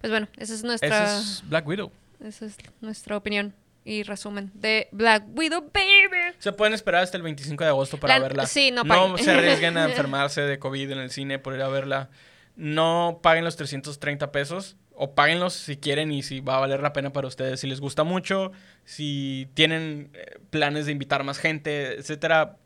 Pues 0.00 0.10
bueno, 0.10 0.28
esa 0.36 0.54
es 0.54 0.62
nuestra, 0.62 1.04
Ese 1.04 1.18
es 1.18 1.42
Black 1.48 1.66
Widow. 1.66 1.90
esa 2.22 2.46
es 2.46 2.56
nuestra 2.80 3.16
opinión 3.16 3.54
y 3.86 4.02
resumen 4.02 4.50
de 4.54 4.88
Black 4.92 5.24
Widow, 5.34 5.70
baby. 5.72 6.34
Se 6.38 6.52
pueden 6.52 6.74
esperar 6.74 7.02
hasta 7.04 7.16
el 7.16 7.22
25 7.22 7.62
de 7.64 7.70
agosto 7.70 7.98
para 7.98 8.18
La- 8.18 8.22
verla. 8.22 8.46
sí, 8.46 8.70
no 8.72 8.84
No 8.84 8.94
paguen. 9.08 9.24
se 9.24 9.30
arriesguen 9.30 9.78
a 9.78 9.84
enfermarse 9.88 10.42
de 10.42 10.58
COVID 10.58 10.90
en 10.90 10.98
el 10.98 11.10
cine 11.10 11.38
por 11.38 11.54
ir 11.54 11.62
a 11.62 11.68
verla. 11.68 12.10
No 12.56 13.20
paguen 13.22 13.44
los 13.44 13.56
330 13.56 14.32
pesos. 14.32 14.76
O 14.98 15.14
páguenlos 15.14 15.52
si 15.52 15.76
quieren 15.76 16.10
y 16.10 16.22
si 16.22 16.40
va 16.40 16.56
a 16.56 16.60
valer 16.60 16.80
la 16.80 16.94
pena 16.94 17.12
para 17.12 17.28
ustedes. 17.28 17.60
Si 17.60 17.66
les 17.66 17.80
gusta 17.80 18.02
mucho, 18.02 18.50
si 18.86 19.46
tienen 19.52 20.10
eh, 20.14 20.38
planes 20.48 20.86
de 20.86 20.92
invitar 20.92 21.22
más 21.22 21.38
gente, 21.38 21.98
etcétera. 21.98 22.56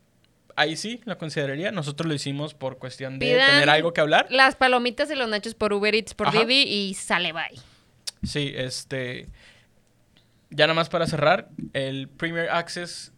Ahí 0.54 0.76
sí, 0.76 1.00
la 1.06 1.18
consideraría. 1.18 1.72
Nosotros 1.72 2.06
lo 2.06 2.14
hicimos 2.14 2.54
por 2.54 2.78
cuestión 2.78 3.18
de 3.18 3.26
Pidan 3.26 3.50
tener 3.50 3.68
algo 3.70 3.92
que 3.92 4.00
hablar. 4.00 4.28
Las 4.30 4.54
palomitas 4.54 5.10
y 5.10 5.16
los 5.16 5.28
nachos 5.28 5.54
por 5.56 5.72
Uber 5.72 5.92
Eats 5.94 6.14
por 6.14 6.28
Ajá. 6.28 6.38
Divi 6.38 6.62
y 6.62 6.94
sale 6.94 7.32
bye. 7.32 7.60
Sí, 8.22 8.52
este. 8.54 9.26
Ya 10.50 10.66
nada 10.66 10.74
más 10.74 10.88
para 10.88 11.06
cerrar, 11.06 11.48
el 11.72 12.08
Premier 12.08 12.50
Access 12.50 13.12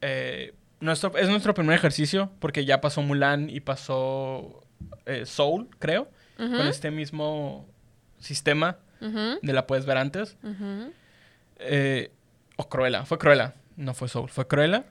eh, 0.00 0.54
nuestro, 0.80 1.16
es 1.16 1.28
nuestro 1.28 1.54
primer 1.54 1.76
ejercicio 1.76 2.30
porque 2.38 2.64
ya 2.64 2.80
pasó 2.80 3.02
Mulan 3.02 3.50
y 3.50 3.60
pasó 3.60 4.62
eh, 5.06 5.26
Soul, 5.26 5.68
creo, 5.78 6.10
con 6.36 6.68
este 6.68 6.90
mismo 6.90 7.68
sistema 8.18 8.78
de 9.00 9.52
la 9.52 9.66
puedes 9.66 9.86
ver 9.86 9.96
antes. 9.96 10.36
Eh, 11.56 12.12
o 12.56 12.68
Cruella, 12.68 13.04
fue 13.04 13.18
Cruella, 13.18 13.54
no 13.76 13.94
fue 13.94 14.08
Soul, 14.08 14.28
fue 14.28 14.46
Cruella. 14.46 14.84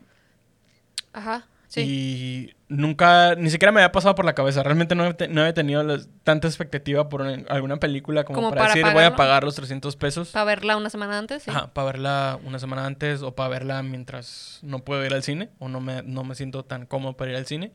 Ajá, 1.14 1.48
sí. 1.68 1.82
Y 1.82 2.56
nunca, 2.70 3.36
ni 3.36 3.50
siquiera 3.50 3.72
me 3.72 3.80
había 3.82 3.92
pasado 3.92 4.16
por 4.16 4.26
la 4.26 4.34
cabeza. 4.34 4.64
Realmente 4.64 4.96
no, 4.96 5.16
te- 5.16 5.28
no 5.28 5.42
había 5.42 5.54
tenido 5.54 5.84
tanta 6.24 6.48
expectativa 6.48 7.08
por 7.10 7.22
un- 7.22 7.46
alguna 7.50 7.78
película 7.78 8.24
como, 8.24 8.38
Como 8.38 8.50
para, 8.50 8.62
para 8.64 8.74
decir 8.76 8.94
voy 8.94 9.04
a 9.04 9.16
pagar 9.16 9.44
los 9.44 9.56
300 9.56 9.96
pesos. 9.96 10.30
Para 10.30 10.46
verla 10.46 10.76
una 10.78 10.90
semana 10.90 11.18
antes, 11.18 11.44
sí. 11.44 11.50
Ajá, 11.52 11.68
para 11.74 11.86
verla 11.92 12.40
una 12.44 12.60
semana 12.60 12.86
antes 12.86 13.22
o 13.22 13.34
para 13.36 13.50
verla 13.50 13.84
mientras 13.84 14.60
no 14.64 14.80
puedo 14.80 15.06
ir 15.06 15.14
al 15.14 15.24
cine 15.24 15.50
o 15.60 15.70
no 15.70 15.80
me, 15.82 16.04
no 16.04 16.24
me 16.24 16.36
siento 16.36 16.64
tan 16.66 16.86
cómodo 16.86 17.14
para 17.18 17.32
ir 17.32 17.38
al 17.38 17.46
cine. 17.46 17.72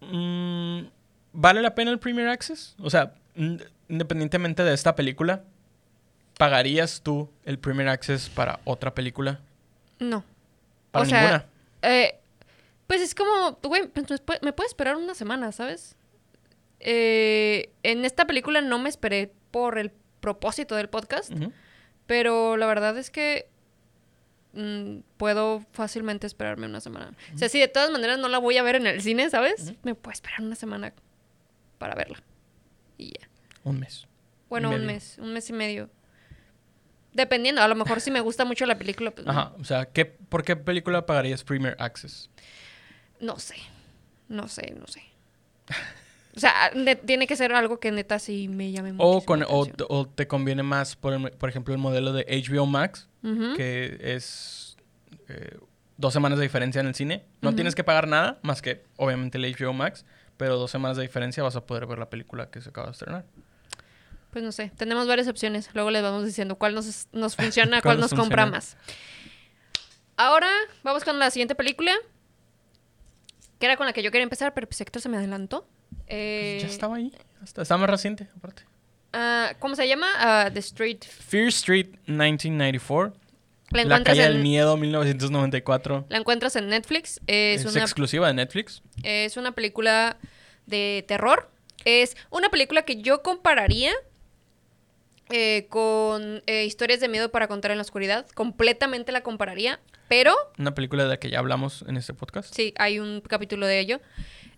Mm, 0.00 0.86
¿Vale 1.32 1.62
la 1.62 1.74
pena 1.74 1.90
el 1.90 1.98
Premier 1.98 2.28
Access? 2.28 2.74
O 2.80 2.90
sea, 2.90 3.12
ind- 3.36 3.64
independientemente 3.88 4.64
de 4.64 4.74
esta 4.74 4.94
película, 4.96 5.42
¿pagarías 6.38 7.02
tú 7.02 7.30
el 7.44 7.58
Premier 7.58 7.88
Access 7.88 8.28
para 8.28 8.60
otra 8.64 8.94
película? 8.94 9.40
No. 9.98 10.24
Para 10.90 11.02
O 11.04 11.06
sea, 11.08 11.20
ninguna. 11.20 11.44
Eh, 11.82 12.18
pues 12.86 13.00
es 13.00 13.14
como, 13.14 13.58
güey, 13.62 13.88
pues 13.88 14.22
me 14.42 14.52
puede 14.52 14.66
esperar 14.66 14.96
una 14.96 15.14
semana, 15.14 15.52
¿sabes? 15.52 15.96
Eh, 16.80 17.70
en 17.82 18.04
esta 18.04 18.26
película 18.26 18.60
no 18.62 18.78
me 18.78 18.88
esperé 18.88 19.32
por 19.50 19.78
el 19.78 19.92
propósito 20.20 20.74
del 20.74 20.88
podcast, 20.88 21.32
pero 22.06 22.56
la 22.56 22.66
verdad 22.66 22.96
es 22.98 23.10
que 23.10 23.48
mm, 24.54 25.00
puedo 25.16 25.64
fácilmente 25.72 26.26
esperarme 26.26 26.66
una 26.66 26.80
semana. 26.80 27.14
O 27.34 27.38
sea, 27.38 27.48
si 27.48 27.60
de 27.60 27.68
todas 27.68 27.90
maneras 27.90 28.18
no 28.18 28.28
la 28.28 28.38
voy 28.38 28.56
a 28.56 28.62
ver 28.62 28.76
en 28.76 28.86
el 28.86 29.00
cine, 29.00 29.30
¿sabes? 29.30 29.74
Me 29.82 29.94
puedo 29.94 30.12
esperar 30.12 30.40
una 30.40 30.56
semana 30.56 30.92
para 31.78 31.94
verla. 31.94 32.22
Y 32.98 33.10
ya. 33.18 33.28
Un 33.64 33.80
mes. 33.80 34.06
Bueno, 34.48 34.70
un 34.70 34.84
mes, 34.84 35.16
un 35.18 35.32
mes 35.32 35.48
y 35.48 35.52
medio. 35.52 35.90
Dependiendo, 37.12 37.60
a 37.62 37.68
lo 37.68 37.74
mejor 37.74 38.00
si 38.00 38.10
me 38.10 38.20
gusta 38.20 38.44
mucho 38.44 38.66
la 38.66 38.76
película, 38.78 39.10
pues. 39.10 39.26
Ajá. 39.26 39.52
O 39.58 39.64
sea, 39.64 39.86
¿qué, 39.86 40.04
¿por 40.04 40.44
qué 40.44 40.54
película 40.56 41.06
pagarías 41.06 41.42
Premier 41.44 41.76
Access? 41.78 42.30
No 43.20 43.38
sé. 43.38 43.56
No 44.28 44.46
sé, 44.48 44.74
no 44.78 44.86
sé. 44.86 45.02
O 46.36 46.38
sea, 46.40 46.70
ne- 46.74 46.94
tiene 46.96 47.26
que 47.26 47.34
ser 47.34 47.52
algo 47.52 47.80
que 47.80 47.90
neta 47.90 48.18
sí 48.20 48.46
me 48.48 48.70
llame 48.70 48.92
mucho. 48.92 49.08
O, 49.08 49.24
con, 49.24 49.44
o, 49.48 49.66
te- 49.66 49.84
o 49.88 50.06
te 50.06 50.28
conviene 50.28 50.62
más, 50.62 50.94
por, 50.94 51.12
el- 51.14 51.32
por 51.32 51.48
ejemplo, 51.48 51.74
el 51.74 51.80
modelo 51.80 52.12
de 52.12 52.24
HBO 52.28 52.66
Max, 52.66 53.08
que 53.56 53.98
es 54.00 54.76
eh, 55.28 55.58
dos 55.96 56.12
semanas 56.12 56.38
de 56.38 56.44
diferencia 56.44 56.80
en 56.80 56.86
el 56.86 56.94
cine. 56.94 57.24
No 57.42 57.54
tienes 57.56 57.74
que 57.74 57.82
pagar 57.84 58.06
nada, 58.06 58.38
más 58.42 58.62
que 58.62 58.84
obviamente 58.96 59.38
el 59.38 59.44
HBO 59.56 59.72
Max, 59.72 60.06
pero 60.36 60.56
dos 60.56 60.70
semanas 60.70 60.96
de 60.96 61.02
diferencia 61.02 61.42
vas 61.42 61.56
a 61.56 61.66
poder 61.66 61.86
ver 61.86 61.98
la 61.98 62.08
película 62.08 62.48
que 62.50 62.60
se 62.60 62.68
acaba 62.70 62.86
de 62.86 62.92
estrenar. 62.92 63.24
Pues 64.30 64.44
no 64.44 64.52
sé, 64.52 64.70
tenemos 64.76 65.06
varias 65.08 65.26
opciones. 65.28 65.68
Luego 65.74 65.90
les 65.90 66.02
vamos 66.02 66.24
diciendo 66.24 66.56
cuál 66.56 66.74
nos, 66.74 67.08
nos 67.12 67.36
funciona, 67.36 67.80
¿Cuál 67.82 67.96
cuál 67.96 68.00
nos 68.00 68.14
compra 68.14 68.46
más. 68.46 68.76
Ahora 70.16 70.50
vamos 70.82 71.04
con 71.04 71.18
la 71.18 71.30
siguiente 71.30 71.54
película. 71.54 71.92
Que 73.58 73.66
era 73.66 73.76
con 73.76 73.86
la 73.86 73.92
que 73.92 74.02
yo 74.02 74.10
quería 74.10 74.22
empezar, 74.22 74.54
pero 74.54 74.66
pues 74.66 74.80
Héctor 74.80 75.02
se 75.02 75.08
me 75.08 75.16
adelantó. 75.18 75.66
Eh, 76.06 76.58
Pues 76.60 76.70
ya 76.70 76.74
estaba 76.74 76.96
ahí. 76.96 77.12
Está 77.44 77.76
más 77.76 77.90
reciente, 77.90 78.28
aparte. 78.36 78.62
ah, 79.12 79.52
¿Cómo 79.58 79.74
se 79.76 79.86
llama? 79.88 80.06
Ah, 80.16 80.50
The 80.52 80.60
Street. 80.60 81.00
Fear 81.04 81.48
Street 81.48 81.88
1994. 82.06 83.18
La 83.72 84.02
calle 84.02 84.22
del 84.22 84.38
miedo 84.40 84.76
1994. 84.76 86.06
la 86.08 86.18
encuentras 86.18 86.56
en 86.56 86.68
Netflix. 86.68 87.20
Es, 87.26 87.64
Es, 87.64 87.72
una, 87.72 87.82
exclusiva 87.82 88.26
de 88.26 88.34
Netflix. 88.34 88.82
es 89.02 89.36
una 89.36 89.52
película 89.52 90.16
de 90.66 91.04
terror. 91.06 91.50
Es 91.84 92.16
una 92.30 92.48
película 92.50 92.82
que 92.82 93.00
yo 93.00 93.22
compararía 93.22 93.92
eh, 95.30 95.66
con 95.68 96.42
eh, 96.46 96.64
historias 96.64 97.00
de 97.00 97.08
miedo 97.08 97.30
para 97.30 97.48
contar 97.48 97.70
en 97.70 97.78
la 97.78 97.82
oscuridad. 97.82 98.26
Completamente 98.34 99.12
la 99.12 99.22
compararía. 99.22 99.80
Pero 100.08 100.34
Una 100.58 100.74
película 100.74 101.04
de 101.04 101.08
la 101.10 101.18
que 101.18 101.30
ya 101.30 101.38
hablamos 101.38 101.84
en 101.86 101.96
este 101.96 102.14
podcast. 102.14 102.54
Sí, 102.54 102.74
hay 102.78 102.98
un 102.98 103.20
capítulo 103.20 103.66
de 103.66 103.78
ello. 103.78 104.00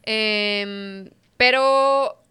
Em, 0.02 1.10
pero 1.36 2.22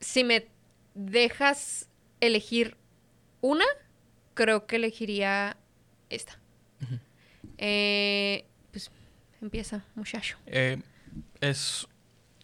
si 0.00 0.24
me 0.24 0.48
dejas 0.94 1.88
elegir 2.20 2.76
una, 3.40 3.64
creo 4.34 4.66
que 4.66 4.76
elegiría 4.76 5.56
esta. 6.10 6.38
Eh, 7.58 8.46
pues 8.70 8.90
empieza, 9.40 9.84
muchacho. 9.94 10.38
Es 11.40 11.86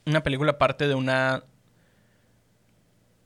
una 0.07 0.23
película 0.23 0.59
parte 0.59 0.89
de 0.89 0.95
una 0.95 1.45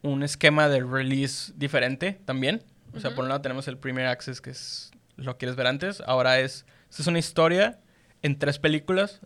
un 0.04 0.22
esquema 0.22 0.68
de 0.68 0.82
release 0.84 1.52
diferente 1.56 2.20
también. 2.24 2.62
O 2.94 3.00
sea, 3.00 3.14
por 3.14 3.24
un 3.24 3.28
lado 3.30 3.40
tenemos 3.40 3.66
el 3.66 3.76
Premier 3.78 4.06
Access, 4.06 4.40
que 4.40 4.50
es 4.50 4.92
lo 5.16 5.36
quieres 5.38 5.56
ver 5.56 5.66
antes. 5.66 6.02
Ahora 6.06 6.38
es, 6.38 6.66
esta 6.90 7.02
es 7.02 7.08
una 7.08 7.18
historia 7.18 7.78
en 8.22 8.38
tres 8.38 8.58
películas 8.58 9.20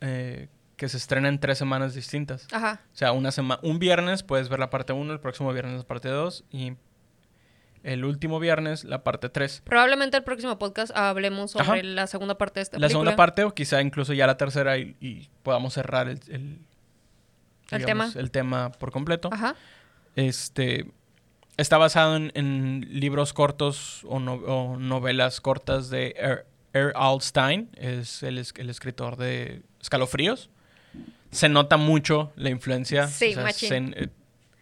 eh, 0.00 0.48
que 0.76 0.88
se 0.88 0.96
estrena 0.96 1.28
en 1.28 1.40
tres 1.40 1.58
semanas 1.58 1.94
distintas. 1.94 2.46
Ajá. 2.52 2.80
O 2.92 2.96
sea, 2.96 3.12
una 3.12 3.32
sema 3.32 3.58
un 3.62 3.78
viernes 3.78 4.22
puedes 4.22 4.48
ver 4.48 4.60
la 4.60 4.70
parte 4.70 4.92
1, 4.92 5.12
el 5.12 5.20
próximo 5.20 5.52
viernes 5.52 5.78
la 5.78 5.86
parte 5.86 6.08
2 6.08 6.44
y 6.50 6.74
el 7.82 8.04
último 8.04 8.38
viernes 8.38 8.84
la 8.84 9.02
parte 9.02 9.28
3. 9.28 9.62
Probablemente 9.64 10.16
el 10.16 10.24
próximo 10.24 10.58
podcast 10.58 10.92
hablemos 10.96 11.52
sobre 11.52 11.64
Ajá. 11.64 11.82
la 11.82 12.06
segunda 12.06 12.36
parte 12.38 12.60
de 12.60 12.62
esta 12.64 12.76
La 12.76 12.86
película. 12.86 13.04
segunda 13.04 13.16
parte 13.16 13.44
o 13.44 13.54
quizá 13.54 13.80
incluso 13.80 14.12
ya 14.12 14.26
la 14.26 14.36
tercera 14.36 14.78
y, 14.78 14.96
y 15.00 15.28
podamos 15.42 15.74
cerrar 15.74 16.08
el, 16.08 16.20
el, 16.28 17.84
tema. 17.84 18.10
el 18.14 18.30
tema 18.30 18.70
por 18.72 18.90
completo. 18.92 19.30
Ajá. 19.32 19.56
Este 20.26 20.90
está 21.56 21.78
basado 21.78 22.16
en, 22.16 22.32
en 22.34 22.86
libros 22.90 23.32
cortos 23.32 24.04
o, 24.08 24.18
no- 24.20 24.34
o 24.34 24.76
novelas 24.76 25.40
cortas 25.40 25.90
de 25.90 26.14
Er, 26.18 26.46
Er 26.72 26.92
Alstein, 26.96 27.68
es 27.76 28.22
el, 28.22 28.38
es- 28.38 28.52
el 28.56 28.68
escritor 28.70 29.16
de 29.16 29.62
Escalofríos. 29.80 30.50
Se 31.30 31.48
nota 31.48 31.76
mucho 31.76 32.32
la 32.36 32.50
influencia. 32.50 33.06
Sí, 33.06 33.34
machín. 33.36 33.68
se- 33.68 34.04
eh, 34.04 34.08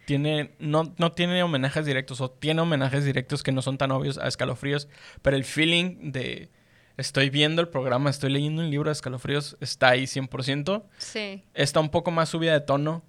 tiene, 0.05 0.51
no, 0.59 0.93
no 0.97 1.11
tiene 1.11 1.41
homenajes 1.43 1.85
directos 1.85 2.21
o 2.21 2.29
tiene 2.31 2.61
homenajes 2.61 3.03
directos 3.03 3.43
que 3.43 3.51
no 3.51 3.61
son 3.61 3.77
tan 3.77 3.91
obvios 3.91 4.17
a 4.17 4.27
Escalofríos, 4.27 4.87
pero 5.21 5.35
el 5.35 5.43
feeling 5.43 6.11
de 6.11 6.49
estoy 6.97 7.29
viendo 7.29 7.61
el 7.61 7.67
programa, 7.67 8.09
estoy 8.09 8.31
leyendo 8.31 8.61
un 8.61 8.69
libro 8.69 8.89
de 8.89 8.93
Escalofríos 8.93 9.57
está 9.59 9.89
ahí 9.89 10.03
100%. 10.05 10.83
Sí. 10.97 11.43
Está 11.53 11.79
un 11.79 11.89
poco 11.89 12.11
más 12.11 12.29
subida 12.29 12.53
de 12.53 12.61
tono 12.61 13.03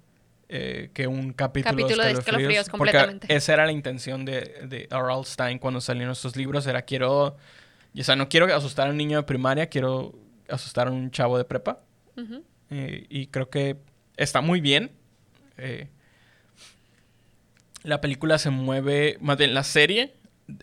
eh, 0.49 0.89
que 0.93 1.07
un 1.07 1.31
capítulo, 1.33 1.71
Capítulo 1.71 2.03
de 2.03 2.13
de 2.13 2.19
Escalofríos, 2.19 2.67
Escalofríos. 2.67 2.69
completamente. 2.69 3.27
Porque 3.27 3.35
esa 3.35 3.53
era 3.53 3.65
la 3.65 3.71
intención 3.71 4.25
de, 4.25 4.41
de 4.67 4.87
R.L. 4.91 5.23
Stein 5.23 5.59
cuando 5.59 5.79
salieron 5.79 6.11
estos 6.11 6.35
libros. 6.35 6.65
Era 6.67 6.81
quiero... 6.81 7.37
O 7.97 8.03
sea, 8.03 8.15
no 8.15 8.29
quiero 8.29 8.53
asustar 8.53 8.87
a 8.87 8.91
un 8.91 8.97
niño 8.97 9.17
de 9.17 9.23
primaria, 9.23 9.67
quiero 9.67 10.13
asustar 10.49 10.87
a 10.87 10.91
un 10.91 11.11
chavo 11.11 11.37
de 11.37 11.45
prepa. 11.45 11.81
Eh, 12.69 13.05
y 13.09 13.27
creo 13.27 13.49
que 13.49 13.77
está 14.17 14.41
muy 14.41 14.59
bien. 14.61 14.91
Eh, 15.57 15.87
la 17.83 18.01
película 18.01 18.37
se 18.37 18.49
mueve, 18.49 19.17
más 19.21 19.37
bien 19.37 19.53
la 19.53 19.63
serie, 19.63 20.13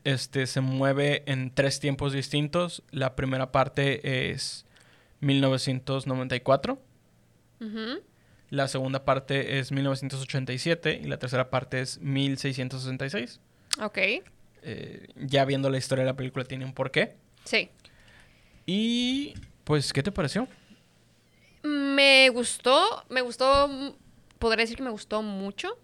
este, 0.04 0.46
se 0.46 0.60
mueve 0.60 1.22
en 1.26 1.50
tres 1.54 1.80
tiempos 1.80 2.12
distintos. 2.12 2.82
La 2.90 3.16
primera 3.16 3.52
parte 3.52 4.30
es 4.32 4.66
1994. 5.20 6.80
Ujú. 7.60 8.02
La 8.50 8.68
segunda 8.68 9.04
parte 9.04 9.58
es 9.58 9.72
1987 9.72 11.00
y 11.02 11.06
la 11.06 11.18
tercera 11.18 11.50
parte 11.50 11.80
es 11.80 11.98
1666. 12.00 13.40
Ok. 13.82 13.98
Eh, 14.62 15.08
ya 15.16 15.44
viendo 15.44 15.68
la 15.70 15.78
historia 15.78 16.04
de 16.04 16.10
la 16.10 16.16
película 16.16 16.44
tiene 16.44 16.64
un 16.64 16.72
porqué. 16.72 17.16
Sí. 17.44 17.70
Y 18.66 19.34
pues, 19.64 19.92
¿qué 19.92 20.02
te 20.02 20.12
pareció? 20.12 20.48
Me 21.62 22.28
gustó, 22.30 23.04
me 23.08 23.20
gustó, 23.20 23.96
podría 24.38 24.62
decir 24.62 24.76
que 24.76 24.82
me 24.82 24.90
gustó 24.90 25.22
mucho. 25.22 25.78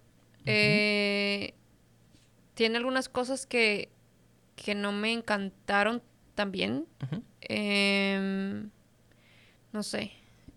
Eh, 0.46 1.54
tiene 2.54 2.76
algunas 2.76 3.08
cosas 3.08 3.46
que, 3.46 3.90
que 4.56 4.74
no 4.74 4.92
me 4.92 5.12
encantaron 5.12 6.02
también. 6.34 6.86
Em, 7.40 8.70
no 9.72 9.82
sé, 9.82 10.12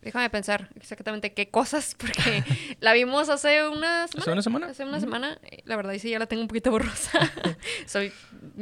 déjame 0.05 0.29
pensar 0.29 0.69
exactamente 0.75 1.33
qué 1.33 1.49
cosas, 1.49 1.95
porque 1.99 2.43
la 2.79 2.93
vimos 2.93 3.27
hace 3.27 3.67
una 3.67 4.07
semana. 4.07 4.21
¿Hace 4.21 4.31
una 4.31 4.41
semana? 4.41 4.67
Hace 4.67 4.85
una 4.85 4.99
semana. 4.99 5.39
Eh, 5.43 5.63
La 5.65 5.75
verdad, 5.75 5.93
sí, 5.97 6.09
ya 6.09 6.19
la 6.19 6.27
tengo 6.27 6.43
un 6.43 6.47
poquito 6.47 6.71
borrosa. 6.71 7.19
Soy, 7.85 8.13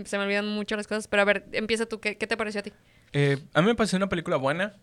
se 0.05 0.17
me 0.17 0.23
olvidan 0.23 0.47
mucho 0.47 0.75
las 0.75 0.87
cosas, 0.87 1.07
pero 1.07 1.21
a 1.21 1.25
ver, 1.25 1.45
empieza 1.51 1.85
tú, 1.85 1.99
¿qué, 1.99 2.17
qué 2.17 2.25
te 2.25 2.37
pareció 2.37 2.61
a 2.61 2.63
ti? 2.63 2.71
Eh, 3.11 3.37
a 3.53 3.61
mí 3.61 3.67
me 3.67 3.75
pareció 3.75 3.97
una 3.97 4.09
película 4.09 4.37
buena. 4.37 4.75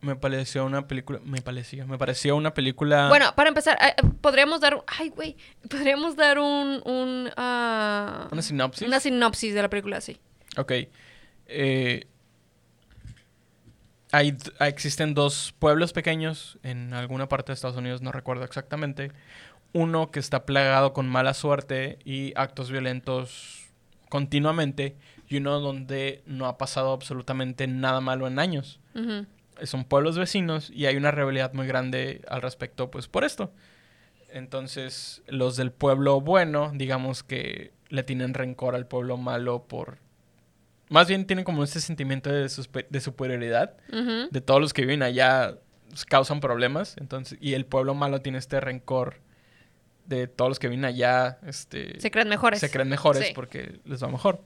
Me 0.00 0.14
pareció 0.14 0.64
una 0.64 0.86
película... 0.86 1.18
Me 1.24 1.42
pareció... 1.42 1.84
Me 1.86 1.98
pareció 1.98 2.36
una 2.36 2.54
película... 2.54 3.08
Bueno, 3.08 3.34
para 3.34 3.48
empezar, 3.48 3.76
eh, 3.82 3.94
podríamos 4.20 4.60
dar. 4.60 4.82
Ay, 4.86 5.08
güey. 5.08 5.36
Podríamos 5.68 6.14
dar 6.14 6.38
un. 6.38 6.80
un 6.84 7.30
ah, 7.36 8.28
¿Una 8.30 8.42
sinopsis? 8.42 8.86
Una 8.86 9.00
sinopsis 9.00 9.54
de 9.54 9.62
la 9.62 9.68
película, 9.68 10.00
sí. 10.00 10.16
Ok. 10.56 10.72
Eh, 11.48 12.06
hay, 14.12 14.36
existen 14.60 15.14
dos 15.14 15.54
pueblos 15.58 15.92
pequeños 15.92 16.58
en 16.62 16.94
alguna 16.94 17.28
parte 17.28 17.52
de 17.52 17.54
Estados 17.54 17.76
Unidos, 17.76 18.02
no 18.02 18.12
recuerdo 18.12 18.44
exactamente. 18.44 19.12
Uno 19.72 20.10
que 20.10 20.20
está 20.20 20.46
plagado 20.46 20.92
con 20.92 21.08
mala 21.08 21.34
suerte 21.34 21.98
y 22.04 22.32
actos 22.36 22.70
violentos 22.70 23.66
continuamente, 24.08 24.96
y 25.28 25.36
uno 25.36 25.60
donde 25.60 26.22
no 26.26 26.46
ha 26.46 26.56
pasado 26.56 26.92
absolutamente 26.92 27.66
nada 27.66 28.00
malo 28.00 28.26
en 28.26 28.38
años. 28.38 28.80
Son 29.62 29.84
pueblos 29.84 30.16
vecinos 30.16 30.70
y 30.70 30.86
hay 30.86 30.96
una 30.96 31.10
rivalidad 31.10 31.52
muy 31.52 31.66
grande 31.66 32.22
al 32.28 32.42
respecto, 32.42 32.90
pues 32.90 33.08
por 33.08 33.24
esto. 33.24 33.52
Entonces, 34.30 35.22
los 35.26 35.56
del 35.56 35.72
pueblo 35.72 36.20
bueno, 36.20 36.72
digamos 36.74 37.22
que 37.22 37.72
le 37.88 38.02
tienen 38.02 38.34
rencor 38.34 38.74
al 38.74 38.86
pueblo 38.86 39.16
malo 39.16 39.64
por... 39.64 39.98
Más 40.90 41.06
bien 41.08 41.26
tienen 41.26 41.44
como 41.44 41.64
este 41.64 41.80
sentimiento 41.80 42.30
de, 42.30 42.48
de 42.90 43.00
superioridad. 43.00 43.76
De 44.30 44.40
todos 44.40 44.60
los 44.60 44.72
que 44.72 44.82
viven 44.82 45.02
allá 45.02 45.56
pues, 45.88 46.04
causan 46.04 46.40
problemas. 46.40 46.96
Entonces, 46.98 47.38
y 47.40 47.54
el 47.54 47.66
pueblo 47.66 47.94
malo 47.94 48.20
tiene 48.22 48.38
este 48.38 48.60
rencor 48.60 49.16
de 50.06 50.26
todos 50.26 50.48
los 50.50 50.58
que 50.58 50.68
viven 50.68 50.84
allá. 50.86 51.38
Este, 51.46 52.00
Se 52.00 52.10
creen 52.10 52.28
mejores. 52.28 52.60
se 52.60 52.70
creen 52.70 52.88
mejores 52.88 53.26
Sí. 53.28 53.32
porque 53.34 53.80
les 53.84 54.02
va 54.02 54.08
mejor. 54.08 54.42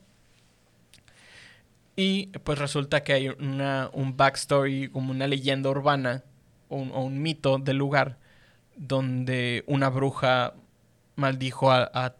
Y 1.94 2.26
pues 2.38 2.58
resulta 2.58 3.04
que 3.04 3.12
hay 3.12 3.28
una, 3.28 3.90
un 3.92 4.16
backstory, 4.16 4.88
como 4.88 5.10
una 5.10 5.26
leyenda 5.26 5.68
urbana 5.70 6.24
o 6.68 6.76
un, 6.76 6.90
o 6.92 7.02
un 7.04 7.20
mito 7.20 7.58
del 7.58 7.76
lugar 7.76 8.18
donde 8.76 9.62
una 9.66 9.90
bruja 9.90 10.54
maldijo 11.16 11.70
a, 11.70 11.90
a, 11.92 12.14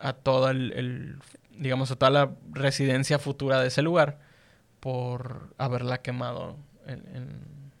a 0.00 0.12
toda 0.12 0.52
el, 0.52 0.72
el- 0.72 1.16
digamos, 1.62 1.90
a 1.90 1.96
toda 1.96 2.10
la 2.10 2.30
residencia 2.52 3.18
futura 3.18 3.60
de 3.60 3.68
ese 3.68 3.82
lugar 3.82 4.18
por 4.80 5.54
haberla 5.58 6.02
quemado 6.02 6.56
en, 6.86 6.98
en- 7.14 7.72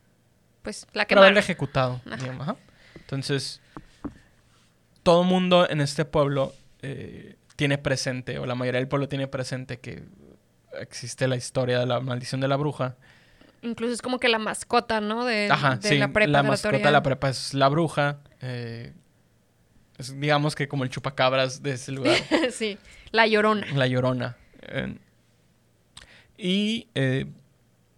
Pues 0.62 0.86
la 0.92 1.04
que 1.06 1.14
por 1.14 1.24
haberla 1.24 1.40
ejecutado. 1.40 2.00
Ajá. 2.06 2.16
digamos, 2.16 2.42
ajá. 2.48 2.56
Entonces, 2.96 3.60
todo 5.02 5.24
mundo 5.24 5.68
en 5.68 5.80
este 5.80 6.04
pueblo 6.04 6.52
eh, 6.82 7.36
tiene 7.56 7.78
presente, 7.78 8.38
o 8.38 8.46
la 8.46 8.54
mayoría 8.54 8.78
del 8.80 8.88
pueblo 8.88 9.08
tiene 9.08 9.26
presente 9.26 9.80
que 9.80 10.04
existe 10.80 11.26
la 11.28 11.36
historia 11.36 11.78
de 11.80 11.86
la 11.86 12.00
maldición 12.00 12.40
de 12.40 12.48
la 12.48 12.56
bruja. 12.56 12.96
Incluso 13.62 13.92
es 13.92 14.02
como 14.02 14.18
que 14.18 14.28
la 14.28 14.38
mascota, 14.38 15.00
¿no? 15.00 15.24
De, 15.24 15.48
Ajá, 15.50 15.76
de 15.76 15.88
sí, 15.88 15.98
la 15.98 16.08
prepa. 16.12 16.30
la 16.30 16.42
de 16.42 16.48
mascota 16.48 16.78
de 16.78 16.90
la 16.90 17.02
prepa 17.02 17.28
es 17.28 17.54
la 17.54 17.68
bruja. 17.68 18.18
eh, 18.40 18.92
es, 20.02 20.20
digamos 20.20 20.54
que 20.54 20.68
como 20.68 20.84
el 20.84 20.90
chupacabras 20.90 21.62
de 21.62 21.72
ese 21.72 21.92
lugar. 21.92 22.16
sí, 22.52 22.78
la 23.10 23.26
llorona. 23.26 23.66
La 23.74 23.86
Llorona. 23.86 24.36
Eh, 24.62 24.96
y 26.36 26.88
eh, 26.94 27.26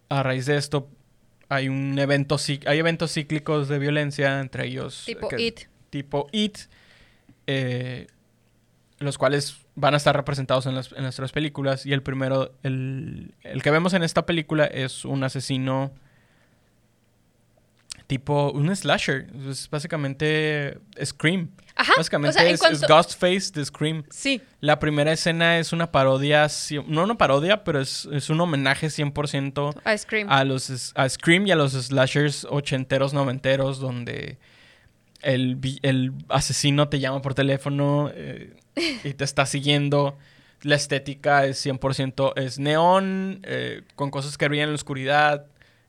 a 0.08 0.22
raíz 0.22 0.46
de 0.46 0.56
esto 0.56 0.88
hay 1.48 1.68
un 1.68 1.98
evento 1.98 2.36
hay 2.66 2.78
eventos 2.78 3.12
cíclicos 3.12 3.68
de 3.68 3.78
violencia, 3.78 4.40
entre 4.40 4.66
ellos 4.66 5.04
Tipo 5.06 5.28
que- 5.28 5.40
It. 5.40 5.60
tipo 5.90 6.26
It, 6.32 6.58
eh, 7.46 8.06
los 8.98 9.18
cuales 9.18 9.58
van 9.74 9.94
a 9.94 9.96
estar 9.98 10.16
representados 10.16 10.66
en, 10.66 10.74
las- 10.74 10.92
en 10.92 11.02
nuestras 11.02 11.32
películas. 11.32 11.84
Y 11.84 11.92
el 11.92 12.02
primero, 12.02 12.52
el, 12.62 13.34
el 13.42 13.62
que 13.62 13.70
vemos 13.70 13.92
en 13.94 14.02
esta 14.02 14.24
película 14.24 14.64
es 14.64 15.04
un 15.04 15.22
asesino 15.24 15.92
tipo 18.06 18.50
un 18.52 18.74
slasher. 18.74 19.26
Es 19.48 19.68
básicamente 19.70 20.78
Scream. 21.02 21.50
Ajá. 21.76 21.92
Básicamente 21.96 22.30
o 22.30 22.32
sea, 22.40 22.48
en 22.48 22.54
es, 22.54 22.60
cuanto... 22.60 22.76
es 22.76 22.88
Ghostface 22.88 23.50
de 23.52 23.64
Scream. 23.64 24.04
Sí, 24.10 24.40
La 24.60 24.78
primera 24.78 25.12
escena 25.12 25.58
es 25.58 25.72
una 25.72 25.90
parodia, 25.90 26.46
no 26.86 27.02
una 27.02 27.16
parodia, 27.16 27.64
pero 27.64 27.80
es, 27.80 28.08
es 28.12 28.30
un 28.30 28.40
homenaje 28.40 28.86
100% 28.86 29.74
Ice 29.94 30.06
Cream. 30.06 30.28
a 30.30 30.44
los 30.44 30.92
a 30.94 31.08
Scream 31.08 31.46
y 31.46 31.50
a 31.50 31.56
los 31.56 31.72
slashers 31.72 32.46
ochenteros, 32.48 33.12
noventeros, 33.12 33.80
donde 33.80 34.38
el, 35.22 35.58
el 35.82 36.12
asesino 36.28 36.88
te 36.88 37.00
llama 37.00 37.22
por 37.22 37.34
teléfono 37.34 38.10
eh, 38.14 38.54
y 39.04 39.14
te 39.14 39.24
está 39.24 39.46
siguiendo. 39.46 40.16
La 40.62 40.76
estética 40.76 41.44
es 41.44 41.64
100%, 41.66 42.32
es 42.36 42.58
neón, 42.58 43.40
eh, 43.42 43.82
con 43.96 44.10
cosas 44.10 44.38
que 44.38 44.48
brillan 44.48 44.64
en 44.64 44.70
la 44.70 44.76
oscuridad, 44.76 45.46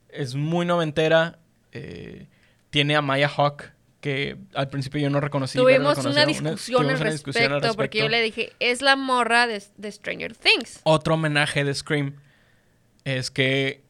es 0.08 0.34
muy 0.34 0.66
noventera. 0.66 1.38
Eh, 1.76 2.26
tiene 2.70 2.96
a 2.96 3.02
Maya 3.02 3.28
Hawk, 3.28 3.64
que 4.00 4.36
al 4.54 4.68
principio 4.68 5.00
yo 5.00 5.10
no 5.10 5.20
reconocí. 5.20 5.58
Tuvimos 5.58 5.98
una 6.04 6.24
discusión, 6.26 6.78
tuvimos 6.82 7.00
al, 7.00 7.06
una 7.06 7.10
respecto, 7.10 7.30
discusión 7.30 7.52
al 7.52 7.60
porque 7.76 7.98
yo 7.98 8.04
respecto. 8.04 8.08
le 8.08 8.22
dije, 8.22 8.52
es 8.60 8.82
la 8.82 8.96
morra 8.96 9.46
de, 9.46 9.62
de 9.76 9.92
Stranger 9.92 10.34
Things. 10.36 10.80
Otro 10.84 11.14
homenaje 11.14 11.64
de 11.64 11.74
Scream 11.74 12.14
es 13.04 13.30
que 13.30 13.82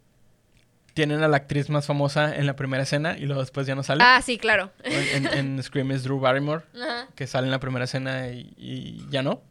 tienen 0.95 1.23
a 1.23 1.29
la 1.29 1.37
actriz 1.37 1.69
más 1.69 1.85
famosa 1.85 2.35
en 2.35 2.47
la 2.47 2.57
primera 2.57 2.83
escena 2.85 3.19
y 3.19 3.27
luego 3.27 3.43
después 3.43 3.67
ya 3.67 3.75
no 3.75 3.83
sale. 3.83 4.03
Ah, 4.03 4.23
sí, 4.25 4.39
claro. 4.39 4.71
En, 4.85 5.27
en 5.27 5.63
Scream 5.63 5.91
es 5.91 6.05
Drew 6.05 6.19
Barrymore, 6.19 6.65
Ajá. 6.75 7.09
que 7.15 7.27
sale 7.27 7.47
en 7.47 7.51
la 7.51 7.61
primera 7.61 7.85
escena 7.85 8.29
y, 8.29 8.55
y 8.57 9.07
ya 9.11 9.23
no. 9.23 9.43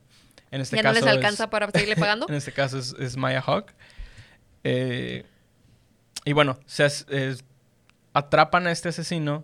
En 0.50 0.62
este 0.62 0.78
ya 0.78 0.82
no 0.84 0.90
caso 0.90 1.02
les 1.02 1.12
es- 1.12 1.16
alcanza 1.18 1.50
para 1.52 1.70
seguirle 1.70 1.96
pagando. 1.98 2.26
en 2.30 2.34
este 2.36 2.52
caso 2.52 2.80
es, 2.80 2.96
es 3.00 3.16
Maya 3.18 3.42
Hawk. 3.46 3.68
Eh, 4.64 5.26
y 6.24 6.34
bueno, 6.34 6.58
se 6.66 6.86
es- 6.86 7.06
atrapan 8.16 8.66
a 8.66 8.72
este 8.72 8.90
asesino 8.90 9.44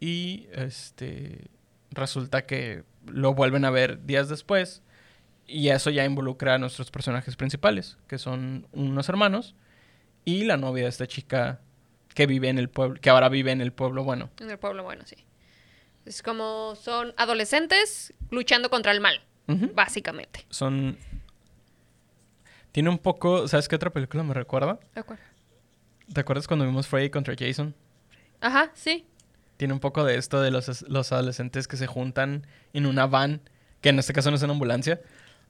y 0.00 0.48
este 0.52 1.50
resulta 1.92 2.46
que 2.46 2.82
lo 3.06 3.32
vuelven 3.32 3.64
a 3.64 3.70
ver 3.70 4.04
días 4.04 4.28
después. 4.28 4.82
Y 5.46 5.68
eso 5.68 5.88
ya 5.88 6.04
involucra 6.04 6.56
a 6.56 6.58
nuestros 6.58 6.90
personajes 6.90 7.36
principales, 7.36 7.96
que 8.06 8.18
son 8.18 8.66
unos 8.72 9.08
hermanos 9.08 9.54
y 10.26 10.44
la 10.44 10.58
novia 10.58 10.82
de 10.82 10.90
esta 10.90 11.06
chica 11.06 11.60
que 12.14 12.26
vive 12.26 12.48
en 12.48 12.58
el 12.58 12.68
pueblo, 12.68 13.00
que 13.00 13.08
ahora 13.08 13.30
vive 13.30 13.52
en 13.52 13.62
el 13.62 13.72
pueblo 13.72 14.04
bueno. 14.04 14.30
En 14.40 14.50
el 14.50 14.58
pueblo, 14.58 14.82
bueno, 14.82 15.04
sí. 15.06 15.16
Es 16.04 16.22
como 16.22 16.74
son 16.74 17.14
adolescentes 17.16 18.12
luchando 18.30 18.68
contra 18.68 18.92
el 18.92 19.00
mal, 19.00 19.22
básicamente. 19.74 20.44
Son. 20.50 20.98
Tiene 22.72 22.90
un 22.90 22.98
poco. 22.98 23.46
¿Sabes 23.46 23.68
qué 23.68 23.76
otra 23.76 23.90
película 23.90 24.22
me 24.22 24.34
recuerda? 24.34 24.80
¿Te 26.12 26.20
acuerdas 26.20 26.48
cuando 26.48 26.66
vimos 26.66 26.88
Freddy 26.88 27.10
contra 27.10 27.34
Jason? 27.38 27.74
Ajá, 28.40 28.70
sí. 28.74 29.06
Tiene 29.56 29.74
un 29.74 29.80
poco 29.80 30.04
de 30.04 30.16
esto 30.16 30.40
de 30.40 30.50
los, 30.50 30.82
los 30.88 31.12
adolescentes 31.12 31.66
que 31.66 31.76
se 31.76 31.86
juntan 31.86 32.46
en 32.72 32.86
una 32.86 33.06
van, 33.06 33.40
que 33.80 33.88
en 33.88 33.98
este 33.98 34.12
caso 34.12 34.30
no 34.30 34.36
es 34.36 34.42
una 34.42 34.52
ambulancia, 34.52 35.00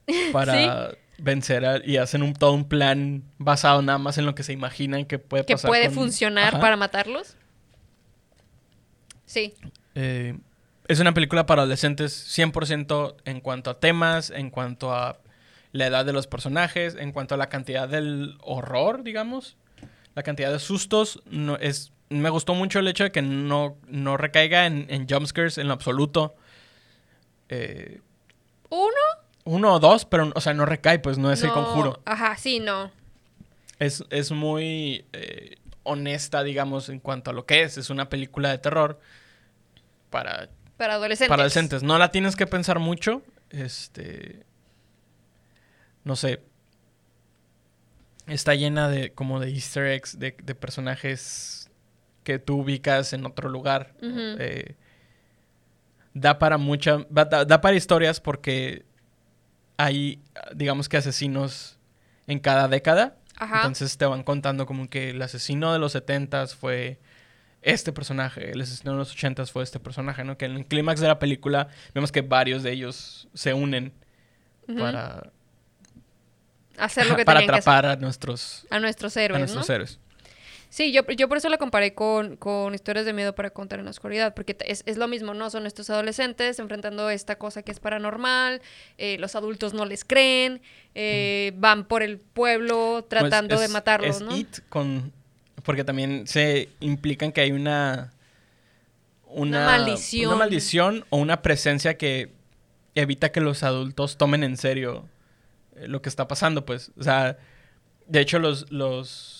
para 0.32 0.93
vencer 1.18 1.66
a- 1.66 1.84
y 1.84 1.97
hacen 1.99 2.22
un, 2.22 2.32
todo 2.32 2.53
un 2.53 2.66
plan 2.68 3.22
basado 3.39 3.82
nada 3.82 3.99
más 3.99 4.16
en 4.18 4.24
lo 4.26 4.34
que 4.34 4.43
se 4.43 4.53
imaginan 4.53 5.05
que 5.05 5.18
puede 5.18 5.45
Que 5.45 5.55
pasar. 5.55 5.68
puede 5.68 5.86
con- 5.86 5.95
funcionar 5.95 6.55
Ajá. 6.55 6.61
para 6.61 6.76
matarlos. 6.76 7.36
Sí. 9.26 9.55
Eh, 9.95 10.39
es 10.86 11.01
una 11.01 11.12
película 11.12 11.45
para 11.47 11.62
adolescentes 11.62 12.12
100% 12.39 13.16
en 13.24 13.41
cuanto 13.41 13.70
a 13.70 13.78
temas, 13.80 14.30
en 14.30 14.51
cuanto 14.51 14.95
a 14.95 15.18
la 15.72 15.86
edad 15.86 16.07
de 16.07 16.14
los 16.14 16.26
personajes, 16.26 16.95
en 16.99 17.12
cuanto 17.12 17.34
a 17.34 17.39
la 17.39 17.49
cantidad 17.51 17.89
del 17.89 18.39
horror, 18.41 19.03
digamos. 19.05 19.57
La 20.14 20.22
cantidad 20.22 20.51
de 20.51 20.59
sustos. 20.59 21.20
No, 21.26 21.57
es, 21.57 21.93
me 22.11 22.30
gustó 22.30 22.54
mucho 22.54 22.78
el 22.78 22.88
hecho 22.88 23.04
de 23.04 23.12
que 23.12 23.22
no, 23.22 23.76
no 23.86 24.16
recaiga 24.16 24.66
en, 24.66 24.86
en 24.88 25.06
jumpscares 25.09 25.59
en 25.59 25.68
lo 25.68 25.74
absoluto. 25.74 26.36
Eh, 27.48 28.00
Uno. 28.70 28.92
uno 29.44 29.74
o 29.74 29.78
dos, 29.78 30.04
pero 30.04 30.30
o 30.34 30.40
sea, 30.40 30.54
no 30.54 30.66
recae, 30.66 30.98
pues 30.98 31.18
no 31.18 31.32
es 31.32 31.42
el 31.42 31.50
conjuro. 31.50 32.00
Ajá, 32.04 32.36
sí, 32.36 32.61
no. 32.61 32.90
Es, 33.78 34.04
es 34.11 34.32
muy 34.32 35.04
eh, 35.12 35.56
honesta, 35.84 36.42
digamos, 36.42 36.88
en 36.88 37.00
cuanto 37.00 37.30
a 37.30 37.34
lo 37.34 37.46
que 37.46 37.62
es. 37.62 37.78
Es 37.78 37.90
una 37.90 38.09
película 38.09 38.50
de 38.50 38.59
terror 38.59 39.00
para 40.11 40.48
Para 40.76 40.94
adolescentes. 40.94 41.28
Para 41.28 41.42
adolescentes. 41.42 41.82
No 41.82 41.98
la 41.98 42.11
tienes 42.11 42.36
que 42.36 42.46
pensar 42.46 42.78
mucho. 42.78 43.22
Este. 43.50 44.44
No 46.04 46.16
sé. 46.16 46.42
Está 48.26 48.54
llena 48.54 48.88
de 48.88 49.12
como 49.14 49.40
de 49.40 49.50
easter 49.50 49.86
eggs, 49.86 50.18
de, 50.18 50.36
de 50.42 50.54
personajes 50.54 51.67
que 52.28 52.38
tú 52.38 52.60
ubicas 52.60 53.14
en 53.14 53.24
otro 53.24 53.48
lugar. 53.48 53.94
Eh, 54.02 54.74
da 56.12 56.38
para 56.38 56.58
mucha. 56.58 57.06
Da, 57.08 57.60
para 57.62 57.74
historias 57.74 58.20
porque 58.20 58.84
hay, 59.78 60.20
digamos 60.54 60.90
que 60.90 60.98
asesinos 60.98 61.78
en 62.26 62.38
cada 62.38 62.68
década. 62.68 63.16
Ajá. 63.38 63.56
Entonces 63.56 63.96
te 63.96 64.04
van 64.04 64.24
contando 64.24 64.66
como 64.66 64.90
que 64.90 65.08
el 65.10 65.22
asesino 65.22 65.72
de 65.72 65.78
los 65.78 65.94
70s 65.94 66.54
fue 66.54 66.98
este 67.62 67.94
personaje, 67.94 68.50
el 68.50 68.60
asesino 68.60 68.92
de 68.92 68.98
los 68.98 69.16
80s 69.16 69.50
fue 69.50 69.62
este 69.62 69.80
personaje, 69.80 70.22
¿no? 70.22 70.36
Que 70.36 70.44
en 70.44 70.56
el 70.56 70.66
clímax 70.66 71.00
de 71.00 71.08
la 71.08 71.18
película 71.18 71.68
vemos 71.94 72.12
que 72.12 72.20
varios 72.20 72.62
de 72.62 72.72
ellos 72.72 73.26
se 73.32 73.54
unen 73.54 73.94
para, 74.78 75.30
hacer 76.76 77.06
lo 77.06 77.16
que 77.16 77.24
para 77.24 77.40
tenían 77.40 77.54
que 77.54 77.58
hacer. 77.60 77.72
atrapar 77.72 77.86
a 77.86 77.96
nuestros, 77.96 78.66
A 78.68 78.80
nuestros 78.80 79.16
a 79.16 79.22
héroes, 79.22 79.40
nuestros 79.40 79.66
¿no? 79.66 79.74
héroes. 79.74 79.98
Sí, 80.70 80.92
yo, 80.92 81.02
yo 81.16 81.28
por 81.28 81.38
eso 81.38 81.48
la 81.48 81.56
comparé 81.56 81.94
con, 81.94 82.36
con 82.36 82.74
historias 82.74 83.06
de 83.06 83.12
miedo 83.14 83.34
para 83.34 83.50
contar 83.50 83.78
en 83.78 83.86
la 83.86 83.90
oscuridad, 83.90 84.34
porque 84.34 84.56
es, 84.66 84.82
es 84.86 84.96
lo 84.98 85.08
mismo, 85.08 85.32
¿no? 85.32 85.48
Son 85.48 85.66
estos 85.66 85.88
adolescentes 85.88 86.58
enfrentando 86.58 87.08
esta 87.08 87.36
cosa 87.36 87.62
que 87.62 87.72
es 87.72 87.80
paranormal, 87.80 88.60
eh, 88.98 89.16
los 89.18 89.34
adultos 89.34 89.72
no 89.72 89.86
les 89.86 90.04
creen, 90.04 90.60
eh, 90.94 91.52
van 91.56 91.84
por 91.86 92.02
el 92.02 92.18
pueblo 92.18 93.06
tratando 93.08 93.54
Pues 93.54 93.60
de 93.60 93.66
es- 93.66 93.72
matarlos, 93.72 94.16
es 94.16 94.22
¿no? 94.22 94.36
It 94.36 94.58
con... 94.68 95.12
Porque 95.64 95.84
también 95.84 96.26
se 96.26 96.68
implican 96.80 97.32
que 97.32 97.40
hay 97.40 97.52
una... 97.52 98.12
Una 99.26 99.66
maldición. 99.66 100.28
Una 100.30 100.38
maldición 100.38 101.04
o 101.10 101.18
una 101.18 101.42
presencia 101.42 101.98
que 101.98 102.32
evita 102.94 103.30
que 103.30 103.40
los 103.40 103.62
adultos 103.62 104.16
tomen 104.16 104.42
en 104.42 104.56
serio 104.56 105.06
eh, 105.76 105.86
lo 105.88 106.00
que 106.00 106.08
está 106.08 106.26
pasando, 106.28 106.64
pues. 106.64 106.90
O 106.98 107.02
sea, 107.02 107.36
de 108.06 108.20
hecho 108.20 108.38
los, 108.38 108.70
los, 108.72 109.38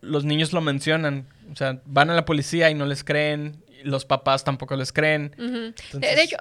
los 0.00 0.24
niños 0.24 0.52
lo 0.52 0.60
mencionan. 0.60 1.26
O 1.52 1.56
sea, 1.56 1.80
van 1.86 2.10
a 2.10 2.14
la 2.14 2.24
policía 2.24 2.70
y 2.70 2.74
no 2.74 2.86
les 2.86 3.04
creen. 3.04 3.62
Los 3.84 4.04
papás 4.04 4.44
tampoco 4.44 4.76
les 4.76 4.92
creen. 4.92 5.32
De- 5.36 5.44
Entonces- 5.68 6.00
de, 6.00 6.22
hecho, 6.22 6.36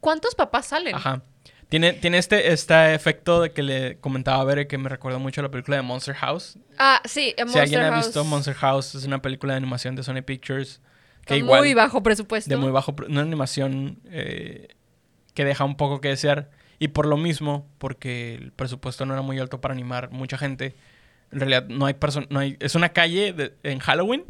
¿cuántos 0.00 0.34
papás 0.34 0.66
salen? 0.66 0.94
Ajá. 0.94 1.22
Tiene, 1.68 1.94
tiene 1.94 2.18
este, 2.18 2.52
este 2.52 2.92
efecto 2.94 3.40
de 3.40 3.52
que 3.52 3.62
le 3.62 3.96
comentaba 3.98 4.42
a 4.42 4.44
Bere 4.44 4.66
que 4.66 4.76
me 4.76 4.90
recuerda 4.90 5.18
mucho 5.18 5.40
a 5.40 5.44
la 5.44 5.50
película 5.50 5.76
de 5.78 5.82
Monster 5.82 6.14
House. 6.16 6.58
Ah, 6.78 7.00
sí, 7.06 7.34
eh, 7.38 7.44
si 7.48 7.58
alguien 7.58 7.80
Monster 7.80 7.80
ha 7.80 7.90
House, 7.92 8.06
visto 8.06 8.24
Monster 8.24 8.54
House, 8.54 8.94
es 8.94 9.04
una 9.06 9.22
película 9.22 9.54
de 9.54 9.56
animación 9.56 9.96
de 9.96 10.02
Sony 10.02 10.20
Pictures. 10.22 10.82
Que 11.24 11.28
con 11.34 11.38
igual, 11.38 11.60
muy 11.60 11.72
bajo 11.72 12.02
presupuesto. 12.02 12.50
de 12.50 12.56
muy 12.58 12.70
bajo, 12.72 12.94
una 13.08 13.22
animación 13.22 14.00
eh, 14.10 14.68
que 15.32 15.46
deja 15.46 15.64
un 15.64 15.76
poco 15.78 16.02
que 16.02 16.08
desear. 16.08 16.50
Y 16.78 16.88
por 16.88 17.06
lo 17.06 17.16
mismo, 17.16 17.66
porque 17.78 18.34
el 18.34 18.52
presupuesto 18.52 19.06
no 19.06 19.14
era 19.14 19.22
muy 19.22 19.38
alto 19.38 19.60
para 19.62 19.72
animar 19.72 20.10
mucha 20.10 20.36
gente, 20.36 20.74
En 21.32 21.40
realidad 21.40 21.66
no 21.68 21.86
hay 21.86 21.94
personas, 21.94 22.30
no 22.30 22.40
hay, 22.40 22.56
es 22.60 22.74
una 22.74 22.90
calle 22.90 23.32
de- 23.32 23.54
en 23.62 23.78
Halloween 23.78 24.24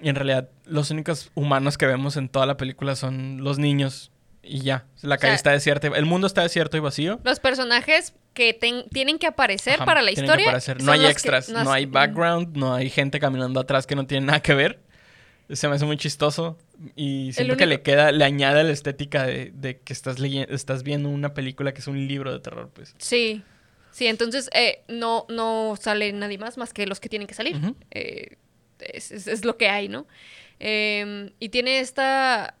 y 0.00 0.08
en 0.08 0.14
realidad 0.14 0.48
los 0.66 0.90
únicos 0.90 1.30
humanos 1.34 1.76
que 1.78 1.86
vemos 1.86 2.16
en 2.16 2.28
toda 2.28 2.46
la 2.46 2.56
película 2.56 2.94
son 2.96 3.42
los 3.42 3.58
niños 3.58 4.12
y 4.42 4.60
ya. 4.60 4.86
La 5.02 5.16
calle 5.18 5.30
sea- 5.30 5.34
está 5.34 5.50
desierta, 5.52 5.88
el 5.88 6.06
mundo 6.06 6.26
está 6.26 6.42
desierto 6.42 6.76
y 6.76 6.80
vacío. 6.80 7.20
Los 7.24 7.40
personajes 7.40 8.14
que 8.34 8.52
ten- 8.54 8.84
tienen 8.90 9.18
que 9.18 9.26
aparecer 9.26 9.74
Ajá, 9.76 9.84
para 9.86 10.02
la 10.02 10.10
historia. 10.12 10.58
No 10.80 10.92
hay 10.92 11.00
que- 11.00 11.08
extras, 11.08 11.48
no, 11.48 11.72
hay 11.72 11.86
background, 11.86 12.56
no 12.56 12.74
hay 12.74 12.90
gente 12.90 13.18
caminando 13.18 13.58
atrás 13.60 13.86
que 13.86 13.96
no 13.96 14.06
tiene 14.06 14.26
nada 14.26 14.40
que 14.40 14.54
ver. 14.54 14.80
Se 15.48 15.68
me 15.68 15.76
hace 15.76 15.84
muy 15.86 15.96
chistoso 15.96 16.58
y 16.96 17.30
siento 17.32 17.56
que 17.56 17.66
le 17.66 17.80
queda, 17.80 18.10
le 18.12 18.24
añade 18.24 18.62
la 18.64 18.72
estética 18.72 19.24
de, 19.24 19.52
de 19.54 19.78
que 19.78 19.92
estás 19.92 20.18
leyendo, 20.18 20.52
estás 20.52 20.82
viendo 20.82 21.08
una 21.08 21.34
película 21.34 21.72
que 21.72 21.80
es 21.80 21.86
un 21.86 22.06
libro 22.06 22.32
de 22.32 22.40
terror, 22.40 22.68
pues. 22.74 22.94
Sí. 22.98 23.42
Sí, 23.96 24.06
entonces 24.08 24.50
eh, 24.52 24.82
no, 24.88 25.24
no 25.30 25.74
sale 25.80 26.12
nadie 26.12 26.36
más 26.36 26.58
más 26.58 26.74
que 26.74 26.86
los 26.86 27.00
que 27.00 27.08
tienen 27.08 27.26
que 27.26 27.32
salir. 27.32 27.56
Eh, 27.92 28.36
es, 28.78 29.10
es- 29.10 29.26
es 29.26 29.44
lo 29.46 29.56
que 29.56 29.70
hay, 29.70 29.88
¿no? 29.88 30.06
Eh, 30.60 31.32
y 31.40 31.48
tiene 31.48 31.80
esta, 31.80 32.56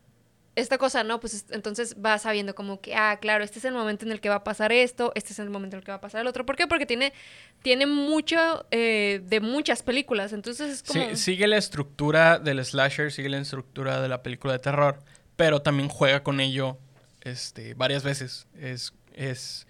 esta 0.54 0.78
cosa, 0.78 1.04
¿no? 1.04 1.20
Pues 1.20 1.34
es- 1.34 1.44
entonces 1.50 2.00
vas 2.00 2.22
sabiendo 2.22 2.54
como 2.54 2.80
que, 2.80 2.94
ah, 2.94 3.18
claro, 3.20 3.44
este 3.44 3.58
es 3.58 3.66
el 3.66 3.74
momento 3.74 4.06
en 4.06 4.12
el 4.12 4.20
que 4.22 4.30
va 4.30 4.36
a 4.36 4.44
pasar 4.44 4.72
esto, 4.72 5.12
este 5.14 5.34
es 5.34 5.38
el 5.38 5.50
momento 5.50 5.76
en 5.76 5.80
el 5.80 5.84
que 5.84 5.92
va 5.92 5.96
a 5.98 6.00
pasar 6.00 6.22
el 6.22 6.26
otro. 6.26 6.46
¿Por 6.46 6.56
qué? 6.56 6.66
Porque 6.66 6.86
tiene, 6.86 7.12
tiene 7.60 7.84
mucho 7.84 8.64
eh, 8.70 9.20
de 9.22 9.40
muchas 9.40 9.82
películas. 9.82 10.32
Entonces 10.32 10.70
es 10.72 10.82
como... 10.82 11.04
Sí, 11.10 11.16
sigue 11.16 11.46
la 11.48 11.58
estructura 11.58 12.38
del 12.38 12.64
slasher, 12.64 13.12
sigue 13.12 13.28
la 13.28 13.36
estructura 13.40 14.00
de 14.00 14.08
la 14.08 14.22
película 14.22 14.54
de 14.54 14.60
terror, 14.60 15.00
pero 15.36 15.60
también 15.60 15.90
juega 15.90 16.22
con 16.22 16.40
ello 16.40 16.78
este, 17.20 17.74
varias 17.74 18.04
veces. 18.04 18.46
Es, 18.58 18.94
es, 19.12 19.66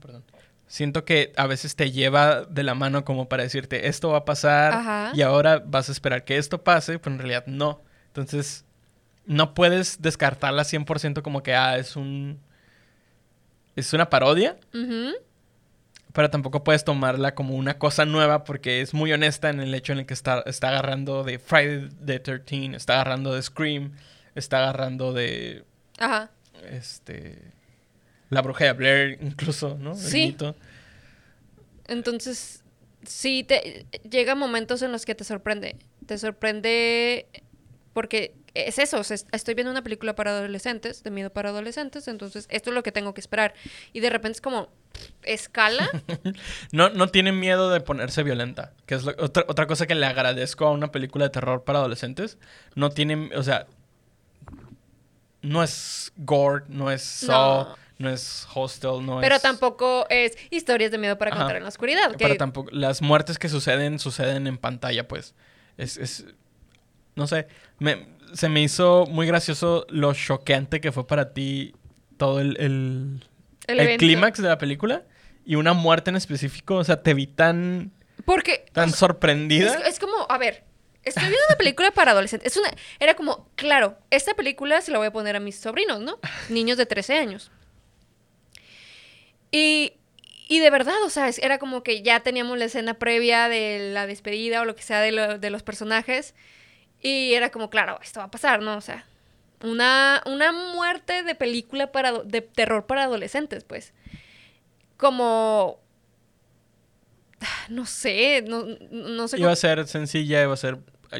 perdón. 0.00 0.24
Siento 0.70 1.04
que 1.04 1.32
a 1.36 1.48
veces 1.48 1.74
te 1.74 1.90
lleva 1.90 2.44
de 2.44 2.62
la 2.62 2.76
mano 2.76 3.04
como 3.04 3.28
para 3.28 3.42
decirte, 3.42 3.88
esto 3.88 4.10
va 4.10 4.18
a 4.18 4.24
pasar 4.24 4.72
Ajá. 4.72 5.10
y 5.14 5.22
ahora 5.22 5.60
vas 5.66 5.88
a 5.88 5.92
esperar 5.92 6.24
que 6.24 6.36
esto 6.36 6.62
pase, 6.62 7.00
pero 7.00 7.14
en 7.14 7.18
realidad 7.18 7.44
no. 7.48 7.82
Entonces, 8.06 8.64
no 9.26 9.52
puedes 9.52 10.00
descartarla 10.00 10.62
100% 10.62 11.22
como 11.22 11.42
que, 11.42 11.56
ah, 11.56 11.76
es 11.76 11.96
un... 11.96 12.38
Es 13.74 13.92
una 13.94 14.10
parodia, 14.10 14.58
Ujú. 14.72 15.14
pero 16.12 16.30
tampoco 16.30 16.62
puedes 16.62 16.84
tomarla 16.84 17.34
como 17.34 17.56
una 17.56 17.76
cosa 17.76 18.04
nueva 18.04 18.44
porque 18.44 18.80
es 18.80 18.94
muy 18.94 19.12
honesta 19.12 19.50
en 19.50 19.58
el 19.58 19.74
hecho 19.74 19.92
en 19.92 19.98
el 19.98 20.06
que 20.06 20.14
está, 20.14 20.44
está 20.46 20.68
agarrando 20.68 21.24
de 21.24 21.40
Friday 21.40 21.88
the 22.06 22.20
13, 22.20 22.76
está 22.76 22.94
agarrando 22.94 23.34
de 23.34 23.42
Scream, 23.42 23.90
está 24.36 24.58
agarrando 24.58 25.12
de 25.12 25.64
Ajá. 25.98 26.30
este 26.70 27.52
La 28.30 28.42
bruja 28.42 28.64
de 28.64 28.72
Blair 28.72 29.18
incluso, 29.20 29.76
¿no? 29.78 29.92
El 29.92 29.98
Sí. 29.98 30.26
mito. 30.28 30.56
Entonces, 31.88 32.62
sí, 33.04 33.44
te, 33.44 33.86
llega 34.08 34.34
momentos 34.34 34.82
en 34.82 34.92
los 34.92 35.04
que 35.04 35.14
te 35.14 35.24
sorprende. 35.24 35.76
Te 36.06 36.16
sorprende 36.18 37.26
porque 37.92 38.34
es 38.54 38.78
eso. 38.78 38.98
o 39.00 39.04
sea, 39.04 39.14
es- 39.16 39.26
estoy 39.32 39.54
viendo 39.54 39.70
una 39.70 39.82
película 39.82 40.14
para 40.14 40.30
adolescentes, 40.30 41.02
de 41.02 41.10
miedo 41.10 41.30
para 41.30 41.50
adolescentes, 41.50 42.08
entonces 42.08 42.46
esto 42.50 42.70
es 42.70 42.74
lo 42.74 42.82
que 42.82 42.92
tengo 42.92 43.14
que 43.14 43.20
esperar. 43.20 43.54
Y 43.92 44.00
de 44.00 44.10
repente 44.10 44.36
es 44.36 44.40
como, 44.40 44.68
escala. 45.22 45.88
No, 46.72 46.90
no 46.90 47.08
tiene 47.08 47.32
miedo 47.32 47.70
de 47.70 47.80
ponerse 47.80 48.22
violenta, 48.22 48.72
que 48.86 48.94
es 48.94 49.04
lo- 49.04 49.14
otra, 49.18 49.44
otra 49.48 49.66
cosa 49.66 49.86
que 49.86 49.94
le 49.96 50.06
agradezco 50.06 50.66
a 50.66 50.70
una 50.70 50.92
película 50.92 51.24
de 51.26 51.30
terror 51.30 51.64
para 51.64 51.80
adolescentes. 51.80 52.38
No 52.76 52.90
tiene, 52.90 53.30
o 53.36 53.42
sea, 53.42 53.66
no 55.42 55.62
es 55.62 56.12
gore, 56.16 56.64
no 56.68 56.90
es 56.90 57.24
No. 57.26 57.76
No, 58.00 58.08
es 58.10 58.46
Hostel, 58.54 59.04
no 59.04 59.20
pero 59.20 59.36
es... 59.36 59.42
tampoco 59.42 60.06
es 60.08 60.36
historias 60.50 60.90
de 60.90 60.98
miedo 60.98 61.18
para 61.18 61.30
Ajá. 61.30 61.40
contar 61.40 61.56
en 61.56 61.62
la 61.64 61.68
oscuridad. 61.68 62.10
que- 62.12 62.16
Pero 62.24 62.36
tampoco, 62.36 62.70
las 62.72 63.02
muertes 63.02 63.38
que 63.38 63.48
suceden, 63.48 63.98
suceden 63.98 64.46
en 64.46 64.56
pantalla, 64.58 65.06
pues. 65.06 65.34
Es, 65.76 65.96
es 65.98 66.24
no 67.14 67.26
sé, 67.26 67.46
me, 67.78 68.06
se 68.32 68.48
me 68.48 68.62
hizo 68.62 69.04
muy 69.06 69.26
gracioso 69.26 69.86
lo 69.90 70.14
choqueante 70.14 70.80
que 70.80 70.92
fue 70.92 71.06
para 71.06 71.32
ti 71.34 71.74
todo 72.16 72.40
el, 72.40 72.56
el, 72.58 73.20
el 73.66 73.78
el 73.78 73.80
evento. 73.80 73.98
clímax 74.00 74.40
de 74.42 74.48
la 74.48 74.58
película 74.58 75.04
y 75.44 75.56
una 75.56 75.72
muerte 75.74 76.10
en 76.10 76.16
específico, 76.16 76.76
o 76.76 76.84
sea, 76.84 77.02
te 77.02 77.12
vi 77.14 77.26
tan, 77.26 77.92
Porque 78.24 78.64
tan 78.72 78.92
sorprendida. 78.92 79.74
Es, 79.80 79.94
es 79.94 79.98
como, 79.98 80.14
a 80.28 80.38
ver, 80.38 80.64
estoy 81.02 81.24
viendo 81.24 81.40
una 81.48 81.56
película 81.56 81.90
para 81.90 82.12
adolescentes. 82.12 82.52
Es 82.52 82.56
una, 82.58 82.70
era 82.98 83.14
como, 83.14 83.50
claro, 83.56 83.98
esta 84.10 84.34
película 84.34 84.80
se 84.80 84.90
la 84.92 84.98
voy 84.98 85.08
a 85.08 85.12
poner 85.12 85.36
a 85.36 85.40
mis 85.40 85.58
sobrinos, 85.58 86.00
¿no? 86.00 86.18
Niños 86.48 86.78
de 86.78 86.86
13 86.86 87.18
años. 87.18 87.50
Y, 89.50 89.94
y 90.48 90.58
de 90.60 90.70
verdad, 90.70 90.94
o 91.04 91.10
sea, 91.10 91.28
era 91.42 91.58
como 91.58 91.82
que 91.82 92.02
ya 92.02 92.20
teníamos 92.20 92.58
la 92.58 92.66
escena 92.66 92.94
previa 92.94 93.48
de 93.48 93.90
la 93.92 94.06
despedida 94.06 94.60
o 94.60 94.64
lo 94.64 94.76
que 94.76 94.82
sea 94.82 95.00
de, 95.00 95.12
lo- 95.12 95.38
de 95.38 95.50
los 95.50 95.62
personajes. 95.62 96.34
Y 97.02 97.34
era 97.34 97.50
como, 97.50 97.70
claro, 97.70 97.98
esto 98.02 98.20
va 98.20 98.26
a 98.26 98.30
pasar, 98.30 98.60
¿no? 98.62 98.76
O 98.76 98.80
sea, 98.80 99.06
una, 99.62 100.22
una 100.26 100.52
muerte 100.52 101.22
de 101.22 101.34
película 101.34 101.92
para, 101.92 102.12
de 102.24 102.40
terror 102.42 102.86
para 102.86 103.04
adolescentes, 103.04 103.64
pues. 103.64 103.92
Como... 104.96 105.80
No 107.68 107.86
sé, 107.86 108.42
no, 108.46 108.64
no 108.90 109.28
sé. 109.28 109.38
Iba 109.38 109.46
cómo- 109.46 109.52
a 109.52 109.56
ser 109.56 109.86
sencilla, 109.86 110.42
iba 110.42 110.52
a 110.52 110.56
ser 110.56 110.78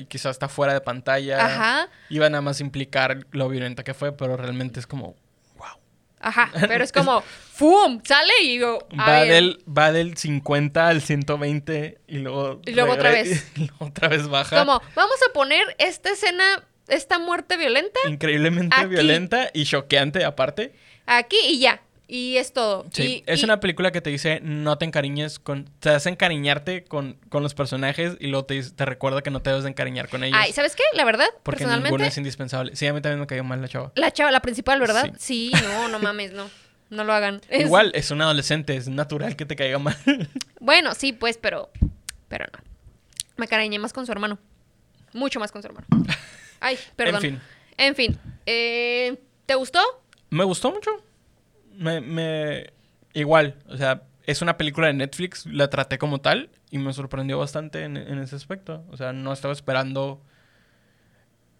quizás 0.09 0.27
hasta 0.33 0.49
fuera 0.49 0.73
de 0.75 0.81
pantalla. 0.81 1.45
Ajá, 1.45 1.89
Iba 2.11 2.29
nada 2.29 2.43
más 2.43 2.61
a 2.61 2.63
implicar 2.65 3.27
lo 3.33 3.49
violenta 3.49 3.83
que 3.85 3.95
fue, 3.95 4.13
pero 4.17 4.37
realmente 4.37 4.81
es 4.81 4.87
como. 4.87 5.17
Ajá, 6.21 6.51
pero 6.69 6.85
es 6.85 6.93
como, 6.93 7.23
¡fum! 7.23 8.01
Sale 8.05 8.33
y 8.43 8.49
digo, 8.49 8.87
Va 8.99 9.25
del, 9.25 9.63
va 9.67 9.93
del 9.93 10.17
50 10.17 10.89
al 10.89 11.03
120 11.03 11.99
y 12.07 12.19
luego... 12.19 12.61
Y 12.67 12.73
luego 12.73 12.93
otra 12.93 13.11
vez. 13.11 13.51
y 13.57 13.67
luego 13.67 13.87
otra 13.87 14.09
vez 14.09 14.29
baja. 14.29 14.59
como, 14.59 14.81
vamos 14.95 15.17
a 15.29 15.33
poner 15.33 15.65
esta 15.79 16.11
escena, 16.11 16.65
esta 16.89 17.19
muerte 17.19 17.57
violenta 17.57 17.99
Increíblemente 18.09 18.77
Aquí. 18.77 18.87
violenta 18.87 19.51
y 19.53 19.65
choqueante 19.65 20.25
aparte. 20.25 20.75
aquí 21.07 21.39
y 21.45 21.59
ya. 21.59 21.83
Y 22.13 22.39
es 22.39 22.53
todo. 22.53 22.87
Sí, 22.93 23.23
Y- 23.27 23.31
es 23.31 23.41
y- 23.41 23.45
una 23.45 23.61
película 23.61 23.93
que 23.93 24.01
te 24.01 24.11
dice 24.11 24.41
no 24.43 24.77
te 24.79 24.85
encariñes 24.85 25.39
con... 25.39 25.71
Te 25.79 25.91
hace 25.91 26.09
encariñarte 26.09 26.83
con, 26.83 27.15
con 27.29 27.43
los 27.45 27.55
personajes 27.55 28.17
y 28.19 28.27
luego 28.27 28.47
te, 28.47 28.61
te 28.63 28.85
recuerda 28.85 29.23
que 29.23 29.31
no 29.31 29.41
te 29.43 29.51
debes 29.51 29.63
de 29.63 29.71
encariñar 29.71 30.09
con 30.09 30.25
ellos. 30.25 30.37
Ay, 30.41 30.53
¿sabes 30.53 30.75
qué? 30.75 30.83
La 30.95 31.05
verdad, 31.05 31.27
porque 31.45 31.61
ninguno 31.65 31.83
personalmente, 31.83 32.09
es 32.09 32.19
indispensable. 32.19 32.75
Sí, 32.75 32.87
a 32.89 32.93
mí 32.93 33.01
también 33.01 33.21
me 33.21 33.27
cayó 33.29 33.45
mal 33.45 33.61
la 33.63 33.69
chava. 33.69 33.93
la 33.95 34.11
chava, 34.13 34.33
la 34.33 34.41
principal, 34.43 34.81
¿verdad? 34.81 35.13
Sí. 35.19 35.53
no, 35.63 35.87
no 35.89 35.99
mames, 36.01 36.33
no. 36.33 36.51
No 36.91 37.05
lo 37.05 37.13
hagan. 37.13 37.41
Es- 37.49 37.67
Igual, 37.67 37.93
es 37.95 38.11
un 38.11 38.21
adolescente, 38.23 38.75
es 38.77 38.89
natural 38.89 39.37
que 39.37 39.47
te 39.47 39.55
caiga 39.55 39.79
mal. 39.79 39.97
Bueno, 40.59 40.95
sí, 40.95 41.13
pues, 41.13 41.39
pero, 41.39 41.71
pero 42.29 42.45
no. 42.53 42.59
Me 43.37 43.47
cariñé 43.49 43.79
más 43.79 43.93
con 43.93 44.05
su 44.05 44.11
hermano. 44.13 44.39
Mucho 45.13 45.39
más 45.41 45.53
con 45.53 45.63
su 45.63 45.69
hermano. 45.69 45.87
Ay, 46.61 46.77
perdón. 46.97 47.25
En 47.25 47.31
fin, 47.31 47.41
En 47.79 47.95
fin. 47.95 48.19
eh, 48.47 49.17
¿Te 49.47 49.55
gustó? 49.55 49.81
me 50.31 50.45
gustó 50.45 50.71
mucho. 50.73 50.91
Me, 51.81 52.01
me... 52.01 52.73
Igual, 53.15 53.57
o 53.69 53.77
sea, 53.77 54.03
es 54.25 54.43
una 54.43 54.57
película 54.59 54.87
de 54.89 54.93
Netflix, 54.93 55.47
la 55.47 55.69
traté 55.71 55.97
como 55.99 56.21
tal 56.21 56.51
y 56.71 56.77
me 56.79 56.93
sorprendió 56.93 57.39
bastante 57.39 57.83
en, 57.85 57.97
en 57.97 58.19
ese 58.19 58.37
aspecto. 58.37 58.85
O 58.91 58.97
sea, 58.97 59.13
no 59.13 59.33
estaba 59.33 59.53
esperando 59.53 60.23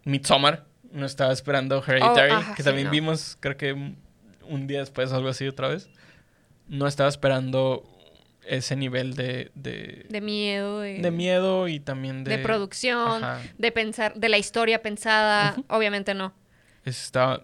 Midsommar, 0.05 0.65
no 0.91 1.05
estaba 1.05 1.33
esperando 1.33 1.83
Hereditary, 1.85 2.31
Oh, 2.33 2.37
ajá, 2.37 2.55
que 2.55 2.63
sí, 2.63 2.67
también 2.69 2.85
no. 2.87 2.91
vimos, 2.91 3.37
creo 3.39 3.57
que 3.57 3.73
un- 3.73 4.67
día 4.67 4.79
después, 4.79 5.11
algo 5.11 5.29
así 5.29 5.47
otra 5.47 5.67
vez. 5.67 5.89
No 6.67 6.87
estaba 6.87 7.09
esperando 7.09 7.83
ese 8.45 8.75
nivel 8.75 9.13
de, 9.15 9.51
de, 9.55 10.05
De 10.09 10.21
miedo, 10.21 10.79
de, 10.81 10.99
de 10.99 11.11
miedo 11.11 11.67
y 11.67 11.79
también 11.79 12.23
de... 12.23 12.37
de 12.37 12.43
producción, 12.43 13.23
Ajá. 13.23 13.41
de 13.57 13.71
pensar, 13.71 14.13
de 14.15 14.29
la 14.29 14.37
historia 14.37 14.81
pensada. 14.81 15.55
Obviamente 15.67 16.13
no. 16.13 16.33
Está, 16.85 17.41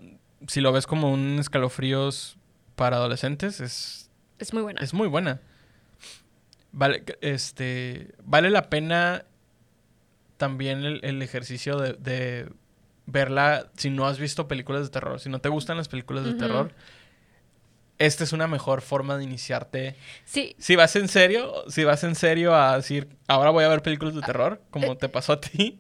si 0.47 0.61
lo 0.61 0.71
ves 0.71 0.87
como 0.87 1.11
un 1.11 1.37
escalofríos 1.39 2.37
para 2.77 2.97
adolescentes, 2.97 3.59
es, 3.59 4.09
Es 4.37 4.53
muy 4.53 4.61
buena. 4.61 4.79
es 4.81 4.93
muy 4.93 5.07
buena. 5.07 5.41
Vale, 6.71 7.03
este, 7.21 8.13
vale 8.23 8.51
la 8.51 8.69
pena 8.69 9.25
también 10.37 10.85
el, 10.85 10.99
el 11.03 11.21
ejercicio 11.23 11.77
de, 11.79 11.93
de 11.93 12.49
verla 13.07 13.71
si 13.75 13.89
no 13.89 14.05
has 14.05 14.19
visto 14.19 14.47
películas 14.47 14.83
de 14.83 14.89
terror, 14.89 15.19
si 15.19 15.29
no 15.29 15.39
te 15.41 15.49
gustan 15.49 15.75
las 15.77 15.87
películas 15.87 16.23
de 16.23 16.35
terror. 16.35 16.71
Esta 17.97 18.23
es 18.23 18.31
una 18.31 18.45
mejor 18.47 18.81
forma 18.81 19.17
de 19.17 19.23
iniciarte. 19.23 19.95
Sí, 20.23 20.55
Si 20.59 20.75
vas 20.75 20.95
en 20.95 21.07
serio, 21.07 21.63
si 21.67 21.83
vas 21.83 22.03
en 22.03 22.13
serio 22.13 22.53
a 22.53 22.75
decir, 22.77 23.07
ahora 23.27 23.49
voy 23.49 23.63
a 23.63 23.69
ver 23.69 23.81
películas 23.81 24.13
de 24.13 24.21
terror, 24.21 24.61
como 24.69 24.93
eh. 24.93 24.97
te 24.97 25.09
pasó 25.09 25.33
a 25.33 25.41
ti, 25.41 25.79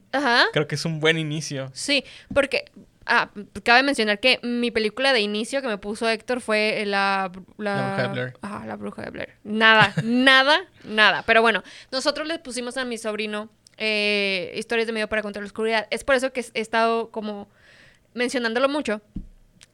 creo 0.51 0.65
que 0.67 0.73
es 0.73 0.85
un 0.85 0.99
buen 0.99 1.19
inicio. 1.19 1.69
Sí, 1.73 2.03
porque 2.33 2.71
ah, 3.07 3.31
cabe 3.63 3.83
mencionar 3.83 4.19
que 4.19 4.39
mi 4.43 4.71
película 4.71 5.13
de 5.13 5.21
inicio 5.21 5.61
que 5.61 5.67
me 5.67 5.77
puso 5.77 6.07
Héctor 6.07 6.41
fue 6.41 6.83
la... 6.85 7.31
La, 7.57 7.75
La 7.75 7.85
Bruja 7.87 8.01
de 8.03 8.09
Blair. 8.09 8.33
Ajá, 8.41 8.65
la 8.65 8.75
bruja 8.75 9.01
de 9.01 9.09
Blair. 9.09 9.29
Nada, 9.43 9.93
nada, 10.03 10.67
nada. 10.83 11.23
Pero 11.23 11.41
bueno, 11.41 11.63
nosotros 11.91 12.27
le 12.27 12.39
pusimos 12.39 12.77
a 12.77 12.85
mi 12.85 12.97
sobrino 12.97 13.49
eh, 13.77 14.53
historias 14.55 14.87
de 14.87 14.93
miedo 14.93 15.07
para 15.07 15.21
contra 15.21 15.41
la 15.41 15.47
oscuridad. 15.47 15.87
Es 15.91 16.03
por 16.03 16.15
eso 16.15 16.33
que 16.33 16.45
he 16.53 16.61
estado 16.61 17.11
como 17.11 17.47
mencionándolo 18.13 18.69
mucho. 18.69 19.01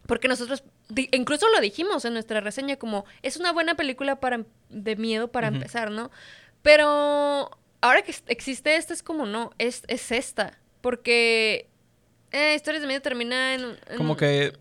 Porque 0.05 0.27
nosotros, 0.27 0.63
incluso 1.11 1.47
lo 1.49 1.61
dijimos 1.61 2.03
en 2.05 2.13
nuestra 2.13 2.41
reseña, 2.41 2.75
como 2.75 3.05
es 3.21 3.37
una 3.37 3.53
buena 3.53 3.75
película 3.75 4.19
para, 4.19 4.43
de 4.69 4.95
miedo 4.97 5.31
para 5.31 5.47
empezar, 5.47 5.91
¿no? 5.91 6.11
Pero 6.61 7.49
ahora 7.81 8.01
que 8.01 8.13
existe 8.27 8.75
esta, 8.75 8.93
es 8.93 9.01
como 9.01 9.25
no, 9.25 9.51
es, 9.57 9.83
es 9.87 10.11
esta. 10.11 10.59
Porque 10.81 11.69
eh, 12.33 12.55
Historias 12.55 12.81
de 12.81 12.87
Miedo 12.87 13.01
termina 13.01 13.53
en... 13.55 13.77
Como 13.95 14.11
un- 14.11 14.17
que 14.17 14.53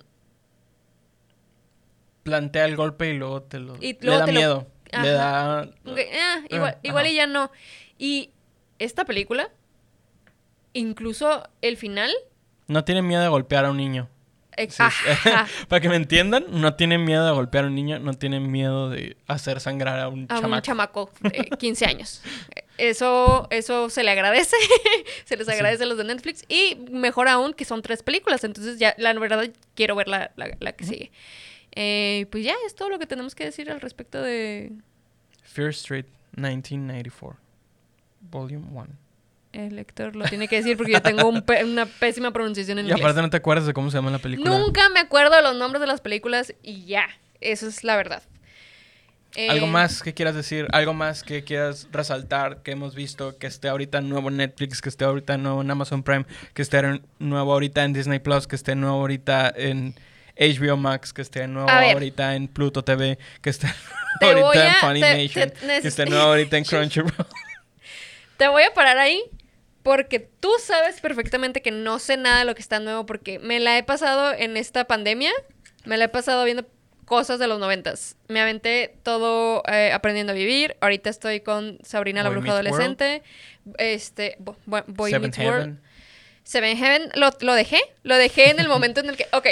plantea 2.22 2.64
el 2.66 2.76
golpe 2.76 3.08
y 3.10 3.14
luego 3.14 3.42
te 3.42 3.58
lo... 3.58 3.76
Y 3.80 3.98
le 4.00 4.10
da 4.12 4.24
te 4.24 4.32
miedo. 4.32 4.66
Le 5.02 5.10
da... 5.10 5.62
Ok, 5.84 5.98
ah, 6.20 6.40
igual, 6.50 6.78
igual 6.82 7.06
y 7.08 7.14
ya 7.14 7.26
no. 7.26 7.50
Y 7.98 8.30
esta 8.78 9.04
película, 9.04 9.50
incluso 10.72 11.48
el 11.62 11.76
final... 11.76 12.12
No 12.68 12.84
tiene 12.84 13.02
miedo 13.02 13.22
de 13.22 13.28
golpear 13.28 13.64
a 13.64 13.70
un 13.70 13.76
niño. 13.78 14.08
Sí, 14.68 14.82
Para 15.68 15.80
que 15.80 15.88
me 15.88 15.96
entiendan, 15.96 16.44
no 16.50 16.74
tienen 16.74 17.04
miedo 17.04 17.24
de 17.24 17.32
golpear 17.32 17.64
a 17.64 17.68
un 17.68 17.74
niño, 17.74 17.98
no 17.98 18.12
tienen 18.12 18.50
miedo 18.50 18.90
de 18.90 19.16
hacer 19.26 19.60
sangrar 19.60 19.98
a 19.98 20.08
un 20.08 20.24
a 20.28 20.40
chamaco. 20.40 20.54
un 20.54 20.62
chamaco 20.62 21.10
de 21.22 21.44
15 21.58 21.86
años. 21.86 22.22
Eso, 22.78 23.46
eso 23.50 23.90
se 23.90 24.02
le 24.02 24.10
agradece, 24.10 24.56
se 25.24 25.36
les 25.36 25.48
agradece 25.48 25.84
a 25.84 25.86
los 25.86 25.98
de 25.98 26.04
Netflix 26.04 26.44
y 26.48 26.76
mejor 26.90 27.28
aún 27.28 27.52
que 27.54 27.64
son 27.64 27.82
tres 27.82 28.02
películas, 28.02 28.42
entonces 28.44 28.78
ya 28.78 28.94
la 28.98 29.12
verdad 29.14 29.50
quiero 29.74 29.94
ver 29.94 30.08
la, 30.08 30.32
la- 30.36 30.56
la 30.58 30.72
que 30.72 30.84
sigue. 30.84 31.12
Eh, 31.74 32.26
pues 32.30 32.44
ya 32.44 32.54
es 32.66 32.74
todo 32.74 32.88
lo 32.88 32.98
que 32.98 33.06
tenemos 33.06 33.34
que 33.34 33.44
decir 33.44 33.70
al 33.70 33.80
respecto 33.80 34.20
de 34.22 34.72
Fear 35.42 35.70
Street, 35.70 36.06
1994. 36.36 37.38
Volume 38.30 38.66
1. 38.70 38.86
el 39.52 39.76
lector, 39.76 40.14
lo 40.16 40.24
tiene 40.26 40.48
que 40.48 40.56
decir 40.56 40.76
porque 40.76 40.92
yo 40.92 41.02
tengo 41.02 41.28
un 41.28 41.44
una 41.64 41.86
pésima 41.86 42.30
pronunciación 42.32 42.78
en 42.78 42.86
Y 42.86 42.88
inglés. 42.90 43.04
aparte 43.04 43.20
no 43.20 43.28
te 43.30 43.36
acuerdas 43.36 43.66
de 43.66 43.74
cómo 43.74 43.90
se 43.90 43.98
llama 43.98 44.10
la 44.10 44.18
película. 44.18 44.58
Nunca 44.58 44.88
me 44.90 45.00
acuerdo 45.00 45.34
de 45.36 45.42
los 45.42 45.56
nombres 45.56 45.80
de 45.80 45.86
las 45.86 46.00
películas 46.00 46.54
y 46.62 46.84
ya, 46.86 47.08
eso 47.40 47.66
es 47.66 47.84
la 47.84 47.96
verdad. 47.96 48.22
¿Algo 49.48 49.66
Eh, 49.66 49.70
más 49.70 50.02
que 50.02 50.12
quieras 50.14 50.34
decir? 50.34 50.66
¿Algo 50.72 50.92
más 50.92 51.22
que 51.22 51.42
quieras 51.44 51.88
resaltar 51.90 52.62
que 52.62 52.72
hemos 52.72 52.94
visto 52.94 53.38
que 53.38 53.46
esté 53.46 53.68
ahorita 53.68 54.00
nuevo 54.00 54.28
en 54.28 54.36
Netflix, 54.36 54.80
que 54.82 54.88
esté 54.90 55.04
ahorita 55.04 55.36
nuevo 55.38 55.62
en 55.62 55.70
Amazon 55.70 56.02
Prime, 56.02 56.26
que 56.54 56.62
esté 56.62 56.82
nuevo 57.18 57.52
ahorita 57.52 57.84
en 57.84 57.92
Disney 57.94 58.18
Plus, 58.18 58.46
que 58.46 58.56
esté 58.56 58.74
nuevo 58.74 58.96
ahorita 58.96 59.52
en 59.56 59.94
HBO 60.38 60.76
Max, 60.76 61.12
que 61.12 61.22
esté 61.22 61.46
nuevo 61.48 61.68
ahorita 61.70 62.34
en 62.36 62.48
Pluto 62.48 62.82
TV, 62.84 63.18
que 63.40 63.50
esté 63.50 63.68
ahorita 64.20 64.78
en 65.18 65.28
te- 65.28 65.46
te- 65.46 65.80
que 65.80 65.88
esté 65.88 66.04
nuevo 66.06 66.24
ahorita 66.24 66.58
en 66.58 66.64
Crunchyroll. 66.64 67.12
Te 68.36 68.48
voy 68.48 68.62
a 68.64 68.74
parar 68.74 68.98
ahí 68.98 69.22
porque 69.82 70.20
tú 70.20 70.50
sabes 70.64 71.00
perfectamente 71.00 71.60
que 71.62 71.70
no 71.70 71.98
sé 71.98 72.16
nada 72.16 72.40
de 72.40 72.44
lo 72.44 72.54
que 72.54 72.62
está 72.62 72.80
nuevo 72.80 73.06
porque 73.06 73.38
me 73.38 73.60
la 73.60 73.76
he 73.78 73.82
pasado 73.82 74.32
en 74.32 74.56
esta 74.56 74.84
pandemia, 74.86 75.32
me 75.84 75.96
la 75.96 76.04
he 76.04 76.08
pasado 76.08 76.44
viendo 76.44 76.66
cosas 77.04 77.38
de 77.38 77.46
los 77.48 77.58
noventas. 77.58 78.16
Me 78.28 78.40
aventé 78.40 78.94
todo 79.02 79.62
eh, 79.66 79.92
aprendiendo 79.92 80.32
a 80.32 80.36
vivir. 80.36 80.76
Ahorita 80.80 81.10
estoy 81.10 81.40
con 81.40 81.78
Sabrina 81.82 82.22
la 82.22 82.30
bruja 82.30 82.52
adolescente. 82.52 83.22
Este, 83.78 84.36
Bo- 84.38 84.56
Bo- 84.66 84.84
Boy 84.86 85.10
Seven 85.10 85.22
Meets 85.30 85.38
World. 85.38 85.60
Heaven. 85.60 85.80
Seven 86.44 86.76
Heaven, 86.76 87.10
lo, 87.14 87.30
lo 87.40 87.54
dejé. 87.54 87.80
Lo 88.02 88.16
dejé 88.16 88.50
en 88.50 88.58
el 88.60 88.68
momento 88.68 89.00
en 89.00 89.08
el 89.08 89.16
que. 89.16 89.26
Ok. 89.32 89.46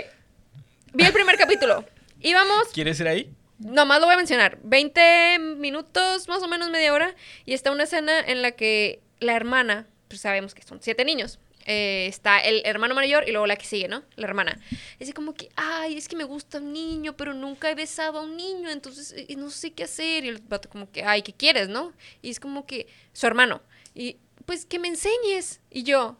Vi 0.92 1.04
el 1.04 1.12
primer 1.12 1.36
capítulo. 1.36 1.84
Íbamos 2.20 2.68
¿Quieres 2.74 2.98
ir 3.00 3.08
ahí? 3.08 3.30
Nomás 3.58 4.00
lo 4.00 4.06
voy 4.06 4.14
a 4.14 4.18
mencionar. 4.18 4.58
20 4.62 5.38
minutos, 5.56 6.28
más 6.28 6.42
o 6.42 6.48
menos 6.48 6.70
media 6.70 6.92
hora. 6.92 7.14
Y 7.44 7.52
está 7.54 7.70
una 7.70 7.84
escena 7.84 8.18
en 8.20 8.42
la 8.42 8.52
que 8.52 9.00
la 9.20 9.34
hermana, 9.36 9.86
pues 10.08 10.20
sabemos 10.22 10.54
que 10.54 10.62
son 10.62 10.78
siete 10.82 11.04
niños. 11.04 11.38
Eh, 11.66 12.06
está 12.08 12.38
el 12.40 12.62
hermano 12.64 12.94
mayor 12.94 13.28
y 13.28 13.32
luego 13.32 13.46
la 13.46 13.56
que 13.56 13.66
sigue, 13.66 13.88
¿no? 13.88 14.02
La 14.16 14.26
hermana. 14.26 14.58
Es 14.98 15.02
así 15.08 15.12
como 15.12 15.34
que, 15.34 15.48
ay, 15.56 15.96
es 15.96 16.08
que 16.08 16.16
me 16.16 16.24
gusta 16.24 16.58
un 16.58 16.72
niño, 16.72 17.16
pero 17.16 17.34
nunca 17.34 17.70
he 17.70 17.74
besado 17.74 18.18
a 18.18 18.22
un 18.22 18.36
niño, 18.36 18.70
entonces 18.70 19.12
eh, 19.16 19.34
no 19.36 19.50
sé 19.50 19.72
qué 19.72 19.84
hacer. 19.84 20.24
Y 20.24 20.28
el 20.28 20.38
vato 20.38 20.68
como 20.68 20.90
que, 20.90 21.04
ay, 21.04 21.22
¿qué 21.22 21.32
quieres, 21.32 21.68
no? 21.68 21.92
Y 22.22 22.30
es 22.30 22.40
como 22.40 22.66
que, 22.66 22.86
su 23.12 23.26
hermano. 23.26 23.62
Y, 23.94 24.16
pues, 24.46 24.64
que 24.66 24.78
me 24.78 24.88
enseñes. 24.88 25.60
Y 25.70 25.82
yo, 25.84 26.16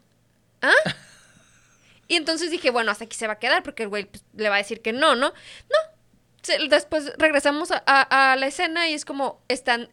¿ah? 0.62 0.72
Y 2.09 2.16
entonces 2.16 2.51
dije, 2.51 2.70
bueno, 2.70 2.91
hasta 2.91 3.05
aquí 3.05 3.16
se 3.16 3.26
va 3.26 3.34
a 3.34 3.38
quedar 3.38 3.62
porque 3.62 3.84
el 3.84 3.88
güey 3.88 4.05
pues, 4.05 4.24
le 4.34 4.49
va 4.49 4.57
a 4.57 4.59
decir 4.59 4.82
que 4.82 4.93
no, 4.93 5.14
¿no? 5.14 5.28
No, 5.68 6.59
después 6.68 7.12
regresamos 7.18 7.70
a, 7.70 7.82
a- 7.86 8.36
la 8.36 8.47
escena 8.47 8.88
y 8.88 8.95
es 8.95 9.05
como 9.05 9.41
están 9.49 9.88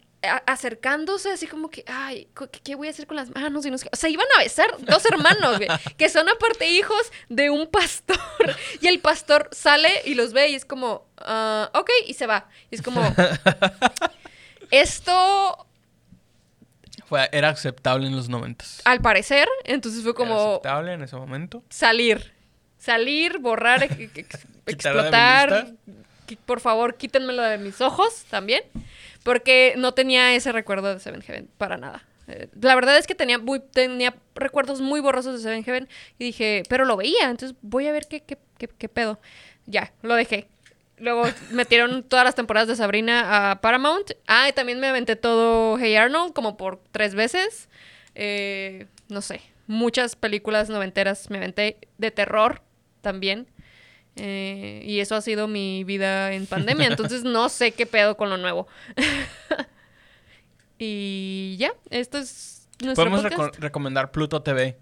acercándose 0.45 1.32
así 1.32 1.45
como 1.47 1.70
que, 1.70 1.84
ay, 1.88 2.28
¿qué, 2.36 2.59
qué 2.63 2.76
voy 2.76 2.88
a 2.88 2.91
hacer 2.91 3.05
con 3.07 3.15
las 3.18 3.30
manos? 3.34 3.65
Y 3.65 3.72
no 3.72 3.78
sé 3.78 3.84
qué. 3.86 3.89
O 3.93 3.95
sea, 3.95 4.09
iban 4.09 4.26
a 4.38 4.39
besar 4.43 4.68
dos 4.80 5.05
hermanos, 5.05 5.57
güey, 5.57 5.70
que 5.97 6.09
son 6.09 6.28
aparte 6.28 6.68
hijos 6.70 7.11
de 7.30 7.49
un 7.49 7.68
pastor. 7.68 8.18
Y 8.82 8.88
el 8.88 8.99
pastor 8.99 9.49
sale 9.51 9.89
y 10.05 10.15
los 10.15 10.34
ve 10.34 10.49
y 10.49 10.55
es 10.55 10.65
como, 10.65 11.05
ah, 11.18 11.70
ok, 11.74 11.89
y 12.07 12.13
se 12.13 12.26
va. 12.28 12.49
Y 12.72 12.76
es 12.76 12.82
como, 12.82 13.01
esto 14.72 15.68
Fue, 17.07 17.30
era 17.32 17.49
aceptable 17.49 18.07
en 18.07 18.15
los 18.15 18.30
noventas. 18.30 18.82
al 18.86 19.01
parecer, 19.01 19.47
entonces 19.63 20.01
fue 20.03 20.11
Era 20.11 20.18
como 20.18 20.51
aceptable 20.51 20.93
en 20.93 21.01
ese 21.03 21.15
momento. 21.15 21.63
salir. 21.70 22.34
Salir, 22.78 23.39
borrar, 23.39 23.84
ex- 23.84 24.45
explotar. 24.65 25.74
Por 26.45 26.59
favor, 26.59 26.95
quítenmelo 26.95 27.41
de 27.41 27.57
mis 27.57 27.80
ojos 27.82 28.24
también. 28.30 28.61
Porque 29.28 29.73
no 29.75 29.93
tenía 29.93 30.34
ese 30.36 30.53
recuerdo 30.53 30.93
de 30.93 31.01
Seven 31.01 31.21
Heaven 31.21 31.49
para 31.57 31.75
nada. 31.75 32.05
Eh, 32.30 32.47
la 32.61 32.75
verdad 32.75 32.97
es 32.97 33.07
que 33.07 33.13
tenía, 33.13 33.38
muy, 33.38 33.59
tenía 33.59 34.15
recuerdos 34.36 34.80
muy 34.80 35.01
borrosos 35.01 35.34
de 35.34 35.39
Seven 35.39 35.65
Heaven. 35.65 35.89
Y 36.17 36.23
dije, 36.23 36.63
pero 36.69 36.86
lo 36.86 36.95
veía, 36.95 37.30
entonces 37.30 37.57
voy 37.61 37.88
a 37.88 37.91
ver 37.91 38.07
qué, 38.07 38.21
qué, 38.21 38.38
qué, 38.57 38.69
qué 38.69 38.88
pedo. 38.88 39.19
Ya, 39.65 39.91
lo 40.01 40.15
dejé. 40.15 40.47
Luego 40.97 41.25
metieron 41.51 42.03
todas 42.03 42.23
las 42.23 42.36
temporadas 42.36 42.69
de 42.69 42.78
Sabrina 42.78 43.51
a 43.51 43.59
Paramount. 43.59 44.11
Ah, 44.28 44.47
y 44.47 44.53
también 44.53 44.80
me 44.80 44.88
aventé 44.88 45.17
todo 45.17 45.78
Hey 45.78 45.97
Arnold 45.97 46.32
como 46.32 46.55
por 46.55 46.80
tres 46.93 47.13
veces. 47.13 47.67
Eh, 48.15 48.88
no 49.09 49.21
sé, 49.21 49.41
muchas 49.67 50.15
películas 50.15 50.69
noventeras 50.69 51.30
me 51.30 51.36
aventé 51.36 51.78
de 51.97 52.11
terror 52.11 52.61
también. 53.01 53.45
Eh, 54.20 54.82
y 54.86 54.99
eso 54.99 55.15
ha 55.15 55.22
sido 55.22 55.47
mi 55.47 55.84
vida 55.84 56.34
en 56.34 56.45
pandemia. 56.47 56.88
Entonces 56.88 57.24
no 57.24 57.49
sé 57.49 57.72
qué 57.72 57.86
pedo 57.86 58.18
con 58.18 58.30
lo 58.30 58.38
nuevo. 58.38 58.68
y 60.80 61.55
ya, 61.57 61.74
esto 61.89 62.18
es 62.18 62.68
nuestro 62.84 63.05
Podemos 63.09 63.24
reco- 63.26 63.51
recomendar 63.57 64.11
Pluto 64.11 64.41
TV. 64.41 64.78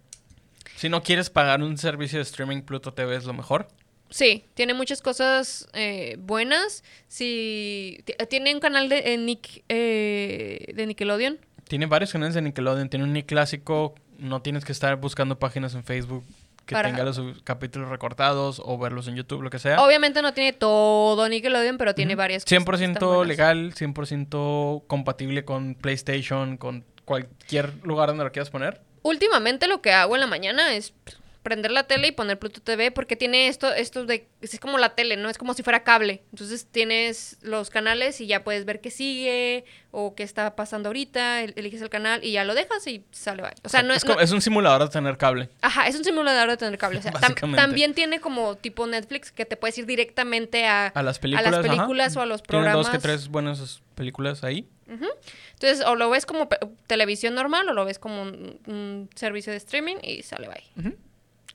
Si 0.75 0.89
no 0.89 1.03
quieres 1.03 1.29
pagar 1.29 1.61
un 1.61 1.77
servicio 1.77 2.19
de 2.19 2.23
streaming, 2.23 2.61
Pluto 2.61 2.93
TV 2.93 3.15
es 3.15 3.25
lo 3.25 3.33
mejor. 3.33 3.67
Sí, 4.09 4.45
tiene 4.53 4.73
muchas 4.73 5.01
cosas 5.01 5.67
eh, 5.73 6.15
buenas. 6.19 6.83
Sí, 7.07 7.99
ti- 8.05 8.13
tiene 8.29 8.53
un 8.53 8.59
canal 8.59 8.89
de, 8.89 9.13
eh, 9.13 9.17
Nick, 9.17 9.63
eh, 9.69 10.71
de 10.75 10.85
Nickelodeon. 10.85 11.39
Tiene 11.67 11.85
varios 11.87 12.11
canales 12.11 12.35
de 12.35 12.41
Nickelodeon. 12.41 12.89
Tiene 12.89 13.05
un 13.05 13.13
Nick 13.13 13.25
clásico. 13.27 13.95
No 14.19 14.41
tienes 14.41 14.63
que 14.63 14.71
estar 14.71 14.95
buscando 14.97 15.39
páginas 15.39 15.73
en 15.75 15.83
Facebook 15.83 16.23
que 16.65 16.73
Para- 16.73 16.89
tenga 16.89 17.03
los 17.03 17.21
capítulos 17.43 17.89
recortados 17.89 18.61
o 18.63 18.77
verlos 18.77 19.07
en 19.07 19.15
YouTube, 19.15 19.41
lo 19.43 19.49
que 19.49 19.59
sea. 19.59 19.81
Obviamente 19.83 20.21
no 20.21 20.33
tiene 20.33 20.53
todo 20.53 21.29
Nickelodeon, 21.29 21.77
pero 21.77 21.93
tiene 21.95 22.15
varias 22.15 22.43
cosas. 22.43 22.49
que 22.49 22.55
están 22.55 22.95
100% 22.95 23.07
buenas. 23.07 23.27
legal, 23.27 23.73
100% 23.75 24.83
compatible 24.87 25.45
con 25.45 25.75
PlayStation, 25.75 26.57
con 26.57 26.83
cualquier 27.05 27.73
lugar 27.83 28.09
donde 28.09 28.23
lo 28.23 28.31
quieras 28.31 28.49
poner. 28.49 28.81
Últimamente 29.03 29.67
lo 29.67 29.81
que 29.81 29.91
hago 29.93 30.15
en 30.15 30.21
la 30.21 30.27
mañana 30.27 30.73
es 30.73 30.91
pues, 31.03 31.17
prender 31.45 31.69
la 31.71 31.83
tele 31.83 32.07
y 32.07 32.11
poner 32.11 32.39
Pluto 32.39 32.59
TV 32.59 32.89
porque 32.91 33.15
tiene 33.15 33.47
esto, 33.47 33.71
esto 33.71 34.03
de, 34.05 34.27
es 34.41 34.59
como 34.59 34.79
la 34.79 34.95
tele, 34.95 35.15
¿no? 35.15 35.29
Es 35.29 35.37
como 35.37 35.53
si 35.53 35.61
fuera 35.63 35.83
cable. 35.83 36.23
Entonces 36.31 36.65
tienes 36.69 37.37
los 37.43 37.69
canales 37.69 38.19
y 38.19 38.25
ya 38.25 38.43
puedes 38.43 38.65
ver 38.65 38.81
qué 38.81 38.89
sigue 38.89 39.63
o 39.91 40.15
qué 40.15 40.23
está 40.23 40.55
pasando 40.55 40.89
ahorita, 40.89 41.43
el- 41.43 41.53
eliges 41.55 41.81
el 41.83 41.89
canal 41.89 42.23
y 42.23 42.31
ya 42.33 42.43
lo 42.45 42.55
dejas 42.55 42.85
y 42.87 43.05
sale. 43.11 43.43
bye. 43.43 43.51
O 43.63 43.69
sea, 43.69 43.83
no 43.83 43.93
es, 43.93 43.97
es... 43.97 44.05
como- 44.05 44.19
es 44.19 44.31
un 44.31 44.41
simulador 44.41 44.81
de 44.83 44.89
tener 44.89 45.17
cable. 45.17 45.49
Ajá, 45.61 45.87
es 45.87 45.95
un 45.95 46.03
simulador 46.03 46.49
de 46.49 46.57
tener 46.57 46.77
cable. 46.79 46.97
O 46.99 47.01
sea, 47.03 47.13
tam- 47.13 47.55
también 47.55 47.93
tiene 47.93 48.19
como 48.19 48.55
tipo 48.55 48.87
Netflix 48.87 49.31
que 49.31 49.45
te 49.45 49.55
puedes 49.55 49.77
ir 49.77 49.85
directamente 49.85 50.65
a, 50.65 50.87
A 50.87 51.03
las 51.03 51.19
películas. 51.19 51.47
a 51.47 51.51
las 51.51 51.59
ajá. 51.65 51.69
películas 51.75 52.17
o 52.17 52.21
a 52.21 52.25
los 52.25 52.41
programas. 52.41 52.73
dos 52.73 52.89
que 52.89 52.97
tres 52.97 53.27
buenas 53.29 53.81
películas 53.93 54.43
ahí. 54.43 54.67
Entonces, 54.87 55.85
o 55.85 55.95
lo 55.95 56.09
ves 56.09 56.25
como 56.25 56.47
televisión 56.87 57.33
normal 57.35 57.67
o 57.69 57.73
lo 57.73 57.85
ves 57.85 57.97
como 57.99 58.23
un, 58.23 58.59
un 58.67 59.09
servicio 59.15 59.51
de 59.51 59.57
streaming 59.57 59.95
y 60.03 60.23
sale 60.23 60.47
bye. 60.47 60.93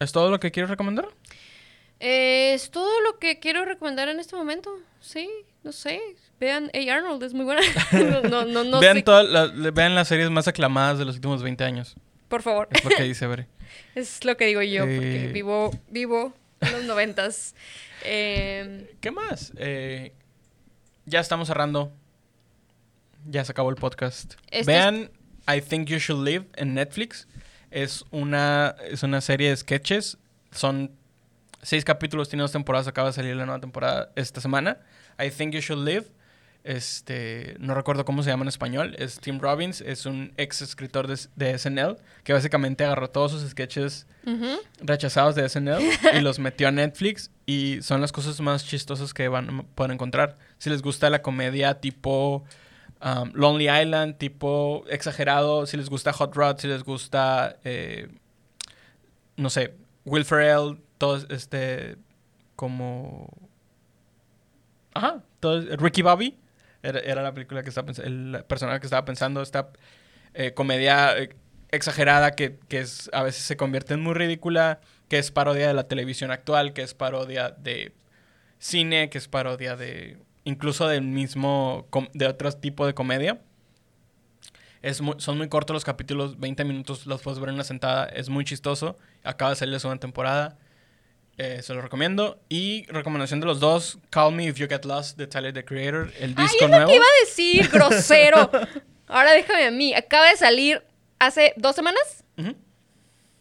¿Es 0.00 0.12
todo 0.12 0.30
lo 0.30 0.40
que 0.40 0.50
quieres 0.50 0.70
recomendar? 0.70 1.08
Eh, 2.00 2.54
es 2.54 2.70
todo 2.70 3.00
lo 3.02 3.18
que 3.18 3.38
quiero 3.38 3.66
recomendar 3.66 4.08
en 4.08 4.18
este 4.18 4.34
momento. 4.34 4.74
Sí, 5.00 5.28
no 5.62 5.72
sé. 5.72 6.00
Vean 6.40 6.70
A. 6.74 6.94
Arnold, 6.94 7.22
es 7.22 7.34
muy 7.34 7.44
buena. 7.44 7.60
no, 8.30 8.44
no, 8.46 8.64
no, 8.64 8.80
vean, 8.80 9.04
le- 9.62 9.70
vean 9.72 9.94
las 9.94 10.08
series 10.08 10.30
más 10.30 10.48
aclamadas 10.48 10.98
de 10.98 11.04
los 11.04 11.16
últimos 11.16 11.42
20 11.42 11.62
años. 11.64 11.96
Por 12.28 12.40
favor. 12.40 12.68
Es 12.70 12.82
lo 12.82 12.90
que 12.90 13.02
dice 13.02 13.26
Bere. 13.26 13.46
es 13.94 14.24
lo 14.24 14.38
que 14.38 14.46
digo 14.46 14.62
yo, 14.62 14.84
porque 14.84 15.26
Eh. 15.26 15.32
vivo, 15.32 15.70
vivo 15.90 16.32
en 16.62 16.72
los 16.72 16.84
noventas. 16.84 17.54
Eh, 18.02 18.94
¿Qué 19.02 19.10
más? 19.10 19.52
Eh, 19.58 20.14
ya 21.04 21.20
estamos 21.20 21.48
cerrando. 21.48 21.92
Ya 23.26 23.44
se 23.44 23.52
acabó 23.52 23.68
el 23.68 23.76
podcast. 23.76 24.32
Este 24.46 24.60
es- 24.60 24.66
Vean 24.66 25.10
I 25.46 25.60
Think 25.60 25.88
You 25.88 25.98
Should 25.98 26.24
Live 26.26 26.46
en 26.56 26.72
Netflix. 26.72 27.28
Es 27.70 28.04
una, 28.10 28.74
es 28.88 29.02
una 29.02 29.20
serie 29.20 29.50
de 29.50 29.56
sketches. 29.56 30.18
Son 30.50 30.90
seis 31.62 31.84
capítulos, 31.84 32.28
tiene 32.28 32.42
dos 32.42 32.52
temporadas. 32.52 32.88
Acaba 32.88 33.08
de 33.08 33.14
salir 33.14 33.36
la 33.36 33.46
nueva 33.46 33.60
temporada 33.60 34.10
esta 34.16 34.40
semana. 34.40 34.78
I 35.18 35.30
Think 35.30 35.54
You 35.54 35.60
Should 35.60 35.84
Live. 35.84 36.06
Este, 36.62 37.56
no 37.58 37.74
recuerdo 37.74 38.04
cómo 38.04 38.22
se 38.22 38.28
llama 38.28 38.42
en 38.42 38.48
español, 38.48 38.94
es 38.98 39.18
Tim 39.18 39.40
Robbins, 39.40 39.80
es 39.80 40.04
un 40.04 40.34
ex 40.36 40.60
escritor 40.60 41.06
de, 41.06 41.18
de 41.34 41.58
SNL 41.58 41.96
que 42.22 42.34
básicamente 42.34 42.84
agarró 42.84 43.08
todos 43.08 43.32
sus 43.32 43.48
sketches 43.48 44.06
rechazados 44.82 45.34
de 45.34 45.48
SNL 45.48 45.80
y 46.14 46.20
los 46.20 46.38
metió 46.38 46.68
a 46.68 46.70
Netflix 46.70 47.30
y 47.46 47.78
son 47.80 48.02
las 48.02 48.12
cosas 48.12 48.38
más 48.42 48.66
chistosas 48.66 49.14
que 49.14 49.28
van 49.28 49.64
pueden 49.74 49.92
encontrar. 49.92 50.36
Si 50.58 50.68
les 50.68 50.82
gusta 50.82 51.08
la 51.08 51.22
comedia 51.22 51.80
tipo 51.80 52.44
um, 53.02 53.30
Lonely 53.34 53.68
Island, 53.68 54.16
tipo 54.18 54.84
exagerado, 54.88 55.66
si 55.66 55.76
les 55.76 55.88
gusta 55.88 56.12
Hot 56.12 56.34
Rod, 56.34 56.58
si 56.58 56.68
les 56.68 56.82
gusta 56.84 57.56
eh, 57.64 58.08
no 59.36 59.50
sé, 59.50 59.74
Will 60.04 60.24
Ferrell, 60.24 60.78
todo 60.98 61.16
este 61.30 61.96
como 62.56 63.28
ajá, 64.94 65.22
todo, 65.40 65.60
Ricky 65.76 66.02
Bobby 66.02 66.38
era, 66.82 67.22
la 67.22 67.32
película 67.34 67.62
que 67.62 67.68
estaba 67.68 67.88
pens- 67.92 68.02
el 68.04 68.44
personaje 68.44 68.80
que 68.80 68.86
estaba 68.86 69.04
pensando 69.04 69.42
esta 69.42 69.70
eh, 70.34 70.52
comedia 70.54 71.16
eh, 71.18 71.30
exagerada 71.70 72.32
que, 72.32 72.58
que 72.68 72.84
a 73.12 73.22
veces 73.22 73.44
se 73.44 73.56
convierte 73.56 73.94
en 73.94 74.00
muy 74.00 74.14
ridícula, 74.14 74.80
que 75.08 75.18
es 75.18 75.30
parodia 75.30 75.68
de 75.68 75.74
la 75.74 75.88
televisión 75.88 76.30
actual, 76.30 76.72
que 76.72 76.82
es 76.82 76.94
parodia 76.94 77.50
de 77.50 77.92
cine, 78.58 79.10
que 79.10 79.18
es 79.18 79.28
parodia 79.28 79.76
de 79.76 80.18
incluso 80.44 80.88
del 80.88 81.02
mismo, 81.02 81.86
de 82.14 82.26
otro 82.26 82.50
tipo 82.52 82.86
de 82.86 82.94
comedia. 82.94 83.40
Es 84.82 85.00
muy- 85.02 85.16
son 85.18 85.36
muy 85.36 85.48
cortos 85.48 85.74
los 85.74 85.84
capítulos, 85.84 86.38
20 86.40 86.64
minutos 86.64 87.06
los 87.06 87.20
puedes 87.20 87.38
ver 87.38 87.50
en 87.50 87.56
una 87.56 87.64
sentada, 87.64 88.06
es 88.06 88.28
muy 88.30 88.44
chistoso. 88.44 88.96
Acaba 89.22 89.50
de 89.50 89.56
salir 89.56 89.74
la 89.74 89.78
segunda 89.78 90.00
temporada, 90.00 90.56
eh, 91.36 91.60
se 91.62 91.74
lo 91.74 91.82
recomiendo. 91.82 92.40
Y 92.48 92.86
recomendación 92.86 93.40
de 93.40 93.46
los 93.46 93.60
dos, 93.60 93.98
Call 94.08 94.32
Me 94.34 94.44
If 94.46 94.56
You 94.56 94.68
Get 94.68 94.84
Lost 94.86 95.18
de 95.18 95.26
Tyler, 95.26 95.52
the 95.52 95.64
Creator, 95.64 96.10
el 96.18 96.34
Ay, 96.36 96.44
disco 96.44 96.62
lo 96.62 96.68
nuevo. 96.68 96.88
que 96.88 96.96
iba 96.96 97.04
a 97.04 97.24
decir, 97.26 97.68
grosero. 97.68 98.50
Ahora 99.06 99.32
déjame 99.32 99.66
a 99.66 99.70
mí. 99.70 99.92
Acaba 99.92 100.28
de 100.30 100.36
salir 100.36 100.82
hace 101.18 101.52
dos 101.56 101.74
semanas 101.76 102.24
Ujú. 102.38 102.54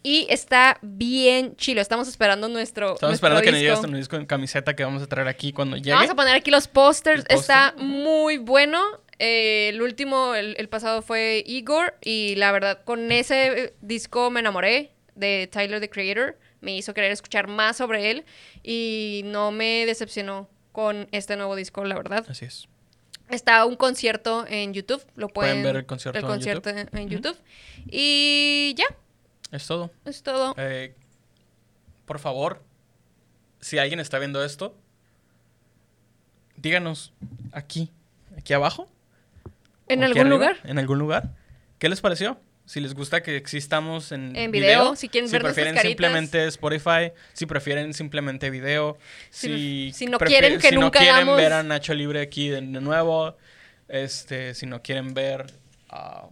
Y 0.02 0.26
está 0.30 0.78
bien 0.82 1.56
chilo. 1.56 1.80
Estamos 1.80 2.08
esperando 2.08 2.48
nuestro. 2.48 2.94
Estamos 2.94 3.10
nuestro 3.10 3.14
esperando 3.28 3.42
que 3.42 3.50
nos 3.50 3.60
llegue 3.60 3.70
disco. 3.70 3.86
este 3.86 3.96
disco 3.98 4.16
en 4.16 4.26
camiseta 4.26 4.74
que 4.76 4.84
vamos 4.84 5.02
a 5.02 5.06
traer 5.06 5.28
aquí 5.28 5.52
cuando 5.52 5.76
llegue. 5.76 5.92
Vamos 5.92 6.10
a 6.10 6.14
poner 6.14 6.34
aquí 6.34 6.50
los 6.50 6.68
pósters. 6.68 7.24
Está 7.28 7.74
muy 7.76 8.38
bueno. 8.38 8.82
Eh, 9.18 9.68
el 9.68 9.82
último, 9.82 10.34
el, 10.34 10.54
el 10.58 10.68
pasado 10.68 11.02
fue 11.02 11.42
Igor. 11.46 11.94
Y 12.02 12.34
la 12.36 12.52
verdad, 12.52 12.82
con 12.84 13.12
ese 13.12 13.74
disco 13.82 14.30
me 14.30 14.40
enamoré 14.40 14.92
de 15.14 15.48
Tyler, 15.52 15.80
the 15.80 15.90
Creator. 15.90 16.38
Me 16.62 16.76
hizo 16.76 16.94
querer 16.94 17.12
escuchar 17.12 17.46
más 17.48 17.76
sobre 17.76 18.10
él. 18.10 18.24
Y 18.62 19.22
no 19.26 19.50
me 19.52 19.84
decepcionó 19.86 20.48
con 20.72 21.08
este 21.12 21.36
nuevo 21.36 21.56
disco, 21.56 21.84
la 21.84 21.96
verdad. 21.96 22.24
Así 22.28 22.46
es. 22.46 22.68
Está 23.28 23.64
un 23.64 23.76
concierto 23.76 24.44
en 24.48 24.72
YouTube. 24.74 25.04
Lo 25.14 25.28
pueden, 25.28 25.52
Pueden 25.58 25.62
ver 25.64 25.76
el 25.76 25.86
concierto 25.86 26.18
en 26.18 26.26
concierto 26.26 26.70
YouTube. 26.70 26.88
en- 26.92 26.98
en 26.98 27.04
Ujú. 27.06 27.14
YouTube. 27.14 27.36
Y 27.90 28.74
ya, 28.76 28.86
Es 29.52 29.66
todo. 29.66 29.90
es 30.04 30.22
todo. 30.22 30.54
Eh, 30.58 30.94
por 32.06 32.18
favor, 32.18 32.62
si 33.60 33.78
alguien 33.78 34.00
está 34.00 34.18
viendo 34.18 34.44
esto, 34.44 34.76
díganos 36.56 37.12
aquí, 37.52 37.90
aquí 38.36 38.52
abajo. 38.52 38.88
¿En 39.88 40.04
algún 40.04 40.20
arriba, 40.20 40.34
lugar? 40.36 40.56
En 40.64 40.78
algún 40.78 40.98
lugar. 40.98 41.34
¿Qué 41.78 41.88
les 41.88 42.00
pareció? 42.00 42.40
Si 42.66 42.78
les 42.78 42.94
gusta 42.94 43.22
que 43.22 43.36
existamos 43.36 44.12
en, 44.12 44.36
En 44.36 44.52
video, 44.52 44.94
si 44.94 45.08
quieren 45.08 45.28
ver 45.32 45.42
nuestras 45.42 45.64
prefieren 45.64 45.82
simplemente 45.82 46.46
Spotify, 46.46 47.12
si 47.32 47.46
prefieren 47.46 47.92
simplemente 47.94 48.48
video, 48.50 48.96
Si- 49.30 49.48
si, 49.48 49.92
si 49.92 50.06
no 50.06 50.18
quieren 50.18 50.60
que 50.60 50.68
si 50.68 50.76
no 50.76 50.92
quieren 50.92 51.14
hagamos- 51.16 51.36
ver 51.36 51.52
a 51.52 51.64
Nacho 51.64 51.94
Libre 51.94 52.20
aquí 52.20 52.48
de, 52.48 52.60
nuevo, 52.60 53.36
este, 53.88 54.54
si 54.54 54.66
no 54.66 54.82
quieren 54.82 55.14
ver 55.14 55.46
a 55.88 56.28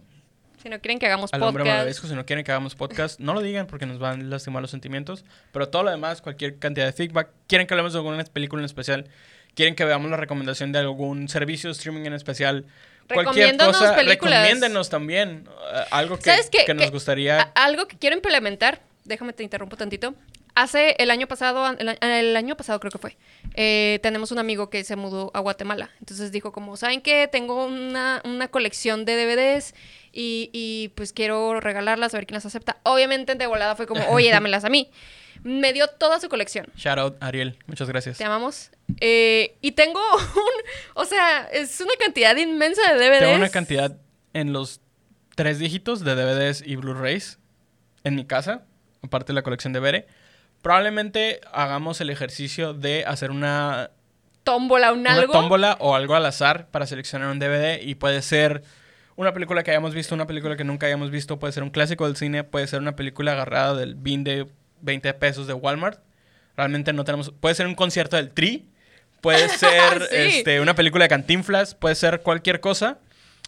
Si 0.61 0.69
no 0.69 0.79
quieren 0.79 0.99
que 0.99 1.05
hagamos 1.05 1.31
al 1.33 1.41
hombre 1.43 1.63
podcast. 1.63 1.77
malvavisco, 1.77 2.07
si 2.07 2.13
no 2.15 2.25
quieren 2.25 2.43
que 2.43 2.51
hagamos 2.51 2.75
podcast, 2.75 3.19
no 3.19 3.33
lo 3.33 3.41
digan 3.41 3.65
porque 3.67 3.85
nos 3.85 3.97
van 3.99 4.21
a 4.21 4.23
lastimar 4.25 4.61
los 4.61 4.71
sentimientos. 4.71 5.23
Pero 5.53 5.69
todo 5.69 5.83
lo 5.83 5.91
demás, 5.91 6.21
cualquier 6.21 6.57
cantidad 6.59 6.85
de 6.85 6.93
feedback, 6.93 7.29
quieren 7.47 7.65
que 7.67 7.73
hablemos 7.73 7.93
de 7.93 7.99
alguna 7.99 8.23
película 8.25 8.61
en 8.61 8.65
especial, 8.65 9.07
quieren 9.55 9.75
que 9.75 9.85
veamos 9.85 10.11
la 10.11 10.17
recomendación 10.17 10.71
de 10.71 10.79
algún 10.79 11.29
servicio 11.29 11.69
de 11.69 11.73
streaming 11.73 12.05
en 12.05 12.13
especial, 12.13 12.65
cualquier 13.13 13.55
cosa, 13.57 13.95
películas. 13.95 14.43
recomiéndenos 14.43 14.89
también 14.89 15.47
eh, 15.73 15.83
algo 15.91 16.17
que, 16.17 16.23
¿Sabes 16.25 16.49
qué? 16.51 16.65
que 16.65 16.73
nos 16.73 16.85
Que- 16.85 16.91
gustaría. 16.91 17.39
A- 17.41 17.51
algo 17.63 17.87
que 17.87 17.97
quiero 17.97 18.15
implementar, 18.15 18.81
déjame 19.05 19.33
te 19.33 19.43
interrumpo 19.43 19.77
tantito. 19.77 20.13
Hace 20.59 20.93
el 20.99 21.09
año 21.09 21.25
pasado, 21.25 21.73
el 21.79 22.35
año 22.35 22.57
pasado 22.57 22.81
creo 22.81 22.91
que 22.91 22.97
fue, 22.97 23.15
eh, 23.53 23.97
tenemos 24.03 24.33
un 24.33 24.39
amigo 24.39 24.69
que 24.69 24.83
se 24.83 24.97
mudó 24.97 25.31
a 25.33 25.39
Guatemala. 25.39 25.89
Entonces 26.01 26.33
dijo 26.33 26.51
como, 26.51 26.75
¿saben 26.75 26.99
qué? 26.99 27.29
Tengo 27.31 27.63
una, 27.63 28.21
una 28.25 28.49
colección 28.49 29.05
de 29.05 29.15
DVDs 29.15 29.73
y, 30.11 30.49
y, 30.51 30.89
pues 30.95 31.13
quiero 31.13 31.61
regalarlas, 31.61 32.13
a 32.13 32.17
ver 32.17 32.27
quién 32.27 32.35
las 32.35 32.45
acepta. 32.45 32.75
Obviamente 32.83 33.35
de 33.35 33.47
volada 33.47 33.77
fue 33.77 33.87
como, 33.87 34.05
oye, 34.09 34.31
dámelas 34.31 34.65
a 34.65 34.69
mí. 34.69 34.91
Me 35.43 35.71
dio 35.71 35.87
toda 35.87 36.19
su 36.19 36.27
colección. 36.27 36.67
Shout 36.75 36.99
out, 36.99 37.23
Ariel, 37.23 37.57
muchas 37.65 37.87
gracias. 37.87 38.17
Te 38.17 38.25
amamos. 38.25 38.69
Eh, 38.99 39.55
y 39.61 39.71
tengo 39.71 40.01
un, 40.13 40.51
o 40.95 41.05
sea, 41.05 41.47
es 41.53 41.79
una 41.79 41.93
cantidad 41.97 42.35
inmensa 42.35 42.81
de 42.91 42.99
DVDs. 42.99 43.19
Tengo 43.19 43.35
una 43.35 43.47
cantidad 43.47 43.95
en 44.33 44.51
los 44.51 44.81
tres 45.35 45.57
dígitos 45.57 46.03
de 46.03 46.15
DVDs 46.15 46.61
y 46.65 46.75
Blu-rays 46.75 47.39
en 48.03 48.15
mi 48.15 48.25
casa, 48.25 48.65
aparte 49.01 49.27
de 49.27 49.35
la 49.35 49.41
colección 49.41 49.71
de 49.71 49.79
Bere. 49.79 50.18
Probablemente 50.61 51.39
hagamos 51.53 52.01
el 52.01 52.09
ejercicio 52.09 52.73
de 52.73 53.05
hacer 53.05 53.31
una 53.31 53.91
tómbola, 54.43 54.91
un 54.91 54.99
una 54.99 55.13
algo. 55.13 55.31
tómbola 55.33 55.77
o 55.79 55.95
algo 55.95 56.15
al 56.15 56.25
azar 56.25 56.67
para 56.67 56.85
seleccionar 56.85 57.29
un 57.29 57.39
DVD 57.39 57.81
y 57.81 57.95
puede 57.95 58.21
ser 58.21 58.63
una 59.15 59.33
película 59.33 59.63
que 59.63 59.71
hayamos 59.71 59.93
visto, 59.93 60.15
una 60.15 60.27
película 60.27 60.55
que 60.57 60.63
nunca 60.63 60.87
hayamos 60.87 61.11
visto, 61.11 61.39
puede 61.39 61.53
ser 61.53 61.63
un 61.63 61.69
clásico 61.69 62.05
del 62.07 62.15
cine, 62.15 62.43
puede 62.43 62.67
ser 62.67 62.79
una 62.79 62.95
película 62.95 63.33
agarrada 63.33 63.73
del 63.75 63.95
bin 63.95 64.23
de 64.23 64.47
20 64.81 65.13
pesos 65.15 65.45
de 65.47 65.53
Walmart. 65.53 65.99
Realmente 66.57 66.93
no 66.93 67.03
tenemos, 67.03 67.31
puede 67.39 67.55
ser 67.55 67.67
un 67.67 67.75
concierto 67.75 68.15
del 68.17 68.31
Tri, 68.31 68.65
puede 69.21 69.47
ser 69.57 70.03
Sí. 70.09 70.15
este, 70.15 70.59
una 70.61 70.73
película 70.75 71.05
de 71.05 71.09
Cantinflas, 71.09 71.75
puede 71.75 71.95
ser 71.95 72.21
cualquier 72.21 72.59
cosa. 72.59 72.97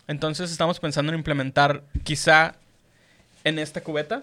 Entonces 0.08 0.52
estamos 0.52 0.80
pensando 0.80 1.12
en 1.14 1.18
implementar 1.20 1.84
quizá 2.04 2.56
en 3.44 3.58
esta 3.60 3.82
cubeta, 3.82 4.22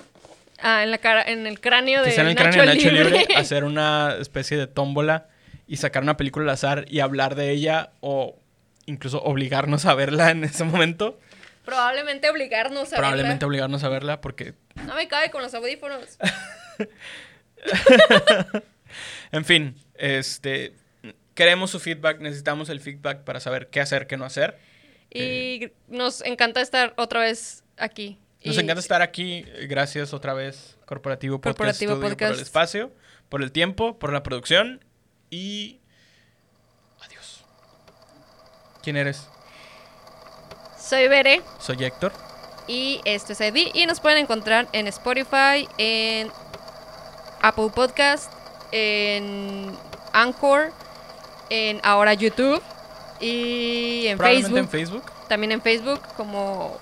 Ah, 0.61 0.83
en 0.83 0.91
la 0.91 0.99
cara, 0.99 1.23
en 1.23 1.47
el 1.47 1.61
cráneo 1.61 2.03
de 2.03 2.15
en 2.15 2.21
el 2.21 2.35
Nacho, 2.35 2.51
cráneo 2.51 2.61
de 2.63 2.67
Nacho 2.67 2.91
Libre. 2.91 3.19
Libre, 3.21 3.35
hacer 3.37 3.65
una 3.65 4.17
especie 4.21 4.57
de 4.57 4.67
tómbola 4.67 5.29
y 5.67 5.77
sacar 5.77 6.03
una 6.03 6.17
película 6.17 6.45
al 6.45 6.51
azar 6.51 6.85
y 6.89 7.01
hablar 7.01 7.35
de 7.35 7.51
ella 7.51 7.93
o 8.01 8.39
incluso 8.87 9.23
obligarnos 9.23 9.87
a 9.87 9.95
verla 9.95 10.31
en 10.31 10.45
ese 10.45 10.65
momento. 10.65 11.21
Probablemente 11.65 12.31
obligarnos 12.31 12.93
a 12.93 12.97
Probablemente 12.97 13.45
verla. 13.45 13.47
obligarnos 13.47 13.85
a 13.85 13.89
verla 13.89 14.21
porque, 14.21 14.55
No 14.87 14.95
me 14.95 15.07
cabe 15.07 15.31
con 15.31 15.43
los 15.43 15.53
audífonos. 15.55 16.19
en 19.33 19.45
fin, 19.45 19.77
este, 19.95 20.73
queremos 21.35 21.71
su 21.71 21.79
feedback, 21.79 22.21
necesitamos 22.21 22.71
el 22.71 22.81
feedback 22.81 23.23
para 23.25 23.39
saber 23.41 23.69
qué 23.69 23.81
hacer, 23.81 24.07
qué 24.07 24.17
no 24.17 24.25
hacer. 24.25 24.59
Y 25.13 25.71
nos 25.89 26.23
encanta 26.23 26.61
estar 26.61 26.95
otra 26.97 27.21
vez 27.21 27.65
aquí. 27.77 28.19
Nos 28.45 28.57
Y- 28.57 28.61
encanta 28.61 28.81
estar 28.81 29.03
aquí. 29.03 29.43
Gracias 29.69 30.13
otra 30.15 30.33
vez, 30.35 30.77
Corporativo 30.87 31.39
Podcast 31.41 31.57
Corporativo 31.59 31.97
Studio, 31.97 32.17
por 32.17 32.29
el 32.37 32.41
espacio, 32.41 32.93
por 33.29 33.43
el 33.43 33.53
tiempo, 33.53 33.99
por 33.99 34.13
la 34.13 34.23
producción 34.23 34.85
y... 35.31 35.81
Adiós. 37.01 37.45
¿Quién 38.83 38.97
eres? 38.97 39.29
Soy 40.79 41.09
Bere 41.09 41.43
Soy 41.61 41.85
Héctor. 41.85 42.13
y 42.67 43.01
esto 43.05 43.33
es 43.33 43.41
ID. 43.41 43.71
Y 43.75 43.87
nos 43.87 44.01
pueden 44.01 44.19
encontrar 44.19 44.69
en 44.73 44.87
Spotify, 44.87 45.69
en 45.77 46.31
Apple 47.43 47.71
Podcast, 47.75 48.33
en 48.73 49.77
Anchor, 50.13 50.73
en 51.51 51.81
ahora 51.83 52.15
YouTube 52.15 52.63
y 53.21 54.07
en 54.07 54.17
Probablemente 54.17 54.61
Facebook. 54.71 55.03
en 55.03 55.03
Facebook. 55.03 55.29
También 55.29 55.53
en 55.53 55.61
Facebook 55.63 56.01
como 56.17 56.79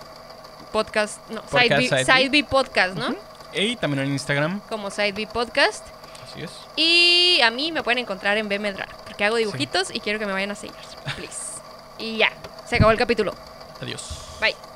podcast, 0.76 1.26
no, 1.30 1.40
Podcast 1.40 1.68
Side, 1.68 1.76
B, 1.76 1.88
Side 1.88 2.04
B. 2.04 2.04
Side 2.04 2.28
B 2.28 2.44
Podcast, 2.44 2.96
¿no? 2.96 3.08
Ujú. 3.08 3.16
Y 3.54 3.76
también 3.76 4.04
en 4.04 4.12
Instagram. 4.12 4.60
Como 4.68 4.90
Side 4.90 5.12
B 5.12 5.26
Podcast. 5.26 5.86
Así 6.28 6.42
es. 6.42 6.50
Y 6.76 7.40
a 7.42 7.50
mí 7.50 7.72
me 7.72 7.82
pueden 7.82 7.98
encontrar 7.98 8.36
en 8.36 8.48
BMDRA, 8.48 8.88
porque 9.06 9.24
hago 9.24 9.36
dibujitos 9.36 9.94
y 9.94 10.00
quiero 10.00 10.18
que 10.18 10.26
me 10.26 10.32
vayan 10.32 10.50
a 10.50 10.54
seguir, 10.54 10.76
please. 11.16 11.62
Y 11.98 12.18
ya, 12.18 12.30
se 12.68 12.76
acabó 12.76 12.90
el 12.90 12.98
capítulo. 12.98 13.34
Adiós. 13.80 14.02
Bye. 14.38 14.75